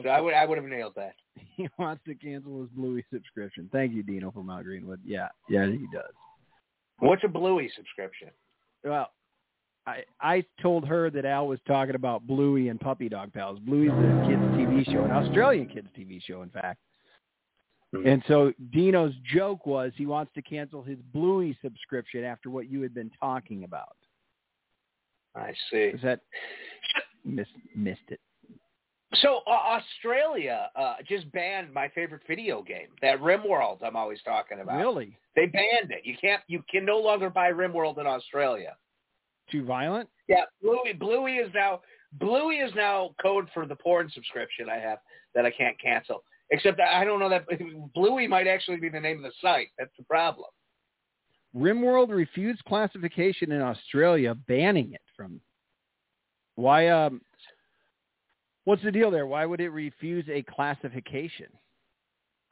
[0.00, 1.14] So I would I would have nailed that.
[1.56, 3.68] he wants to cancel his Bluey subscription.
[3.72, 5.00] Thank you, Dino from Mount Greenwood.
[5.04, 6.12] Yeah, yeah, he does.
[6.98, 8.28] What's a Bluey subscription?
[8.84, 9.10] Well,
[9.86, 13.58] I I told her that Al was talking about Bluey and Puppy Dog Pals.
[13.60, 16.78] Bluey's a kids TV show, an Australian kids TV show, in fact.
[17.92, 18.06] Hmm.
[18.06, 22.80] And so Dino's joke was he wants to cancel his Bluey subscription after what you
[22.80, 23.96] had been talking about.
[25.34, 25.76] I see.
[25.76, 26.20] Is that
[27.24, 28.20] miss, missed it?
[29.16, 34.60] So uh, Australia uh, just banned my favorite video game, that RimWorld I'm always talking
[34.60, 34.78] about.
[34.78, 35.18] Really?
[35.36, 36.00] They banned it.
[36.04, 36.42] You can't.
[36.46, 38.74] You can no longer buy RimWorld in Australia.
[39.50, 40.08] Too violent?
[40.28, 40.94] Yeah, Bluey.
[40.98, 41.80] Bluey is now
[42.14, 44.98] Bluey is now code for the porn subscription I have
[45.34, 46.24] that I can't cancel.
[46.50, 47.46] Except I don't know that
[47.94, 49.68] Bluey might actually be the name of the site.
[49.78, 50.48] That's the problem.
[51.56, 55.40] RimWorld refused classification in Australia, banning it from.
[56.54, 56.88] Why?
[56.88, 57.20] Um,
[58.64, 59.26] what's the deal there?
[59.26, 61.46] Why would it refuse a classification?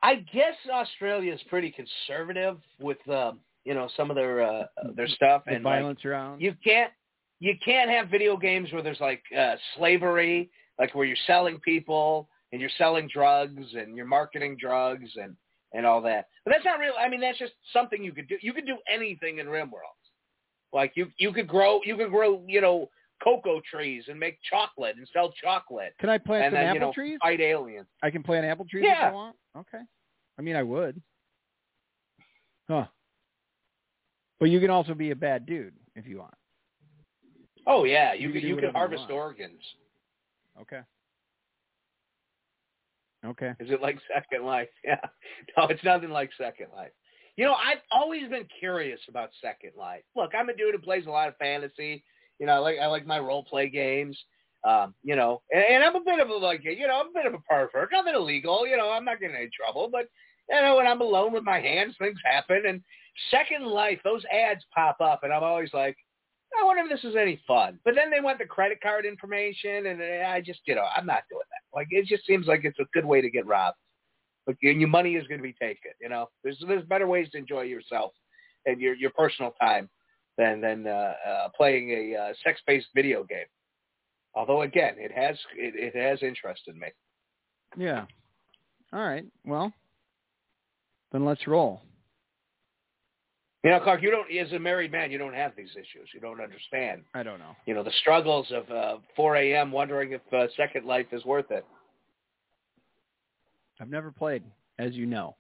[0.03, 4.65] I guess Australia is pretty conservative with um, you know some of their uh,
[4.97, 6.41] their stuff The and like, violence around.
[6.41, 6.91] you can't
[7.39, 12.28] you can't have video games where there's like uh, slavery, like where you're selling people
[12.53, 15.37] and you're selling drugs and you're marketing drugs and
[15.73, 16.27] and all that.
[16.45, 16.95] But that's not real.
[16.99, 18.37] I mean, that's just something you could do.
[18.41, 20.01] You could do anything in RimWorld.
[20.73, 22.89] Like you you could grow you could grow you know
[23.22, 26.74] cocoa trees and make chocolate and sell chocolate Can I plant and some then apple
[26.74, 27.18] you know trees?
[27.22, 27.86] fight aliens.
[28.02, 29.36] I can plant apple trees if I want.
[29.56, 29.80] Okay.
[30.38, 31.01] I mean, I would.
[32.68, 32.86] Huh.
[34.38, 36.34] But you can also be a bad dude if you want.
[37.66, 39.60] Oh yeah, you, You can you could whatever you harvest organs.
[40.60, 40.80] Okay.
[43.24, 43.52] Okay.
[43.60, 44.68] Is it like Second Life?
[44.84, 45.01] Yeah.
[45.56, 46.92] No, it's nothing like Second Life.
[47.36, 50.02] You know, I've always been curious about Second Life.
[50.16, 52.02] Look, I'm a dude who plays a lot of fantasy.
[52.41, 54.19] You know, I like I like my role play games.
[54.62, 57.15] Um, you know, and, and I'm a bit of a like you know, I'm a
[57.15, 57.91] bit of a pervert.
[57.93, 60.07] Nothing illegal, you know, I'm not getting any trouble, but
[60.49, 62.83] you know, when I'm alone with my hands, things happen and
[63.31, 65.97] Second Life, those ads pop up and I'm always like,
[66.59, 67.79] I wonder if this is any fun.
[67.85, 71.23] But then they want the credit card information, and I just, you know, I'm not
[71.31, 71.77] doing that.
[71.77, 73.77] Like, it just seems like it's a good way to get robbed.
[74.47, 75.93] But your your money is going to be taken.
[76.01, 78.12] You know, there's there's better ways to enjoy yourself
[78.67, 79.89] and your your personal time
[80.41, 83.47] than than uh, uh, playing a uh, sex-based video game.
[84.35, 86.89] Although, again, it has it, it has interested me.
[87.77, 88.07] Yeah.
[88.93, 89.27] All right.
[89.45, 89.73] Well,
[91.12, 91.83] then let's roll.
[93.62, 96.09] You know, Clark, you don't as a married man, you don't have these issues.
[96.15, 97.03] You don't understand.
[97.15, 97.55] I don't know.
[97.67, 99.71] You know the struggles of uh, 4 a.m.
[99.71, 101.67] wondering if uh, Second Life is worth it.
[103.79, 104.43] I've never played,
[104.79, 105.37] as you know.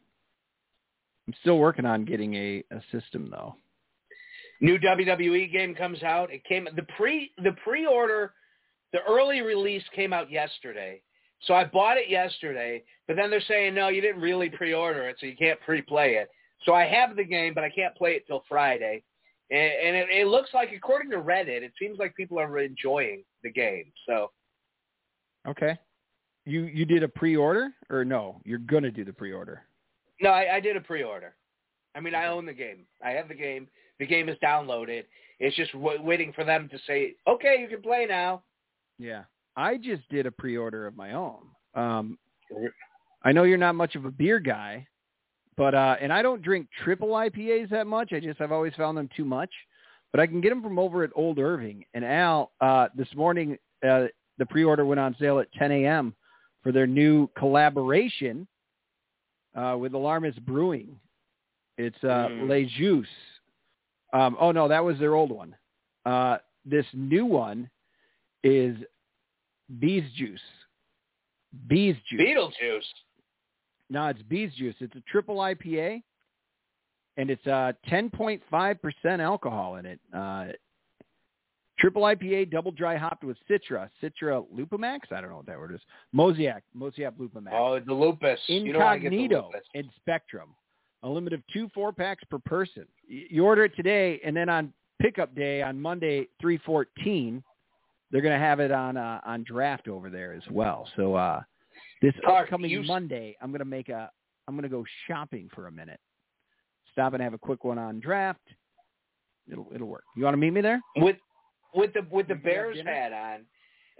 [1.26, 3.56] I'm still working on getting a, a system though.
[4.60, 6.32] New WWE game comes out.
[6.32, 8.32] It came the pre the pre order,
[8.92, 11.02] the early release came out yesterday.
[11.44, 15.08] So I bought it yesterday, but then they're saying no, you didn't really pre order
[15.08, 16.28] it, so you can't pre play it.
[16.64, 19.02] So I have the game, but I can't play it till Friday.
[19.50, 23.24] And, and it, it looks like, according to Reddit, it seems like people are enjoying
[23.42, 23.86] the game.
[24.06, 24.30] So
[25.48, 25.78] Okay.
[26.46, 28.40] You you did a pre-order or no?
[28.44, 29.62] You're gonna do the pre-order.
[30.20, 31.34] no, I, I did a pre order.
[31.94, 32.86] I mean, I own the game.
[33.04, 33.68] I have the game.
[34.00, 35.04] The game is downloaded.
[35.38, 38.42] It's just w- waiting for them to say, okay, you can play now.
[38.98, 39.22] Yeah.
[39.56, 41.38] I just did a pre-order of my own.
[41.74, 42.18] Um,
[43.24, 44.86] I know you're not much of a beer guy,
[45.56, 48.12] but uh, and I don't drink triple IPAs that much.
[48.12, 49.50] I just I've always found them too much.
[50.12, 51.84] But I can get them from over at Old Irving.
[51.94, 53.56] And Al, uh, this morning
[53.88, 54.06] uh,
[54.38, 56.14] the pre-order went on sale at 10 a.m.
[56.62, 58.46] for their new collaboration
[59.54, 60.98] uh, with Alarmist Brewing.
[61.78, 62.48] It's uh, Mm.
[62.48, 63.06] Les Juice.
[64.12, 65.54] Um, oh no, that was their old one.
[66.04, 67.70] Uh, this new one
[68.42, 68.76] is
[69.78, 70.40] Bees Juice.
[71.68, 72.20] Bees Juice.
[72.20, 72.82] Beetlejuice.
[73.88, 74.74] No, it's Bees Juice.
[74.80, 76.02] It's a triple IPA,
[77.16, 80.00] and it's uh 10.5% alcohol in it.
[80.14, 80.46] Uh,
[81.78, 85.00] triple IPA, double dry hopped with Citra, Citra Lupomax.
[85.10, 85.80] I don't know what that word is.
[86.12, 87.52] Mosaic, Mosaic Lupomax.
[87.52, 88.38] Oh, the lupus.
[88.46, 89.66] you know I get the Incognito lupus.
[89.74, 90.50] and Spectrum.
[91.02, 92.86] A limit of two four packs per person.
[93.06, 97.42] You order it today, and then on pickup day on Monday, three fourteen,
[98.10, 100.88] they're going to have it on uh, on draft over there as well.
[100.96, 101.40] So uh,
[102.02, 104.10] this Clark, upcoming you Monday, I'm going to make a
[104.46, 106.00] I'm going to go shopping for a minute.
[106.92, 108.40] Stop and have a quick one on draft.
[109.50, 110.04] It'll it'll work.
[110.16, 110.80] You want to meet me there?
[110.96, 111.16] with
[111.74, 113.46] with the with the You can have Bears hat on,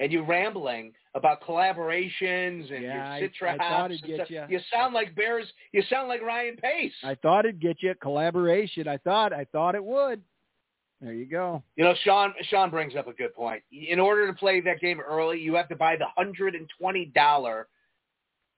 [0.01, 4.47] and you rambling about collaborations and Yeah, I- your Citra I thought it'd get ya.
[4.49, 5.47] You sound like Bears.
[5.73, 6.93] You sound like Ryan Pace.
[7.05, 8.89] I thought it'd get you collaboration.
[8.89, 10.23] I thought I thought it would.
[11.01, 11.63] There you go.
[11.77, 12.35] You know, Sean.
[12.51, 13.63] Sean brings up a good point.
[13.73, 17.07] In order to play that game early, you have to buy the hundred and twenty
[17.07, 17.69] dollar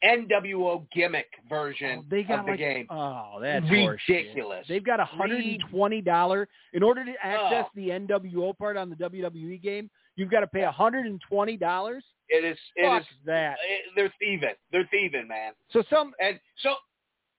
[0.05, 2.87] NWO gimmick version Oh, they got of the like, game.
[2.91, 4.65] Oh, that's Ridiculous.
[4.65, 4.67] horseshit.
[4.67, 7.71] They've got a hundred and twenty dollar in order to access Oh.
[7.77, 9.89] the NWO part on the WWE game.
[10.17, 12.05] You've got to pay a hundred and twenty dollars.
[12.29, 12.59] It is.
[12.77, 13.09] It Fuck is.
[13.27, 13.57] that.
[13.69, 14.55] it- they're thieving.
[14.71, 15.53] They're thieving, man.
[15.71, 16.13] So some.
[16.21, 16.75] And so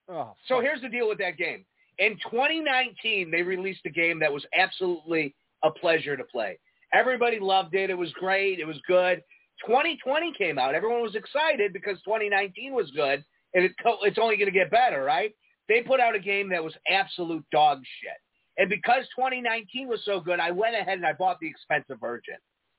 [0.08, 1.64] Oh, So here's the deal with that game.
[1.98, 6.58] In 2019, they released a game that was absolutely a pleasure to play.
[6.92, 7.90] Everybody loved it.
[7.90, 8.58] It was great.
[8.58, 9.22] It was good.
[9.66, 10.74] 2020 came out.
[10.74, 13.24] Everyone was excited because 2019 was good,
[13.54, 13.72] and it,
[14.02, 15.32] it's only going to get better, right?
[15.68, 18.18] They put out a game that was absolute dog shit.
[18.58, 22.34] And because 2019 was so good, I went ahead and I bought the expensive version.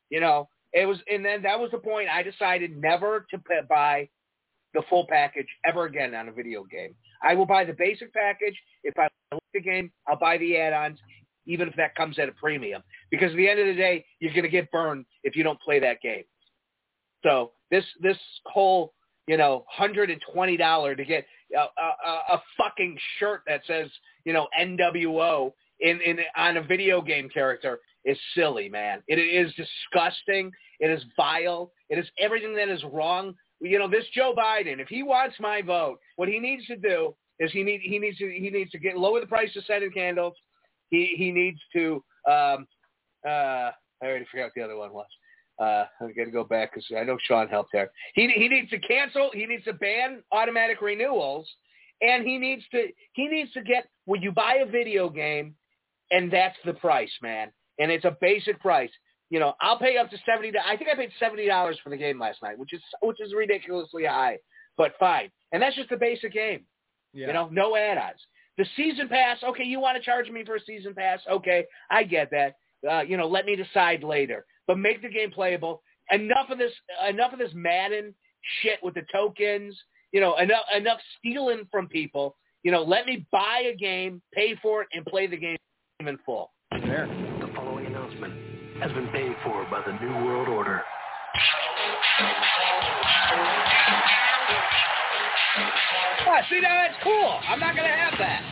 [0.09, 2.09] You know, it was, and then that was the point.
[2.09, 4.09] I decided never to buy
[4.73, 6.93] the full package ever again on a video game.
[7.23, 8.59] I will buy the basic package.
[8.83, 10.99] If I like the game, I'll buy the add-ons,
[11.47, 12.83] even if that comes at a premium.
[13.09, 15.59] Because at the end of the day, you're going to get burned if you don't
[15.61, 16.23] play that game.
[17.23, 18.93] So this this whole
[19.27, 21.25] you know hundred and twenty dollar to get
[21.55, 23.89] a, a, a fucking shirt that says
[24.25, 29.01] you know NWO in in on a video game character is silly, man.
[29.07, 30.51] It is disgusting.
[30.79, 31.71] It is vile.
[31.89, 33.33] It is everything that is wrong.
[33.59, 37.15] You know, this Joe Biden, if he wants my vote, what he needs to do
[37.39, 39.93] is he need he needs to he needs to get lower the price of scented
[39.93, 40.35] candles.
[40.89, 42.67] He he needs to um
[43.27, 43.71] uh
[44.01, 45.07] I already forgot what the other one was.
[45.57, 47.89] Uh, I'm gonna go back because I know Sean helped there.
[48.13, 49.29] He he needs to cancel.
[49.33, 51.49] He needs to ban automatic renewals,
[52.01, 55.55] and he needs to he needs to get when you buy a video game,
[56.11, 57.51] and that's the price, man.
[57.79, 58.91] And it's a basic price.
[59.29, 60.51] You know, I'll pay up to seventy.
[60.57, 63.33] I think I paid seventy dollars for the game last night, which is which is
[63.33, 64.37] ridiculously high,
[64.77, 65.31] but fine.
[65.51, 66.65] And that's just the basic game.
[67.13, 67.27] Yeah.
[67.27, 68.19] You know, no add-ons.
[68.57, 69.37] The season pass.
[69.43, 71.19] Okay, you want to charge me for a season pass?
[71.29, 72.55] Okay, I get that.
[72.89, 75.81] Uh, you know, let me decide later but make the game playable.
[76.11, 76.71] Enough of this,
[77.07, 78.13] enough of this Madden
[78.61, 79.75] shit with the tokens.
[80.11, 82.37] You know, enough enough stealing from people.
[82.63, 85.57] You know, let me buy a game, pay for it, and play the game
[85.99, 86.51] in full.
[86.71, 87.34] Fair.
[88.75, 90.81] The has been paid for by the New World Order.
[96.49, 97.39] See now that's cool.
[97.47, 98.43] I'm not gonna have that.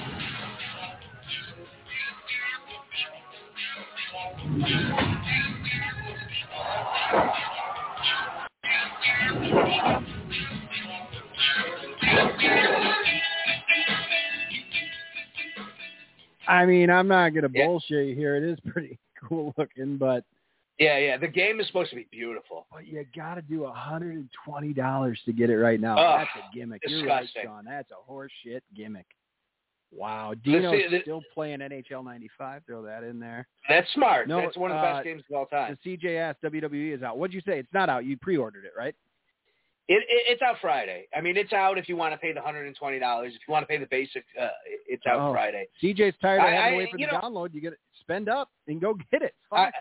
[16.47, 17.65] I mean, I'm not gonna Yeah.
[17.65, 18.37] bullshit you here.
[18.37, 18.97] It is pretty
[19.27, 20.23] cool looking, but
[20.79, 21.17] Yeah, yeah.
[21.17, 22.65] The game is supposed to be beautiful.
[22.71, 25.97] but you got to do a hundred and twenty dollars to get it right now.
[25.97, 26.81] Ugh, That's a gimmick.
[26.85, 27.27] You're right.
[27.43, 27.65] Sean.
[27.65, 29.05] That's a horseshit gimmick.
[29.95, 32.63] Wow, Dino's see, still playing NHL '95.
[32.65, 33.47] Throw that in there.
[33.69, 34.27] That's smart.
[34.27, 35.77] No, that's one of the uh, best games of all time.
[35.83, 37.17] The CJS WWE is out.
[37.17, 37.59] What'd you say?
[37.59, 38.03] It's not out.
[38.05, 38.95] You pre-ordered it, right?
[39.89, 41.07] It, it, it's out Friday.
[41.15, 43.33] I mean, it's out if you want to pay the hundred and twenty dollars.
[43.35, 44.47] If you want to pay the basic, uh,
[44.87, 45.33] it's out Oh.
[45.33, 45.67] Friday.
[45.83, 47.53] CJ's tired of I- having to wait for the know- download.
[47.53, 49.33] You get it, spend up and go get it.
[49.51, 49.71] I,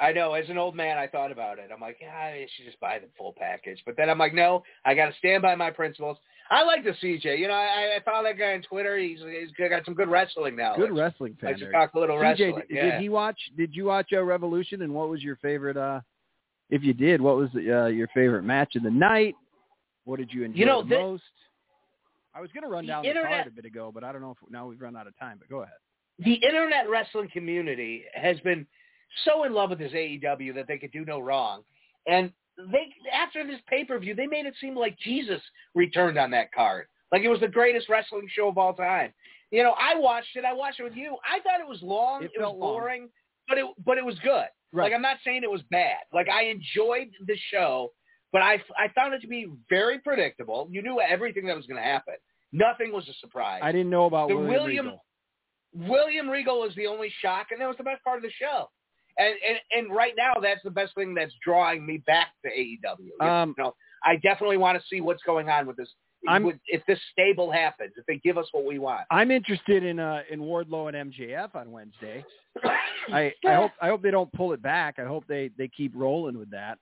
[0.00, 0.32] I know.
[0.34, 1.70] As an old man, I thought about it.
[1.72, 3.82] I'm like, yeah, I should just buy the full package.
[3.84, 6.16] But then I'm like, no, I got to stand by my principles.
[6.50, 7.38] I like the CJ.
[7.38, 8.98] You know, I, I follow that guy on Twitter.
[8.98, 10.74] He's he's got some good wrestling now.
[10.74, 11.50] Good wrestling fan.
[11.50, 12.54] Let's just talk a little CJ, wrestling.
[12.56, 12.82] did, yeah.
[12.92, 13.38] did he watch?
[13.56, 14.82] Did you watch uh, Revolution?
[14.82, 15.76] And what was your favorite?
[15.76, 16.00] uh
[16.70, 19.34] If you did, what was uh, your favorite match of the night?
[20.04, 21.22] What did you enjoy You know, the most?
[22.34, 24.22] I was going to run down the internet- card a bit ago, but I don't
[24.22, 25.36] know if now we've run out of time.
[25.38, 25.74] But go ahead.
[26.20, 28.66] the internet wrestling community has been
[29.24, 31.62] so in love with this AEW that they could do no wrong.
[32.06, 32.32] And
[32.70, 35.40] they after this pay per view, they made it seem like Jesus
[35.74, 39.12] returned on that card, like it was the greatest wrestling show of all time.
[39.50, 40.44] You know, I watched it.
[40.44, 41.16] I watched it with you.
[41.24, 42.22] I thought it was long.
[42.22, 42.74] It It, was felt long.
[42.74, 43.08] boring,
[43.48, 44.46] but it but it was good.
[44.72, 44.84] Right.
[44.84, 45.96] Like I'm not saying it was bad.
[46.12, 47.92] Like I enjoyed the show,
[48.32, 50.68] but I I found it to be very predictable.
[50.70, 52.14] You knew everything that was going to happen.
[52.52, 53.60] Nothing was a surprise.
[53.62, 55.04] I didn't know about The William, William- Regal.
[55.72, 58.68] William Regal was the only shock, and that was the best part of the show.
[59.18, 63.10] And and and right now, that's the best thing that's drawing me back to AEW.
[63.20, 63.74] You Um, know,
[64.04, 65.92] I definitely want to see what's going on with this.
[66.28, 69.02] I'm- with, if this stable happens, if they give us what we want.
[69.10, 72.24] I'm interested in uh in Wardlow and MJF on Wednesday.
[73.12, 74.98] I I hope I hope they don't pull it back.
[74.98, 76.78] I hope they they keep rolling with that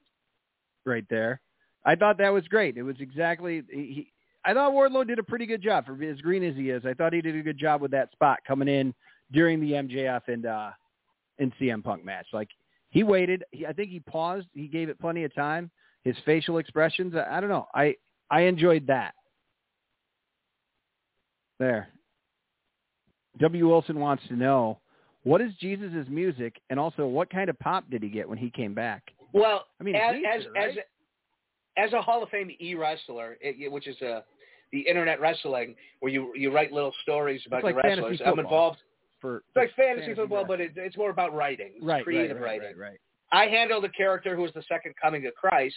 [0.85, 1.40] right there.
[1.85, 2.77] I thought that was great.
[2.77, 3.77] It was exactly he.
[3.77, 4.12] he-
[4.44, 6.86] I thought Wardlow did a pretty good job for as green as he is.
[6.86, 8.94] I thought he did a good job with that spot coming in
[9.32, 10.70] during the MJF and uh
[11.39, 12.27] and CM Punk match.
[12.32, 12.48] Like
[12.90, 13.44] he waited.
[13.51, 14.47] He, I think he paused.
[14.55, 15.70] He gave it plenty of time.
[16.05, 17.15] His facial expressions.
[17.15, 17.66] I, I don't know.
[17.74, 17.94] I
[18.31, 19.15] I enjoyed that.
[21.59, 21.89] There.
[23.41, 23.69] W.
[23.69, 24.81] Wilson wants to know
[25.25, 28.51] what is Jesus' music, and also what kind of pop did he get when he
[28.51, 29.03] came back?
[29.33, 30.71] Well, I mean, as as right?
[30.71, 30.77] as,
[31.77, 33.37] as a Hall of Fame e wrestler,
[33.71, 34.25] which is a
[34.73, 38.21] the internet wrestling where you you write little stories about like the fantasy wrestlers.
[38.25, 38.79] I'm involved.
[39.21, 42.43] For It's like fantasy, fantasy football, but it, it's more about writing, right, creative right,
[42.43, 42.79] right, writing.
[42.79, 43.01] right, right.
[43.33, 45.75] I handled a character who was the second coming of Christ,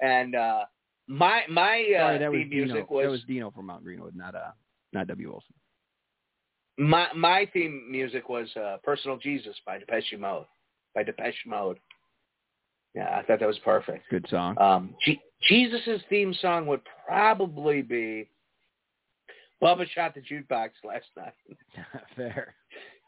[0.00, 0.64] and uh,
[1.06, 2.64] my my uh, Sorry, that was theme Dino.
[2.64, 4.52] music That was Dino from Mount Greenwood, not uh,
[4.92, 5.28] not W.
[5.30, 5.54] Wilson.
[6.78, 10.46] my my theme music was uh, "Personal Jesus" by Depeche Mode.
[10.94, 11.78] By Depeche Mode.
[12.94, 14.08] Yeah, I thought that was perfect.
[14.10, 14.56] Good song.
[14.58, 18.28] Um, G- Jesus' theme song would probably be
[19.62, 21.32] Bubba shot the jukebox last night.
[22.16, 22.54] Fair.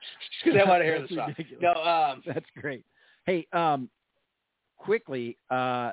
[0.01, 1.29] Just because I want to hear the song.
[1.29, 1.63] ridiculous.
[1.63, 2.85] No, um, That's great.
[3.27, 3.89] Hey, um,
[4.77, 5.93] quickly, uh,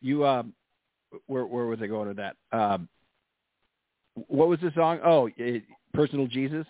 [0.00, 0.54] you, um,
[1.26, 2.36] where where was I going with that?
[2.52, 2.88] Um,
[4.14, 5.00] what was the song?
[5.04, 5.62] Oh, it,
[5.92, 6.66] Personal Jesus.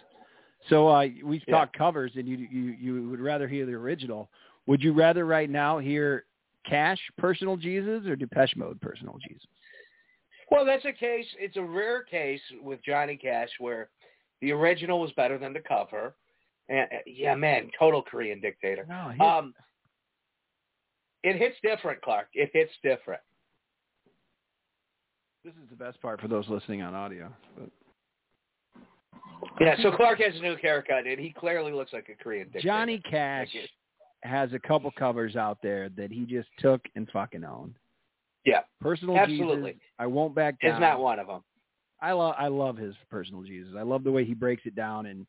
[0.68, 1.56] So uh, we've Yeah.
[1.56, 4.30] talked covers, and you you you would rather hear the original.
[4.66, 6.24] Would you rather right now hear
[6.66, 9.46] Cash Personal Jesus or Depeche Mode Personal Jesus?
[10.50, 11.26] well, that's a case.
[11.38, 13.90] It's a rare case with Johnny Cash where
[14.40, 16.14] the original was better than the cover.
[16.68, 18.86] And uh, yeah, man, total Korean dictator.
[18.88, 19.54] No, Um,
[21.22, 22.28] it hits different, Clark.
[22.34, 23.20] It hits different.
[25.44, 27.30] This is the best part for those listening on audio.
[27.58, 27.70] But
[29.60, 32.66] Yeah, so Clark has a new haircut, and he clearly looks like a Korean dictator.
[32.66, 33.54] Johnny Cash
[34.22, 37.74] has a couple covers out there that he just took and fucking owned.
[38.46, 39.72] Yeah, Personal Absolutely.
[39.72, 40.74] Jesus, I won't back down.
[40.74, 41.42] is not one of them.
[42.00, 43.72] I love I love his personal Jesus.
[43.78, 45.26] I love the way he breaks it down and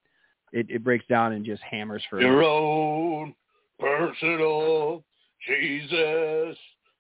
[0.51, 3.33] it, it breaks down and just hammers for Your own
[3.79, 5.03] personal
[5.47, 6.57] Jesus,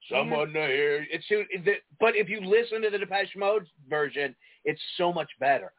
[0.09, 1.05] someone to hear.
[1.11, 1.25] It's
[1.99, 5.71] but if you listen to the Depeche Mode version, it's so much better.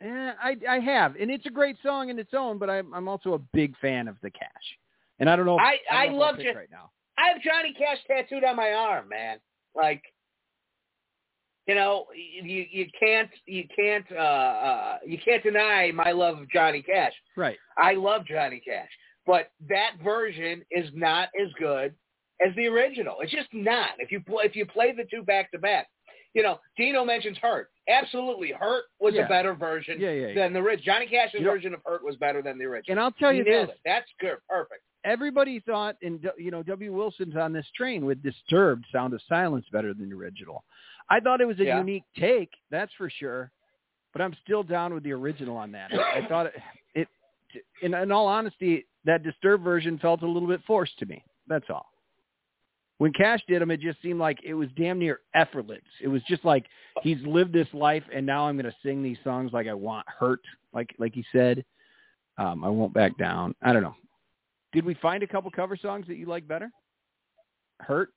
[0.00, 2.58] Yeah, I I have, and it's a great song in its own.
[2.58, 4.48] But I'm I'm also a big fan of the Cash,
[5.18, 5.56] and I don't know.
[5.56, 6.90] If, I- I don't know love I'll right now.
[7.18, 9.38] I have Johnny Cash tattooed on my arm, man.
[9.74, 10.02] Like,
[11.66, 16.48] you know, you you can't you can't uh, uh you can't deny my love of
[16.48, 17.12] Johnny Cash.
[17.36, 17.58] Right.
[17.76, 18.90] I love Johnny Cash,
[19.26, 21.92] but that version is not as good
[22.46, 23.16] as the original.
[23.20, 23.90] It's just not.
[23.98, 25.88] If you play, if you play the two back to back,
[26.34, 27.68] you know, Dino mentions Hurt.
[27.88, 29.22] Absolutely, Hurt was Yeah.
[29.24, 30.84] a better version Yeah, yeah, than the original.
[30.94, 32.92] Johnny Cash's know- version of Hurt was better than the original.
[32.92, 33.78] And I'll tell you this: it.
[33.84, 34.82] That's good, perfect.
[35.04, 36.92] everybody thought, and you know, W.
[36.92, 40.64] Wilson's on this train with "Disturbed" "Sound of Silence" better than the original.
[41.10, 43.50] I thought it was a unique take, that's for sure.
[44.12, 45.90] But I'm still down with the original on that.
[45.92, 46.54] I, I thought it,
[46.94, 47.08] it
[47.82, 51.24] in, in all honesty, that Disturbed version felt a little bit forced to me.
[51.46, 51.86] That's all.
[52.98, 55.82] When Cash did them, it just seemed like it was damn near effortless.
[56.02, 56.66] It was just like
[57.02, 60.06] he's lived this life, and now I'm going to sing these songs like I want.
[60.08, 60.40] Hurt,
[60.72, 61.64] like like he said.
[62.38, 63.54] Um, I won't back down.
[63.62, 63.94] I don't know.
[64.72, 66.70] Did we find a couple cover songs that you like better?
[67.80, 68.10] Hurt.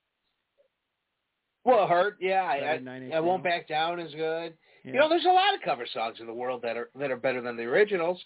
[1.63, 4.53] Well, Hurt, yeah, I, Better than Nine I, I won't back down is good.
[4.83, 4.93] Yeah.
[4.93, 7.17] You know, there's a lot of cover songs in the world that are that are
[7.17, 8.19] better than the originals.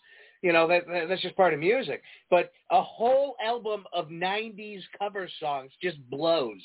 [0.45, 2.03] You know, that, that that's just part of music.
[2.29, 6.61] But a whole album of '90s cover songs just blows.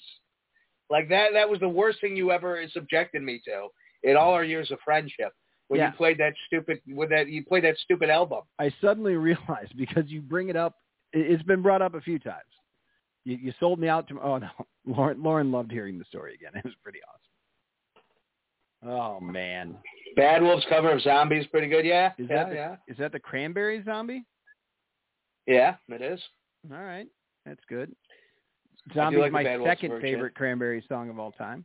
[0.90, 1.28] Like that.
[1.32, 3.69] That was the worst thing you ever subjected me to
[4.02, 5.32] in all our years of friendship.
[5.69, 5.93] When Yeah.
[5.93, 8.43] you played that stupid, with that you played that stupid album.
[8.59, 10.74] I suddenly realized because you bring it up,
[11.15, 12.52] it- it's been brought up a few times.
[13.24, 14.20] You, you sold me out to.
[14.20, 14.51] Oh no,
[14.86, 15.23] Lauren.
[15.23, 16.52] Lauren loved hearing the story again.
[16.62, 18.90] It was pretty awesome.
[18.93, 19.77] Oh man,
[20.16, 21.85] Bad Wolves cover of Zombies pretty good.
[21.85, 24.24] Yeah, is yeah, that the, yeah, is that the Cranberry Zombie?
[25.47, 25.77] yeah.
[25.89, 26.20] It is.
[26.73, 27.07] All right,
[27.47, 27.95] that's good.
[28.95, 30.03] Zombie's like my second version.
[30.03, 31.65] favorite Cranberry song of all time.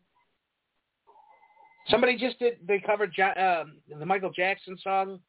[1.87, 2.57] Somebody just did.
[2.67, 5.19] They covered um, the Michael Jackson song.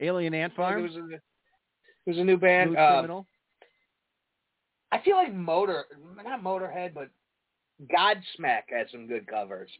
[0.00, 0.82] Alien Ant Farm.
[0.82, 1.20] was a, there
[2.06, 2.76] was a new band.
[2.76, 3.26] Um, Criminal.
[4.92, 5.84] I feel like Motor,
[6.24, 7.10] not Motorhead, but
[7.92, 9.70] Godsmack has some good covers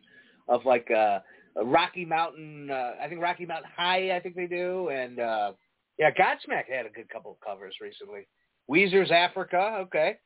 [0.49, 1.21] of like uh,
[1.57, 2.71] Rocky Mountain.
[2.71, 4.17] Uh, I think Rocky Mountain High.
[4.17, 5.53] I think they do, and uh,
[5.99, 8.27] yeah, Godsmack had a good couple of covers recently.
[8.71, 9.79] Weezer's Africa.
[9.87, 10.17] Okay.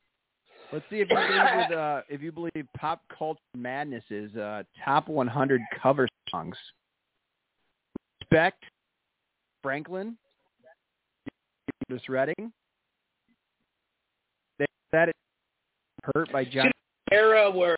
[0.71, 4.63] Let's see if you believe with, uh, if you believe pop culture madness is uh,
[4.83, 6.55] top 100 cover songs.
[8.21, 8.63] Respect,
[9.61, 10.17] Franklin,
[11.91, 12.51] Otis Redding.
[14.57, 15.13] That, that is
[16.15, 16.71] hurt by John.
[17.11, 17.77] Era where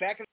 [0.00, 0.26] back in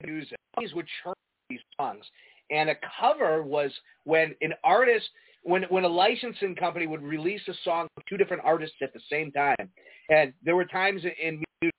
[0.00, 1.14] the music, these would churn
[1.48, 2.04] these songs,
[2.50, 3.70] and a cover was
[4.04, 5.06] when an artist,
[5.42, 9.00] when when a licensing company would release a song with two different artists at the
[9.10, 9.70] same time,
[10.10, 11.74] and there were times in music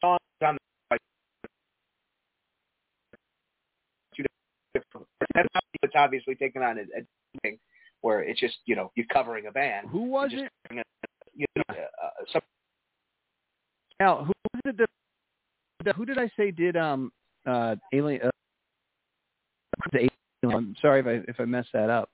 [0.00, 0.56] songs on
[4.16, 4.24] two
[4.74, 5.06] different.
[5.34, 7.02] That's how it's obviously taken on a, a
[7.42, 7.58] thing
[8.00, 9.88] where it's just you know you're covering a band.
[9.90, 10.50] Who was it?
[11.34, 12.40] You know, uh, some,
[14.00, 14.88] Al, who was it that-
[15.94, 17.12] who did I say did um
[17.46, 18.30] uh alien uh,
[20.44, 22.10] I'm sorry if I if I messed that up.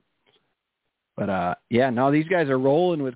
[1.16, 3.14] But uh yeah, no, these guys are rolling with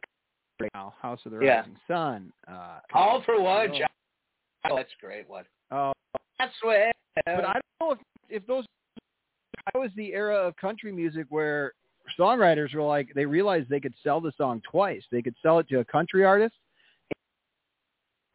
[0.61, 0.95] right now.
[1.01, 1.59] House of the Yeah.
[1.61, 2.33] Rising Sun.
[2.49, 3.71] Uh all for one.
[3.73, 3.79] Oh.
[3.79, 3.89] John.
[4.71, 5.45] Oh, that's a great one.
[5.71, 5.93] Oh,
[6.39, 6.93] That's what.
[7.25, 8.65] but I don't know if if those
[9.73, 11.73] that was the era of country music where
[12.19, 15.03] songwriters were like they realized they could sell the song twice.
[15.11, 16.55] They could sell it to a country artist.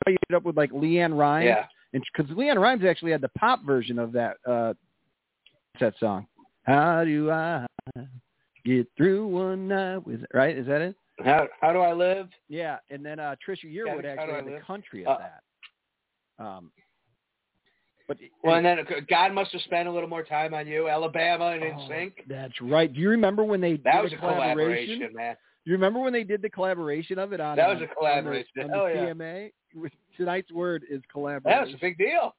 [0.08, 1.66] You ended up with like LeAnn Rimes, Yeah.
[1.94, 4.74] And because LeAnn Rimes actually had the pop version of that uh
[5.80, 6.28] that song.
[6.64, 7.66] How do I
[8.66, 10.58] get through one night with right?
[10.58, 10.96] Is that it?
[11.24, 12.30] How how do I live?
[12.50, 14.62] Yeah, and then uh Trisha Yearwood do actually had the live?
[14.66, 16.44] country Uh, of that.
[16.44, 16.72] Um,
[18.08, 20.88] but Well, and then uh, God must have spent a little more time on you,
[20.90, 22.24] Alabama and In Oh, Sync.
[22.28, 22.92] That's right.
[22.92, 25.36] Do you remember when they That was the a collaboration, man.
[25.66, 28.48] You remember when they did the collaboration of it on That was um, a collaboration.
[28.64, 29.14] on the, Oh, on the yeah.
[29.14, 29.52] CMA?
[29.76, 31.60] With- Tonight's word is collaboration.
[31.60, 32.36] That was a big deal.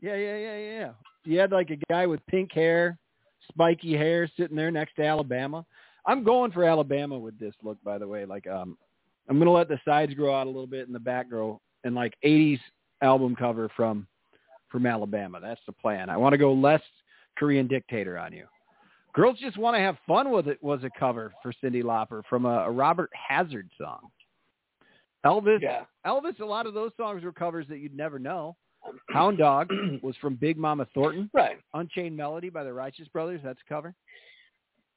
[0.00, 0.90] Yeah, yeah, yeah, yeah, yeah.
[1.24, 2.98] You had like a guy with pink hair,
[3.48, 5.64] spiky hair, sitting there next to Alabama.
[6.06, 8.24] I'm going for Alabama with this look, by the way.
[8.24, 8.78] Like, um,
[9.28, 11.94] I'm gonna let the sides grow out a little bit and the back grow, and
[11.94, 12.60] like '80s
[13.02, 14.06] album cover from
[14.70, 15.40] from Alabama.
[15.40, 16.08] That's the plan.
[16.08, 16.82] I want to go less
[17.36, 18.46] Korean dictator on you.
[19.12, 22.46] Girls just want to have fun with it was a cover for Cyndi Lauper from
[22.46, 24.10] a, a Robert Hazard song.
[25.24, 25.84] Elvis, Yeah.
[26.06, 26.40] Elvis.
[26.40, 28.56] A lot of those songs were covers that you'd never know.
[29.10, 29.70] Hound Dog
[30.02, 31.30] was from Big Mama Thornton.
[31.34, 31.58] Right.
[31.74, 33.40] Unchained Melody by the Righteous Brothers.
[33.44, 33.94] That's a cover.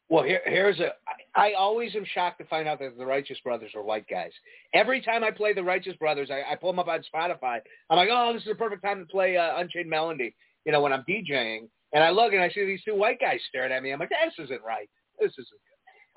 [0.09, 0.89] Well, here, here's a.
[1.35, 4.31] I, I always am shocked to find out that the Righteous Brothers are white guys.
[4.73, 7.59] Every time I play the Righteous Brothers, I, I pull them up on Spotify.
[7.89, 10.35] I'm like, oh, this is a perfect time to play uh, Unchained Melody.
[10.65, 13.39] You know, when I'm DJing, and I look and I see these two white guys
[13.49, 13.91] staring at me.
[13.91, 14.89] I'm like, this isn't right.
[15.19, 15.47] This isn't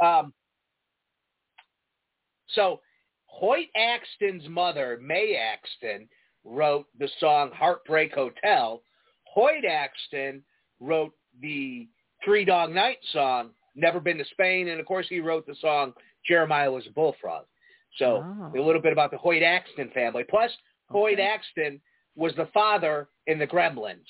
[0.01, 0.07] good.
[0.07, 0.35] Um,
[2.49, 2.81] so,
[3.39, 6.09] Hoyt Axton's mother, May Axton,
[6.45, 8.83] wrote the song "Heartbreak Hotel."
[9.25, 10.43] Hoyt Axton
[10.81, 11.87] wrote the
[12.25, 15.93] Three Dog Night song "Never Been to Spain," and of course he wrote the song
[16.25, 17.45] "Jeremiah Was a Bullfrog."
[17.97, 18.53] So Oh.
[18.59, 20.25] a little bit about the Hoyt Axton family.
[20.25, 20.57] Plus,
[20.91, 21.23] Hoyt Okay.
[21.23, 21.83] Axton
[22.15, 24.09] was the father in the Gremlins.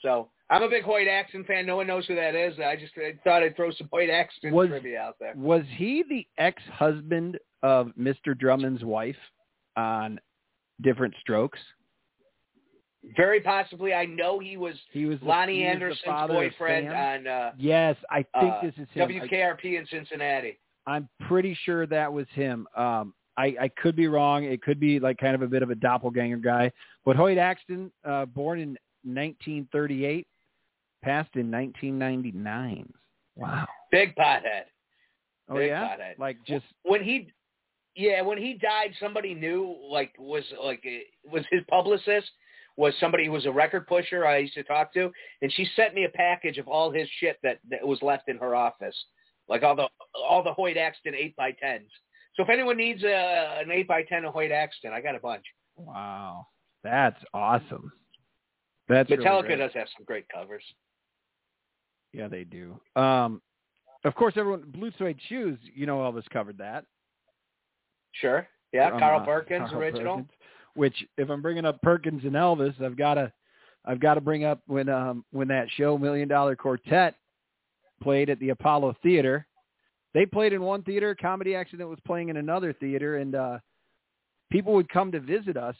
[0.00, 1.64] So I'm a big Hoyt Axton fan.
[1.64, 2.58] No one knows who that is.
[2.60, 5.32] I just I thought I'd throw some Hoyt Axton Was- trivia out there.
[5.34, 8.38] Was he the ex-husband of Mr.
[8.38, 9.16] Drummond's wife
[9.76, 10.20] on
[10.82, 11.58] Diff'rent Strokes?
[13.16, 13.94] Very possibly.
[13.94, 17.96] I know he was He was the, Loni he Anderson's of boyfriend on uh, Yes,
[18.10, 19.08] I think uh, this is him.
[19.08, 20.58] I- WKRP in Cincinnati.
[20.86, 22.66] I'm pretty sure that was him.
[22.76, 24.44] Um, I, I could be wrong.
[24.44, 26.70] It could be like kind of a bit of a doppelganger guy.
[27.06, 28.68] But Hoyt Axton, uh, born in
[29.04, 30.26] 1938,
[31.02, 32.92] passed in 1999.
[33.36, 33.66] Wow.
[33.90, 34.64] Big pothead.
[35.48, 35.88] Oh Big yeah.
[35.88, 36.18] pothead.
[36.18, 37.32] Like just when he
[37.94, 41.00] yeah when he died somebody knew like was like eh,
[41.30, 42.30] was his publicist
[42.78, 45.12] was somebody who was a record pusher i used to talk to
[45.42, 48.38] and she sent me a package of all his shit that, that was left in
[48.38, 48.96] her office
[49.46, 49.86] like all the
[50.26, 51.84] all the hoyt axton 8 by 10s
[52.34, 55.20] so if anyone needs a, an 8 by 10 of hoyt axton i got a
[55.20, 55.44] bunch
[55.76, 56.46] wow.
[56.82, 57.92] That's awesome.
[58.88, 59.58] That's metallica great.
[59.58, 60.64] does have some great covers
[62.12, 62.78] Yeah, they do.
[62.96, 63.40] Um,
[64.04, 65.58] of course, everyone blue suede shoes.
[65.74, 66.84] You know, Elvis covered that.
[68.12, 70.30] sure yeah from, carl uh, perkins Carl original Perkins,
[70.74, 73.32] which, if I'm bringing up Perkins and Elvis, I've got to,
[73.84, 77.14] I've got to bring up when um when that show Million Dollar Quartet
[78.02, 79.46] played at the Apollo Theater.
[80.14, 81.14] They played in one theater.
[81.14, 83.58] Comedy Accident was playing in another theater, and uh
[84.50, 85.76] people would come to visit us.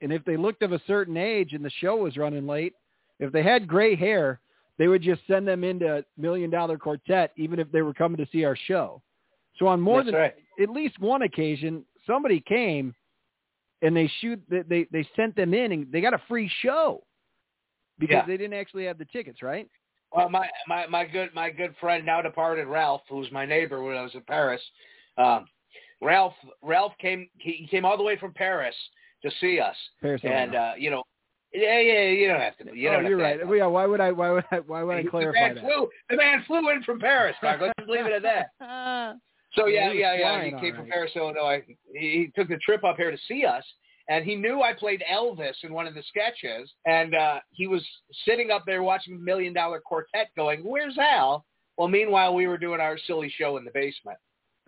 [0.00, 2.74] And if they looked of a certain age and the show was running late,
[3.20, 4.40] if they had gray hair,
[4.82, 8.26] they would just send them into Million Dollar Quartet, even if they were coming to
[8.32, 9.00] see our show.
[9.56, 10.34] So on more That's than right.
[10.60, 12.92] at least one occasion, somebody came
[13.82, 17.04] and they shoot they they, sent them in and they got a free show
[18.00, 18.26] because Yeah.
[18.26, 19.68] they didn't actually have the tickets, right?
[20.10, 23.84] Well, my my my good my good friend now departed Ralph, who was my neighbor
[23.84, 24.60] when I was in Paris.
[25.16, 25.46] Um,
[26.00, 28.74] Ralph Ralph came he he came all the way from Paris
[29.24, 31.04] to see us, Paris, and uh, you know,
[31.52, 33.40] yeah yeah you don't have to you oh, don't have you're right.
[33.40, 34.12] act Well, yeah, why would I?
[34.12, 34.56] Why would I?
[34.60, 35.64] Why would I the clarify man that?
[35.64, 37.36] flew the man flew in from Paris.
[37.42, 37.58] Doc.
[37.60, 39.16] Let's just leave it at that.
[39.54, 40.90] So Yeah, yeah yeah yeah he came all from right.
[40.92, 41.62] Paris, Illinois.
[41.66, 43.64] He, he took the trip up here to see us.
[44.08, 47.86] And he knew I played Elvis in one of the sketches, and uh, he was
[48.26, 51.44] sitting up there watching Million Dollar Quartet, going, "Where's Al?"
[51.76, 54.18] Well, meanwhile, we were doing our silly show in the basement.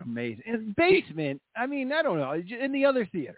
[0.03, 0.43] Amazing.
[0.45, 1.41] In the basement.
[1.55, 2.31] I mean, I don't know.
[2.33, 3.37] In the other theater.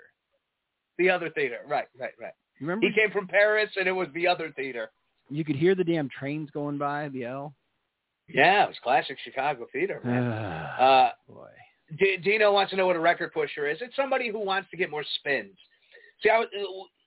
[0.97, 2.33] The other theater, right, right, right.
[2.59, 2.85] Remember?
[2.87, 4.89] He came from Paris, and it was the other theater.
[5.29, 7.09] You could hear the damn trains going by.
[7.09, 7.53] The L.
[8.27, 10.23] Yeah, it was classic Chicago theater, man.
[10.23, 11.47] uh, Uh, boy.
[11.97, 13.77] D- Dino wants to know what a record pusher is.
[13.81, 15.55] It's somebody who wants to get more spins.
[16.21, 16.47] See, I was,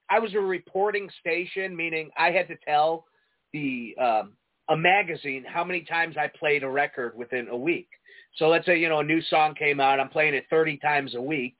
[0.08, 3.04] I was a reporting station, meaning I had to tell
[3.52, 4.32] the um,
[4.70, 7.88] a magazine how many times I played a record within a week.
[8.36, 11.14] So let's say you know a new song came out, I'm playing it 30 times
[11.14, 11.56] a week.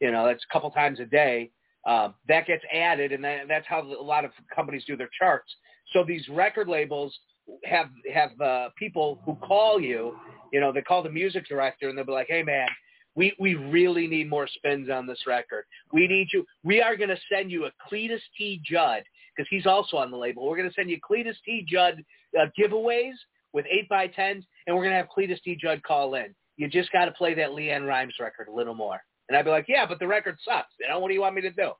[0.00, 1.50] You know, that's a couple times a day.
[1.86, 5.50] Um, that gets added, and that, that's how a lot of companies do their charts.
[5.92, 7.18] So these record labels
[7.64, 10.14] have have uh, people who call you
[10.52, 12.68] You know, they call the music director and they'll be like, "Hey, man,
[13.14, 15.64] we we really need more spins on this record.
[15.92, 16.44] We need you.
[16.62, 18.60] We are going to send you a Cletus T.
[18.64, 19.02] Judd
[19.36, 20.46] because he's also on the label.
[20.46, 21.64] We're going to send you Cletus T.
[21.68, 22.02] Judd
[22.38, 23.14] uh, giveaways
[23.52, 25.56] with eight by tens, and we're going to have Cletus T.
[25.56, 26.34] Judd call in.
[26.56, 29.00] You just got to play that LeAnn Rimes record a little more."
[29.30, 30.74] And I'd be like, "Yeah, but the record sucks.
[30.80, 31.70] You know, what do you want me to do?"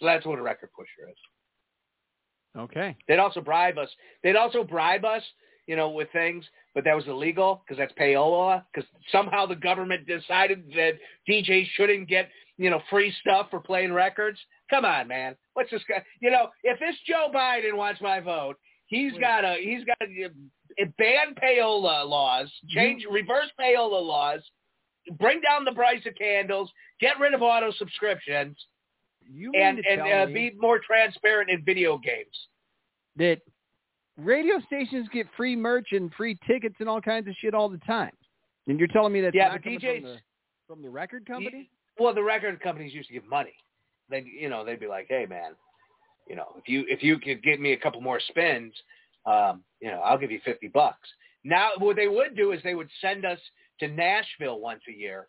[0.00, 1.16] So that's what a record pusher is.
[2.58, 2.96] Okay.
[3.06, 3.88] They'd also bribe us.
[4.22, 5.22] They'd also bribe us,
[5.66, 6.44] you know, with things,
[6.74, 8.64] but that was illegal because that's payola.
[8.74, 10.98] Because somehow the government decided that
[11.28, 14.38] DJs shouldn't get, you know, free stuff for playing records.
[14.68, 15.36] Come on, man.
[15.54, 16.02] What's this guy?
[16.20, 18.56] You know, if this Joe Biden wants my vote,
[18.86, 24.40] he's got to he's got to uh, ban payola laws, change reverse payola laws,
[25.18, 26.70] bring down the price of candles,
[27.00, 28.56] get rid of auto subscriptions
[29.28, 32.36] You and and uh, be more transparent in video games.
[33.16, 33.38] that
[34.16, 37.78] radio stations get free merch and free tickets and all kinds of shit all the
[37.78, 38.12] time.
[38.66, 40.18] And you're telling me that Yeah, but DJs from the,
[40.66, 41.70] from the record company?
[41.98, 43.54] Well, the record companies used to give money.
[44.08, 45.52] They, you know, they'd be like, "Hey, man,
[46.28, 48.72] you know, if you if you could give me a couple more spins,
[49.26, 51.08] um, you know, I'll give you fifty bucks."
[51.44, 53.38] Now, what they would do is they would send us
[53.80, 55.28] to Nashville once a year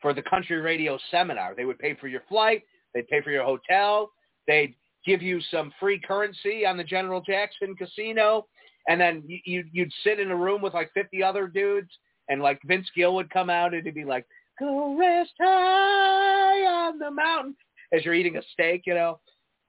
[0.00, 1.54] for the country radio seminar.
[1.54, 2.62] They would pay for your flight.
[2.94, 4.10] They'd pay for your hotel.
[4.46, 4.74] They'd
[5.04, 8.46] give you some free currency on the General Jackson Casino,
[8.88, 11.90] and then you, you'd, sit in a room with like 50 other dudes,
[12.28, 14.26] and like Vince Gill would come out and he'd be like,
[14.58, 17.56] "Go rest high on the mountain,"
[17.92, 19.20] as you're eating a steak, you know.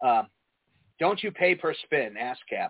[0.05, 0.27] Um,
[0.99, 2.69] don't you pay per spin, ASCAP?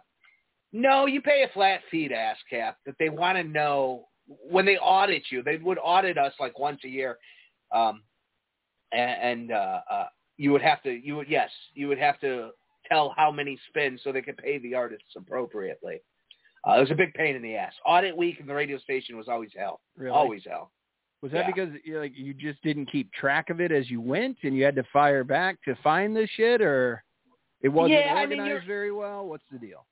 [0.73, 4.77] No, you pay a flat fee to ASCAP that they want to know when they
[4.77, 5.43] audit you.
[5.43, 7.17] They would audit us like once a year,
[7.73, 8.01] um,
[8.91, 10.05] and, and uh, uh,
[10.37, 12.49] you would have to you would yes you would have to
[12.89, 16.01] tell how many spins so they could pay the artists appropriately.
[16.67, 17.73] Uh, it was a big pain in the ass.
[17.85, 19.79] Audit week in the radio station was always hell.
[19.95, 20.11] Really?
[20.11, 20.71] Always hell.
[21.21, 21.47] Was that yeah.
[21.47, 24.63] because you like you just didn't keep track of it as you went, and you
[24.63, 27.03] had to fire back to find this shit, or
[27.61, 29.25] it wasn't Yeah, I mean, organized very well?
[29.27, 29.85] What's the deal?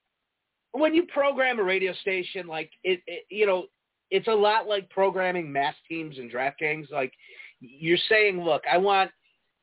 [0.78, 3.66] when you program a radio station, like it, it, you know,
[4.10, 6.88] it's a lot like programming mass teams and draft games.
[6.90, 7.12] Like
[7.60, 9.10] you're saying, look, I want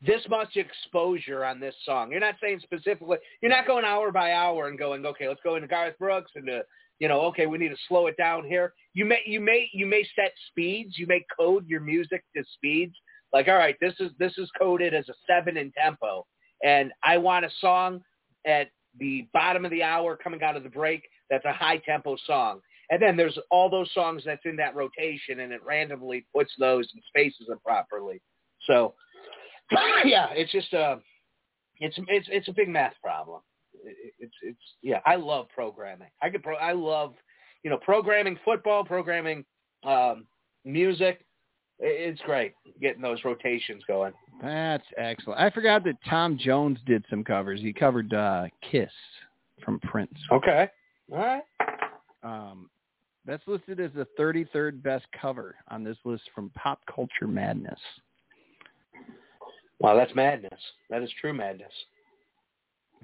[0.05, 2.11] this much exposure on this song.
[2.11, 3.17] You're not saying specifically.
[3.41, 6.45] You're not going hour by hour and going, okay, let's go into Garth Brooks and
[6.47, 6.63] to,
[6.99, 8.73] you know, okay, we need to slow it down here.
[8.93, 10.97] You may, you may, you may set speeds.
[10.97, 12.95] You may code your music to speeds.
[13.33, 16.25] Like, all right, this is this is coded as a seven in tempo,
[16.63, 18.01] and I want a song
[18.45, 21.01] at the bottom of the hour coming out of the break
[21.31, 22.59] that's a high tempo song.
[22.89, 26.87] And then there's all those songs that's in that rotation and it randomly puts those
[26.93, 28.21] and spaces them properly.
[28.67, 28.93] So
[30.05, 30.99] yeah, it's just a
[31.79, 33.41] it's it's it's a big math problem.
[33.85, 36.09] It- It's it's yeah, I love programming.
[36.21, 37.15] I could pro I love,
[37.63, 39.45] you know, programming football, programming
[39.83, 40.27] um
[40.65, 41.25] music.
[41.79, 44.13] It's great getting those rotations going.
[44.41, 45.39] That's excellent.
[45.39, 47.59] I forgot that Tom Jones did some covers.
[47.61, 48.91] He covered uh, "Kiss"
[49.65, 50.13] from Prince.
[50.31, 50.69] Okay.
[51.11, 51.43] All right.
[52.23, 52.69] Um,
[53.25, 57.79] that's listed as the 33rd best cover on this list from Pop Culture Madness.
[59.79, 60.59] Wow, that's madness.
[60.89, 61.71] That is true madness.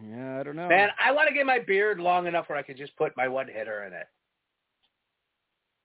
[0.02, 0.70] Yeah, I don't know.
[0.70, 3.28] Man, I want to get my beard long enough where I can just put my
[3.28, 4.08] one hitter in it.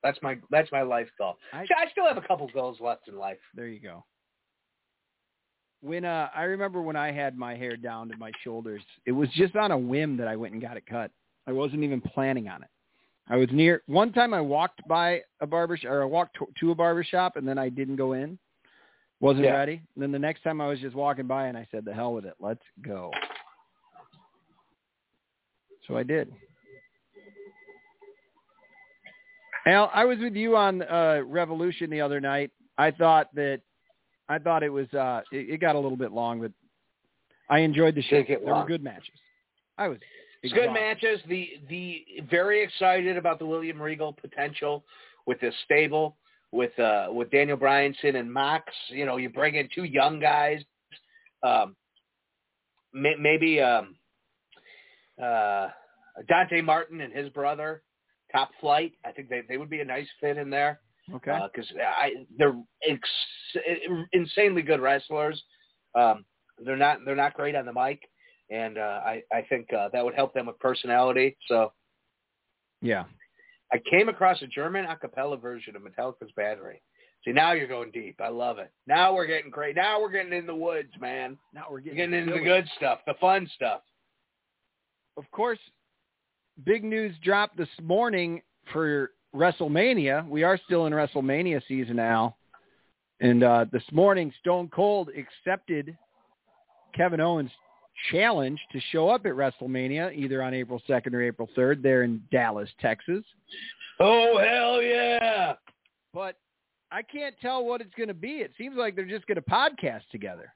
[0.05, 1.37] That's my that's my life goal.
[1.53, 3.39] I- I, still have a couple goals left in life.
[3.55, 4.05] There you go.
[5.81, 9.29] When uh, I remember when I had my hair down to my shoulders, it was
[9.31, 11.11] just on a whim that I went and got it cut.
[11.47, 12.69] I wasn't even planning on it.
[13.29, 14.35] I was near one time.
[14.35, 17.49] I walked by a barber sh- or I walked to, to a barber shop and
[17.49, 18.39] then I didn't go in.
[19.21, 19.53] Wasn't Yeah.
[19.53, 19.81] ready.
[19.95, 22.13] And then the next time I was just walking by and I said, "The hell
[22.13, 23.11] with it, let's go."
[25.87, 26.33] So I did.
[29.67, 32.51] Al, I was with you on uh, Revolution the other night.
[32.77, 33.61] I thought that
[34.29, 36.53] I thought it was uh, it, it got a little bit long, but
[37.49, 38.23] I enjoyed the show.
[38.27, 39.09] There were good matches.
[39.79, 39.99] I was
[40.45, 41.21] It's good matches.
[41.29, 44.85] The the very excited about the William Regal potential
[45.27, 46.17] with this stable
[46.53, 48.65] with uh with Daniel Bryanson and Mox.
[48.89, 50.61] You know, you bring in two young guys.
[51.43, 51.77] Um,
[52.93, 53.97] may, maybe um,
[55.23, 55.69] uh,
[56.29, 57.83] Dante Martin and his brother,
[58.33, 58.93] Top Flight.
[59.05, 60.81] I think they they would be a nice fit in there.
[61.13, 61.39] Okay.
[61.53, 62.57] because I they're
[62.89, 65.43] ex- insanely good wrestlers.
[65.95, 66.25] Um,
[66.65, 68.01] they're not they're not great on the mic,
[68.51, 71.37] and uh, I I think uh, that would help them with personality.
[71.49, 71.73] So
[72.81, 73.05] yeah.
[73.73, 76.81] I came across a German a cappella version of Metallica's Battery.
[77.25, 78.21] See, now you're going deep.
[78.21, 78.71] I love it.
[78.87, 79.77] Now we're getting great.
[79.77, 81.39] Now we're getting in the woods, man.
[81.55, 83.81] Now we're We're getting, getting into the good stuff, the fun stuff.
[85.17, 85.59] Of course,
[86.65, 88.43] big news dropped this morning
[88.73, 90.29] for WrestleMania.
[90.29, 92.37] We are still in WrestleMania season now.
[93.21, 95.97] And uh, this morning, Stone Cold accepted
[96.95, 97.51] Kevin Owens'
[98.11, 102.23] challenge to show up at WrestleMania either on April 2nd or April 3rd there in
[102.31, 103.25] Dallas, Texas.
[104.01, 105.55] Oh hell yeah!
[106.13, 106.37] But
[106.91, 108.35] I can't tell what it's going to be.
[108.39, 110.53] It seems like they're just going to podcast together.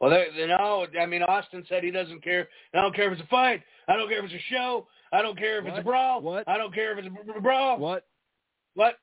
[0.00, 0.86] Well, they, they no.
[0.98, 2.48] I mean, Austin said he doesn't care.
[2.74, 3.62] I don't care if it's a fight.
[3.88, 4.86] I don't care if it's a show.
[5.12, 6.22] I don't care if it's a brawl.
[6.22, 6.48] What?
[6.48, 7.78] I don't care if it's a brawl.
[7.78, 8.06] What?
[8.74, 8.94] What?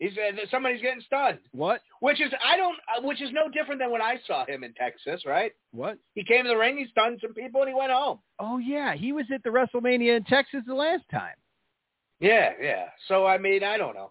[0.00, 1.80] He said that somebody's getting stunned, What?
[2.00, 4.74] which is I don't, uh, which is no different than when I saw him in
[4.74, 5.52] Texas, right?
[5.70, 5.98] What?
[6.14, 8.18] He came to the ring, he stunned some people, and he went home.
[8.40, 11.36] Oh yeah, he was at the WrestleMania in Texas the last time.
[12.20, 12.86] Yeah, yeah.
[13.08, 14.10] So I mean, I don't know.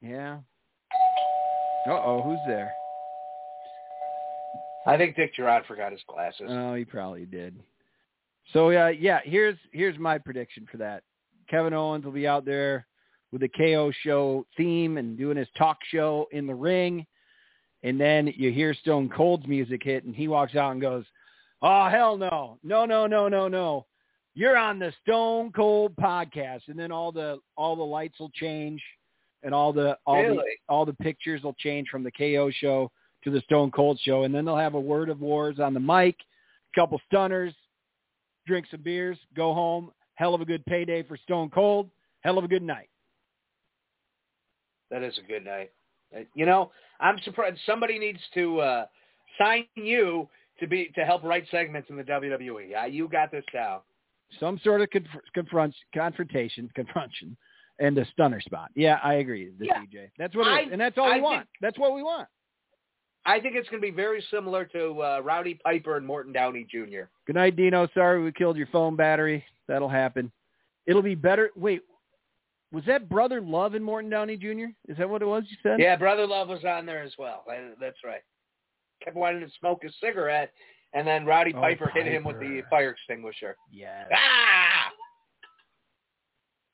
[0.00, 0.38] Yeah.
[1.86, 2.72] Uh oh, who's there?
[4.86, 6.46] I think Dick Gerard forgot his glasses.
[6.48, 7.58] Oh, he probably did.
[8.52, 11.02] So uh, yeah, here's here's my prediction for that.
[11.48, 12.86] Kevin Owens will be out there
[13.34, 17.04] with the KO show theme and doing his talk show in the ring,
[17.82, 21.04] and then you hear Stone Cold's music hit, and he walks out and goes,
[21.60, 23.86] "Oh hell no, no no no no no,
[24.36, 28.80] you're on the Stone Cold podcast," and then all the all the lights will change,
[29.42, 32.88] and all the all the all the pictures will change from the KO show
[33.24, 35.80] to the Stone Cold show, and then they'll have a word of wars on the
[35.80, 36.14] mic,
[36.72, 37.52] a couple stunners,
[38.46, 39.90] drink some beers, go home.
[40.14, 41.90] Hell of a good payday for Stone Cold.
[42.20, 42.88] Hell of a good night.
[44.90, 45.70] That is a good night.
[46.14, 46.70] Uh, You know,
[47.00, 48.86] I'm surprised somebody needs to uh,
[49.38, 50.28] sign you
[50.60, 52.70] to be to help write segments in the WWE.
[52.70, 53.80] Yeah, you got this down.
[54.40, 57.36] Some sort of conf- confront confrontation, confrontation,
[57.80, 58.70] and a stunner spot.
[58.74, 59.50] Yeah, I agree.
[59.58, 59.80] The Yeah.
[59.80, 60.10] DJ.
[60.18, 61.48] That's what it is, I- and that's all I we want.
[61.60, 62.28] That's what we want.
[63.26, 66.66] I think it's going to be very similar to uh, Rowdy Piper and Morton Downey
[66.70, 67.04] Jr.
[67.26, 67.88] Good night, Dino.
[67.94, 69.44] Sorry we killed your phone battery.
[69.66, 70.30] That'll happen.
[70.86, 71.50] It'll be better.
[71.56, 71.80] Wait,
[72.74, 74.66] was that Brother Love and Morton Downey Jr.?
[74.88, 75.78] Is that what it was you said?
[75.80, 77.44] Yeah, Brother Love was on there as well.
[77.50, 78.22] I- That's right.
[79.02, 80.52] Kept wanting to smoke a cigarette,
[80.92, 83.56] and then Rowdy Oh, Piper hit him with the fire extinguisher.
[83.70, 84.08] Yes.
[84.12, 84.90] Ah!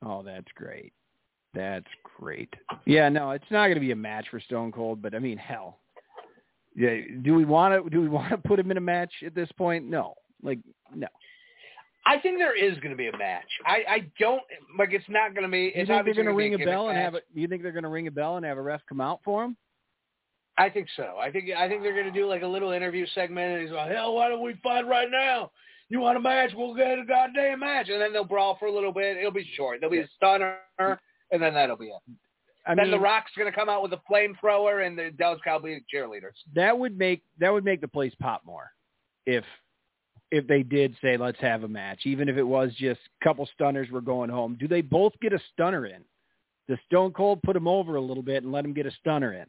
[0.02, 0.92] Oh, that's great.
[1.54, 1.86] That's
[2.18, 2.52] great.
[2.86, 5.36] Yeah, no, it's not going to be a match for Stone Cold, but I mean,
[5.36, 5.80] hell.
[6.76, 9.34] Yeah, do we want to do we want to put him in a match at
[9.34, 9.84] this point?
[9.86, 10.14] No.
[10.42, 10.60] Like
[10.94, 11.08] no.
[12.06, 13.46] I think there is going to be a match.
[13.66, 14.42] I, I don't
[14.78, 14.92] like.
[14.92, 15.64] It's not going to be.
[15.64, 17.24] You It's think they're going to ring a bell and have it?
[17.34, 19.44] You think they're going to ring a bell and have a ref come out for
[19.44, 19.56] him?
[20.56, 21.16] I think so.
[21.20, 23.70] I think I think they're going to do like a little interview segment, and he's
[23.70, 25.50] like, "Hell, why don't we fight right now?
[25.88, 26.50] You want a match?
[26.54, 29.16] We'll get a goddamn match." And then they'll brawl for a little bit.
[29.16, 29.80] It'll be short.
[29.80, 32.02] There'll be a stunner, and then that'll be it.
[32.66, 35.40] I then mean, the Rock's going to come out with a flamethrower, and the Dallas
[35.44, 36.36] Cowboys cheerleaders.
[36.54, 38.70] that would make that would make the place pop more
[39.26, 39.44] if
[40.30, 43.48] if they did say let's have a match, even if it was just a couple
[43.54, 44.56] stunners we're going home.
[44.58, 46.02] Do they both get a stunner in?
[46.68, 49.32] Does Stone Cold put him over a little bit and let him get a stunner
[49.34, 49.46] in?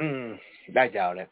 [0.00, 0.38] Mm,
[0.76, 1.28] I doubt it.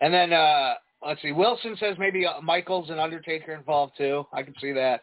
[0.00, 0.74] And then uh
[1.06, 1.32] let's see.
[1.32, 4.26] Wilson says maybe uh, Michaels and Undertaker involved too.
[4.32, 5.02] I can see that.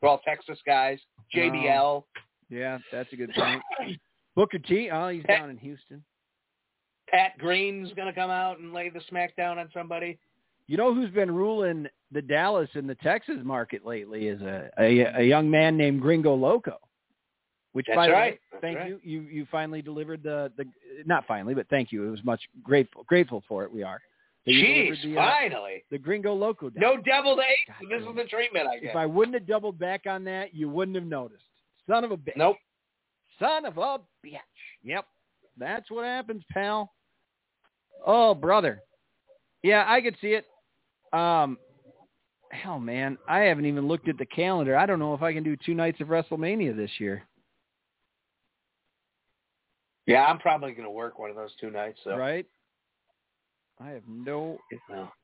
[0.00, 0.98] They're all Texas guys.
[1.34, 2.04] JBL.
[2.50, 3.62] Yeah, that's a good point.
[4.36, 4.90] Booker T.
[4.92, 6.02] Oh, he's down in Houston.
[7.08, 10.18] Pat Green's going to come out and lay the smackdown on somebody.
[10.66, 15.20] You know who's been ruling the Dallas and the Texas market lately is a a,
[15.20, 16.78] a young man named Gringo Loco.
[17.72, 18.32] Which That's by the right.
[18.34, 18.88] way, That's thank right.
[18.88, 19.00] you.
[19.02, 20.64] You you finally delivered the the
[21.04, 22.06] not finally, but thank you.
[22.06, 23.72] It was much grateful grateful for it.
[23.72, 24.00] We are.
[24.46, 25.84] Jeez, the, uh, finally.
[25.90, 26.68] the Gringo Loco.
[26.68, 26.80] down.
[26.80, 27.78] No deviled eggs.
[27.80, 28.90] God This is the treatment I guess.
[28.90, 28.96] If.
[28.96, 31.44] I wouldn't have doubled back on that, you wouldn't have noticed.
[31.88, 32.36] Son of a bitch.
[32.36, 32.56] Nope.
[33.38, 34.38] Son of a bitch.
[34.82, 35.06] Yep.
[35.56, 36.92] That's what happens, pal.
[38.06, 38.82] Oh, brother.
[39.62, 40.44] Yeah, I could see it.
[41.18, 41.56] Um,
[42.54, 44.76] hell, man, I haven't even looked at the calendar.
[44.76, 47.22] I don't know if I can do two nights of WrestleMania this year.
[50.06, 51.98] Yeah, I'm probably going to work one of those two nights.
[52.04, 52.16] So.
[52.16, 52.46] Right?
[53.80, 54.58] I have no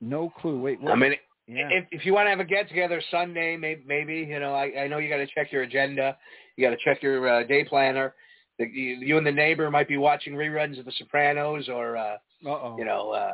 [0.01, 0.33] No.
[0.41, 0.61] clue.
[0.61, 0.93] Wait, what?
[0.93, 1.15] I mean,
[1.47, 1.69] yeah.
[1.71, 4.83] if if you want to have a get together Sunday, maybe, maybe you know, I,
[4.83, 6.17] I know you got to check your agenda.
[6.57, 8.15] You got to check your uh, day planner.
[8.59, 12.17] The, you, you and the neighbor might be watching reruns of The Sopranos, or uh,
[12.45, 12.77] Uh-oh.
[12.77, 13.33] you know, uh,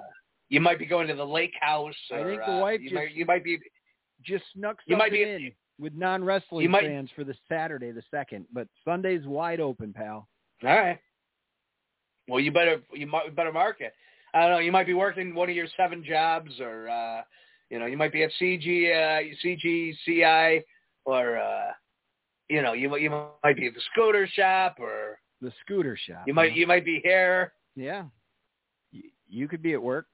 [0.50, 1.94] you might be going to the lake house.
[2.12, 3.58] I think the uh, wife you just- might you might be
[4.26, 8.46] just snuck you might be- in with non-wrestling might- fans for the Saturday, the second.
[8.52, 10.28] But Sunday's wide open, pal.
[10.62, 10.98] all right.
[12.28, 13.94] Well, you better you might better mark it.
[14.34, 14.58] I don't know.
[14.58, 17.22] You might be working one of your seven jobs, or uh,
[17.70, 20.62] you know, you might be at CG uh, CGCI,
[21.04, 21.72] or uh,
[22.48, 23.10] you know, you you
[23.44, 26.24] might be at the scooter shop, or The scooter shop.
[26.26, 26.56] you might huh?
[26.56, 27.52] you might be here.
[27.76, 28.06] Yeah.
[28.90, 30.06] You, you could be at work.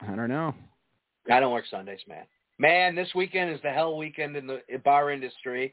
[0.00, 0.54] I don't know.
[1.30, 2.24] I don't work Sundays, man.
[2.60, 5.72] Man, this weekend is the hell weekend in the bar industry.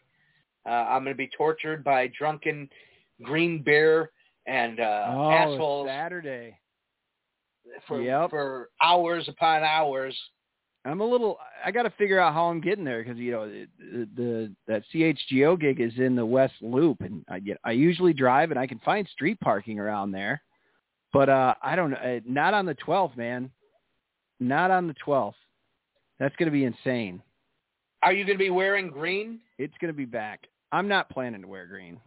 [0.65, 2.69] Uh, I'm going to be tortured by drunken
[3.23, 4.11] green beer
[4.45, 6.57] and uh, oh, assholes Saturday.
[7.89, 8.29] for Yep.
[8.29, 10.17] for hours upon hours.
[10.85, 11.37] I'm a little.
[11.65, 14.83] I got to figure out how I'm getting there because you know the, the that
[14.93, 17.57] CHGO gig is in the West Loop, and I get.
[17.65, 20.41] I usually drive, and I can find street parking around there,
[21.11, 21.97] but uh I don't know.
[21.97, 23.51] uh, Not on the 12th, man.
[24.39, 25.33] Not on the 12th.
[26.19, 27.21] That's going to be insane.
[28.03, 29.39] Are you going to be wearing green?
[29.57, 30.47] It's going to be back.
[30.71, 31.99] I'm not planning to wear green.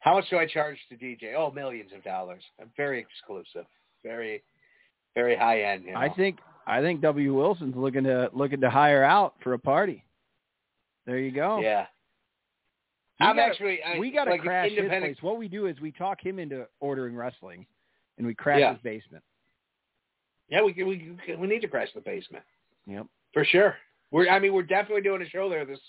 [0.00, 1.34] How much do I charge to DJ?
[1.36, 2.42] Oh, millions of dollars.
[2.60, 3.66] I'm very exclusive.
[4.04, 4.42] Very,
[5.14, 5.84] very high end.
[5.84, 5.98] You know?
[5.98, 10.04] I think I think W Wilson's looking to looking to hire out for a party.
[11.06, 11.60] There you go.
[11.60, 11.86] Yeah.
[13.20, 13.78] We I'm gotta- actually.
[13.82, 15.16] I, we got to like crash his place.
[15.22, 17.66] What we do is we talk him into ordering wrestling,
[18.18, 18.74] and we crash Yeah.
[18.74, 19.24] his basement.
[20.48, 22.44] Yeah, we can- we we need to crash the basement
[22.86, 23.06] Yep.
[23.32, 23.76] for sure.
[24.10, 24.28] We're.
[24.28, 25.80] I mean, we're definitely doing a show there this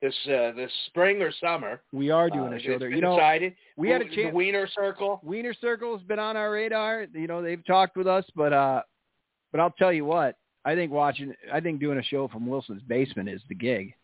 [0.00, 1.82] this uh, this spring or summer.
[1.92, 2.88] We are doing Uh, a show there.
[2.88, 3.54] You know, decided.
[3.76, 4.34] we had a The chance.
[4.34, 5.20] Wiener Circle.
[5.22, 7.06] Wiener Circle's been on our radar.
[7.12, 8.82] You know, they've talked with us, but uh,
[9.52, 10.36] but I'll tell you what.
[10.64, 11.34] I think watching.
[11.52, 13.94] I think doing a show from Wilson's basement is the gig.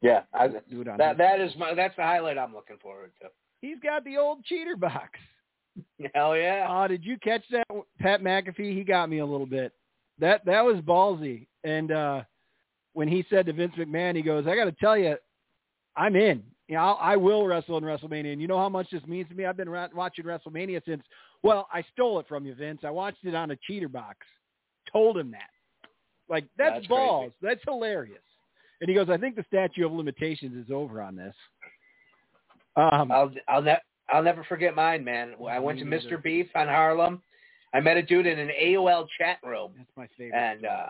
[0.00, 3.12] Yeah, I, Do it on that that is my that's the highlight I'm looking forward
[3.20, 3.28] to.
[3.60, 5.18] He's got the old cheater box.
[6.14, 6.66] Hell yeah.
[6.68, 7.66] Oh, did you catch that,
[7.98, 8.76] Pat McAfee?
[8.76, 9.72] He got me a little bit.
[10.18, 11.46] That that was ballsy.
[11.64, 12.22] And uh
[12.94, 15.16] when he said to Vince McMahon, he goes, "I got to tell you,
[15.96, 16.42] I'm in.
[16.68, 18.32] You know, I'll, I will wrestle in WrestleMania.
[18.32, 19.46] And you know how much this means to me.
[19.46, 21.02] I've been ra- watching WrestleMania since.
[21.42, 22.80] Well, I stole it from you, Vince.
[22.84, 24.18] I watched it on a cheater box.
[24.92, 25.50] Told him that.
[26.28, 27.32] Like that's, That's balls.
[27.42, 28.22] That's hilarious.
[28.80, 31.34] And he goes, I think the statute of limitations is over on this.
[32.76, 33.76] Um, I'll I'll ne-
[34.12, 35.34] I'll never forget mine, man.
[35.50, 36.22] I went to Mr.
[36.22, 37.22] Beef on Harlem.
[37.74, 40.36] I met a dude in an AOL chat room, that's my favorite.
[40.38, 40.86] and uh,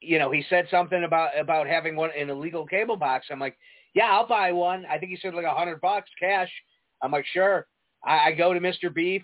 [0.00, 3.26] you know he said something about about having one an illegal cable box.
[3.30, 3.56] I'm like,
[3.94, 4.86] yeah, I'll buy one.
[4.86, 6.50] I think he said like a hundred bucks cash.
[7.02, 7.66] I'm like, sure.
[8.04, 8.94] I, I go to Mr.
[8.94, 9.22] Beef.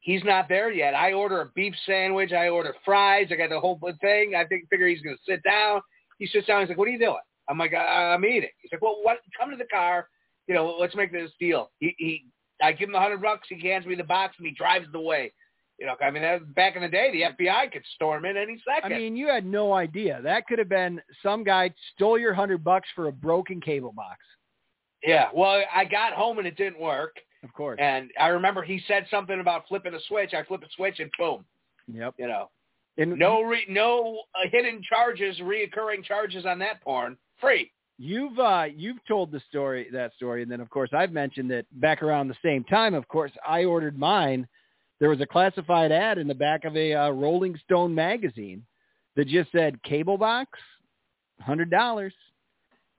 [0.00, 0.94] He's not there yet.
[0.94, 2.32] I order a beef sandwich.
[2.32, 3.28] I order fries.
[3.30, 4.34] I got the whole thing.
[4.34, 5.80] I think figure he's going to sit down.
[6.18, 6.60] He sits down.
[6.60, 7.16] He's like, "What are you doing?"
[7.48, 9.18] I'm like, I- "I'm eating." He's like, "Well, what?
[9.38, 10.08] Come to the car.
[10.48, 12.24] You know, let's make this deal." He, he
[12.62, 13.48] I give him the hundred bucks.
[13.48, 15.32] He hands me the box and he drives the way.
[15.78, 18.62] You know, I mean, that, back in the day, the FBI could storm in any
[18.64, 18.92] second.
[18.92, 20.20] I mean, you had no idea.
[20.22, 24.18] That could have been some guy stole your hundred bucks for a broken cable box.
[25.04, 25.28] yeah.
[25.34, 27.16] Well, I got home and it didn't work.
[27.42, 27.78] Of course.
[27.82, 30.32] And I remember he said something about flipping a switch.
[30.32, 31.44] I flip a switch and boom.
[31.92, 32.14] Yep.
[32.18, 32.50] You know,
[32.96, 37.18] And no re- no uh, hidden charges, reoccurring charges on that porn.
[37.40, 37.70] Free.
[37.98, 41.66] You've uh you've told the story that story, and then of course I've mentioned that
[41.80, 42.94] back around the same time.
[42.94, 44.48] Of course, I ordered mine.
[45.00, 48.64] There was a classified ad in the back of a uh, Rolling Stone magazine
[49.16, 50.58] that just said cable box,
[51.40, 52.14] hundred dollars.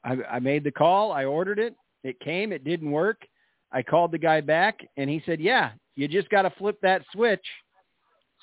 [0.04, 1.12] I, I made the call.
[1.12, 1.76] I ordered it.
[2.04, 2.52] It came.
[2.52, 3.22] It didn't work.
[3.72, 7.02] I called the guy back, and he said, "Yeah, you just got to flip that
[7.12, 7.46] switch,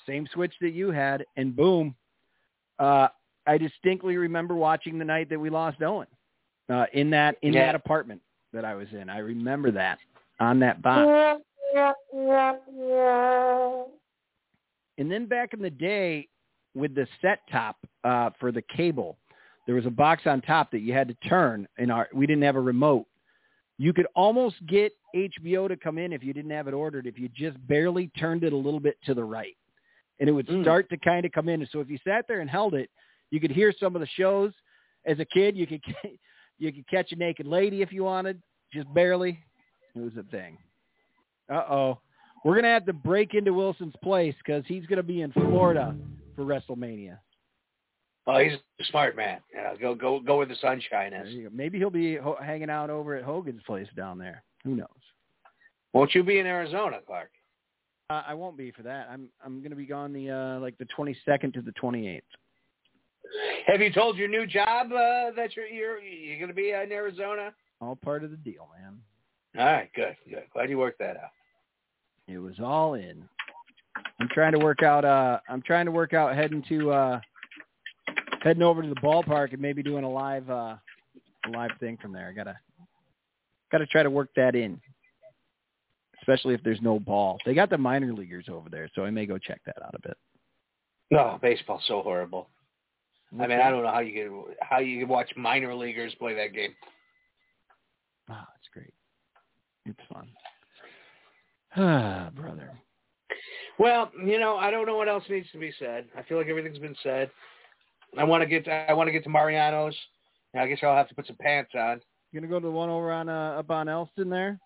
[0.07, 1.95] same switch that you had, and boom."
[2.79, 3.09] Uh,
[3.47, 6.07] I distinctly remember watching the night that we lost Owen
[6.68, 7.66] uh, in that in Yeah.
[7.66, 8.20] that apartment
[8.52, 9.09] that I was in.
[9.09, 9.98] I remember that
[10.40, 11.40] on that box.
[14.98, 16.28] And then back in the day
[16.74, 19.18] with the set top uh, for the cable,
[19.66, 21.66] there was a box on top that you had to turn.
[21.78, 23.06] In our, we didn't have a remote.
[23.78, 27.18] You could almost get HBO to come in if you didn't have it ordered if
[27.18, 29.56] you just barely turned it a little bit to the right,
[30.20, 30.62] and it would Mm.
[30.62, 31.66] start to kind of come in.
[31.66, 32.90] So if you sat there and held it,
[33.30, 34.52] you could hear some of the shows.
[35.05, 35.82] As a kid, you could
[36.62, 38.40] you could catch a naked lady if you wanted,
[38.72, 39.40] just barely.
[39.97, 40.56] It was a thing.
[41.52, 41.98] Uh oh.
[42.44, 45.94] We're gonna have to break into Wilson's place because he's gonna be in Florida
[46.36, 47.18] for WrestleMania.
[48.28, 49.40] Oh, he's a smart man.
[49.52, 51.51] Yeah, go go go where the sunshine is.
[51.52, 54.44] Maybe he'll be ho- hanging out over at Hogan's place down there.
[54.64, 54.86] Who knows?
[55.93, 57.30] Won't you be in Arizona, Clark?
[58.09, 59.09] Uh, I won't be for that.
[59.10, 62.20] I'm I'm gonna be gone the uh, like the 22nd to the 28th.
[63.66, 66.93] Have you told your new job uh, that you're you're you're going to be in
[66.93, 67.53] Arizona?
[67.81, 68.99] All part of the deal, man.
[69.59, 70.44] All right, good, good.
[70.53, 71.31] Glad you worked that out.
[72.28, 73.28] It was all in.
[74.20, 75.05] I'm trying to work out.
[75.05, 77.20] Uh, I'm trying to work out heading to uh,
[78.43, 80.77] heading over to the ballpark and maybe doing a live uh,
[81.47, 82.28] a live thing from there.
[82.28, 82.59] I gotta
[83.70, 84.81] gotta try to work that in,
[86.20, 87.39] especially if there's no ball.
[87.44, 90.09] They got the minor leaguers over there, so I may go check that out a
[90.09, 90.16] bit.
[91.11, 92.49] No, baseball's so horrible.
[93.40, 96.34] I mean, I don't know how you can how you can watch minor leaguers play
[96.34, 96.74] that game.
[98.28, 98.92] Ah, it's great.
[99.86, 100.28] It's fun.
[101.76, 102.70] Ah, brother.
[103.78, 106.06] Well, you know, I don't know what else needs to be said.
[106.16, 107.30] I feel like everything's been said.
[108.18, 109.96] I want to get to, I want to get to Mariano's.
[110.54, 112.00] I guess I'll have to put some pants on.
[112.30, 114.60] You gonna go to the one over on uh, up on Elston there?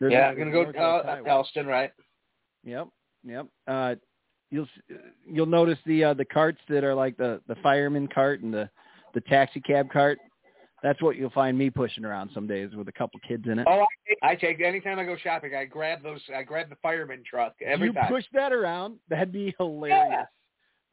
[0.00, 1.90] There's yeah, I'm gonna go to uh, Elston, right?
[2.64, 2.88] Yep,
[3.24, 3.46] yep.
[3.66, 3.94] Uh,
[4.50, 4.96] you'll s-
[5.26, 8.68] you'll notice the uh, the carts that are like the the fireman cart and the
[9.14, 10.18] the taxi cab cart.
[10.82, 13.66] That's what you'll find me pushing around some days with a couple kids in it.
[13.68, 13.84] Oh,
[14.22, 16.20] I, I take anytime I go shopping, I grab those.
[16.34, 18.08] I grab the fireman truck every you time.
[18.08, 20.26] push that around, that'd be hilarious.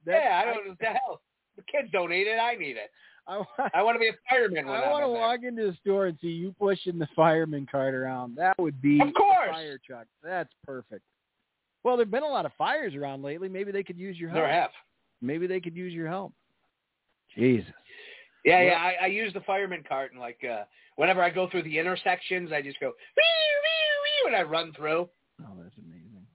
[0.05, 1.21] That- yeah, I don't know what the hell.
[1.55, 2.37] The kids don't need it.
[2.37, 2.89] I need it.
[3.27, 3.43] I,
[3.73, 5.19] I want to be a fireman when I want to there.
[5.21, 8.35] walk into the store and see you pushing the fireman cart around.
[8.37, 9.49] That would be Of course.
[9.49, 10.07] a fire truck.
[10.23, 11.01] That's perfect.
[11.87, 13.47] Well, there've been a lot of fires around lately.
[13.47, 14.43] Maybe they could use your help.
[14.43, 14.71] There have.
[15.21, 16.33] Maybe they could use your help.
[17.33, 17.71] Jesus.
[18.43, 18.73] Yeah, yeah.
[18.73, 20.63] I, I use the fireman cart and like uh
[20.97, 24.73] whenever I go through the intersections, I just go wee wee wee and I run
[24.73, 25.07] through.
[25.41, 26.27] Oh, that's amazing.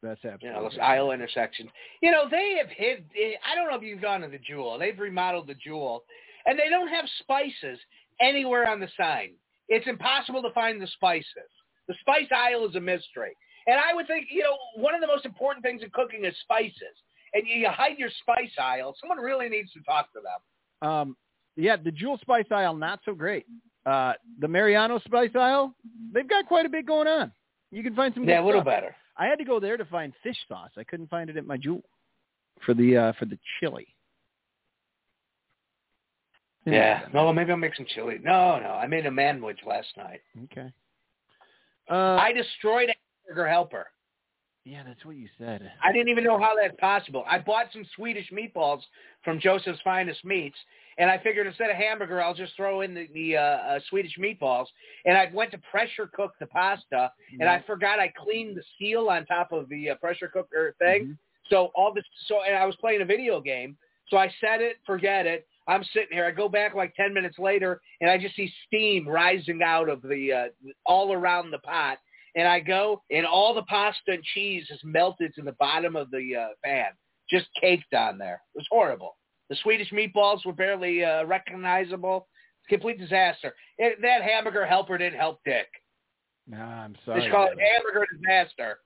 [0.00, 0.60] That's You absolutely.
[0.60, 1.70] know those aisle intersections.
[2.00, 3.04] You know they have hid.
[3.50, 4.78] I don't know if you've gone to the Jewel.
[4.78, 6.04] They've remodeled the Jewel,
[6.46, 7.80] and they don't have spices
[8.20, 9.30] anywhere on the sign.
[9.68, 11.50] It's impossible to find the spices.
[11.88, 13.34] The spice aisle is a mystery.
[13.66, 16.34] And I would think, you know, one of the most important things in cooking is
[16.42, 16.96] spices.
[17.34, 18.94] And you, you hide your spice aisle.
[19.00, 20.88] Someone really needs to talk to them.
[20.88, 21.16] Um,
[21.56, 23.44] yeah, the Jewel Spice aisle not so great.
[23.84, 25.74] Uh, the Mariano Spice aisle,
[26.12, 27.32] they've got quite a bit going on.
[27.70, 28.24] You can find some.
[28.24, 28.72] Yeah, a little stuff.
[28.72, 28.96] better.
[29.16, 30.70] I had to go there to find fish sauce.
[30.78, 31.82] I couldn't find it at my Jewel
[32.64, 33.88] for the uh, for the chili.
[36.64, 37.02] Yeah.
[37.12, 38.18] No, maybe I'll make some chili.
[38.22, 38.70] No, no.
[38.70, 40.20] I made a Manwich last night.
[40.44, 40.72] Okay.
[41.90, 42.94] Uh, I destroyed a
[43.28, 43.86] hamburger helper.
[44.64, 45.70] yeah, that's what you said.
[45.82, 47.24] I didn't even know how that's possible.
[47.28, 48.80] I bought some Swedish meatballs
[49.24, 50.56] from Joseph's Finest Meats,
[50.98, 54.16] and I figured instead of hamburger, I'll just throw in the, the uh, uh, Swedish
[54.18, 54.66] meatballs.
[55.04, 57.10] And I went to pressure cook the pasta,
[57.40, 61.16] and I forgot I cleaned the seal on top of the uh, pressure cooker thing.
[61.50, 63.76] So all this, so and I was playing a video game,
[64.08, 65.46] so I set it, forget it.
[65.66, 66.24] I'm sitting here.
[66.26, 70.02] I go back like ten minutes later, and I just see steam rising out of
[70.02, 71.98] the uh, all around the pot.
[72.34, 76.10] And I go, and all the pasta and cheese is melted to the bottom of
[76.10, 76.90] the uh, pan,
[77.30, 78.40] just caked on there.
[78.54, 79.16] It was horrible.
[79.50, 82.28] The Swedish meatballs were barely uh, recognizable.
[82.68, 83.54] Complete disaster.
[83.78, 85.66] It, that hamburger helper didn't help Dick.
[86.46, 87.22] Nah, I'm sorry.
[87.22, 88.78] should call it hamburger disaster.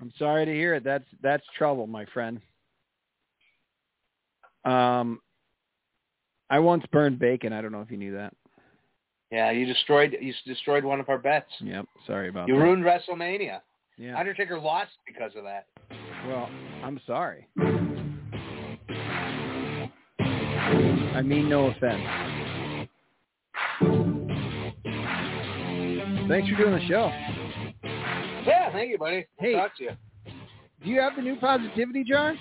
[0.00, 0.84] I'm sorry to hear it.
[0.84, 2.40] That's that's trouble, my friend.
[4.64, 5.20] Um,
[6.50, 7.52] I once burned bacon.
[7.52, 8.34] I don't know if you knew that.
[9.30, 11.50] Yeah, you destroyed you destroyed one of our bets.
[11.60, 11.86] Yep.
[12.06, 12.60] Sorry about You that.
[12.60, 13.60] You ruined WrestleMania.
[13.98, 14.18] Yeah.
[14.18, 15.66] Undertaker lost because of that.
[16.26, 16.48] Well,
[16.82, 17.46] I'm sorry.
[21.14, 22.02] I mean no offense.
[26.28, 27.10] Thanks for doing the show.
[28.46, 29.26] Yeah, thank you, buddy.
[29.38, 29.54] Hey.
[29.54, 29.90] Talk to you.
[30.84, 32.34] Do you have the new positivity jar?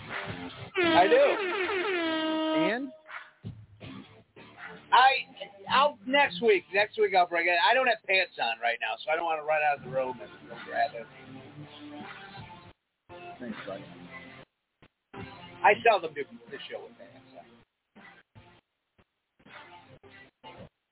[0.84, 1.18] I do.
[2.60, 2.90] And
[4.92, 5.26] I
[5.72, 6.64] I'll next week.
[6.73, 7.56] Next week I'll bring it.
[7.69, 9.84] I don't have pants on right now, so I don't want to run out of
[9.84, 11.07] the room and go grab it.
[13.39, 13.84] thanks, buddy.
[15.64, 17.14] I seldom do this show with pants.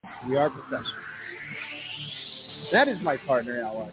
[0.04, 0.30] on.
[0.30, 0.92] We are professionals.
[2.72, 3.92] That is my partner, Al.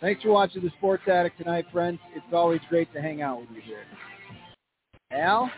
[0.00, 1.98] Thanks for watching the Sports Attic tonight, friends.
[2.14, 3.84] It's always great to hang out with you here.
[5.12, 5.50] Al,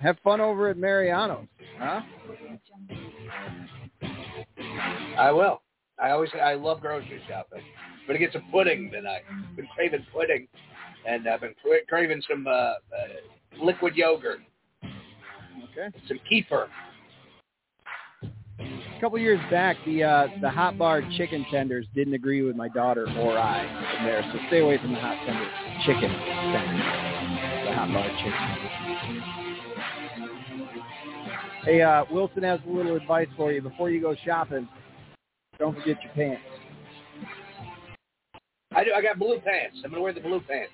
[0.00, 1.46] have fun over at Mariano's,
[1.78, 2.00] huh?
[5.18, 5.62] I will.
[6.02, 7.62] I always I love grocery shopping.
[8.06, 9.22] But to get some pudding tonight.
[9.30, 10.48] I've been craving pudding,
[11.06, 12.74] and I've been cra- craving some uh, uh,
[13.62, 14.40] liquid yogurt,
[14.82, 15.96] Okay.
[16.08, 16.66] some kefir.
[18.22, 22.68] A couple years back, the uh, the hot bar chicken tenders didn't agree with my
[22.68, 23.62] daughter or I
[23.96, 25.48] from there, so stay away from the hot tender
[25.86, 27.66] chicken tenders.
[27.66, 29.39] The hot bar chicken.
[31.64, 33.60] Hey, uh, Wilson has a little advice for you.
[33.60, 34.68] Before you go shopping,
[35.58, 36.42] don't forget your pants.
[38.74, 38.92] I do.
[38.92, 39.76] I got blue pants.
[39.84, 40.72] I'm gonna wear the blue pants.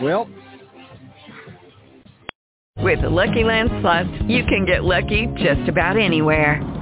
[0.00, 0.28] Well,
[2.78, 6.81] With the Lucky Land Slots, you can get lucky just about anywhere.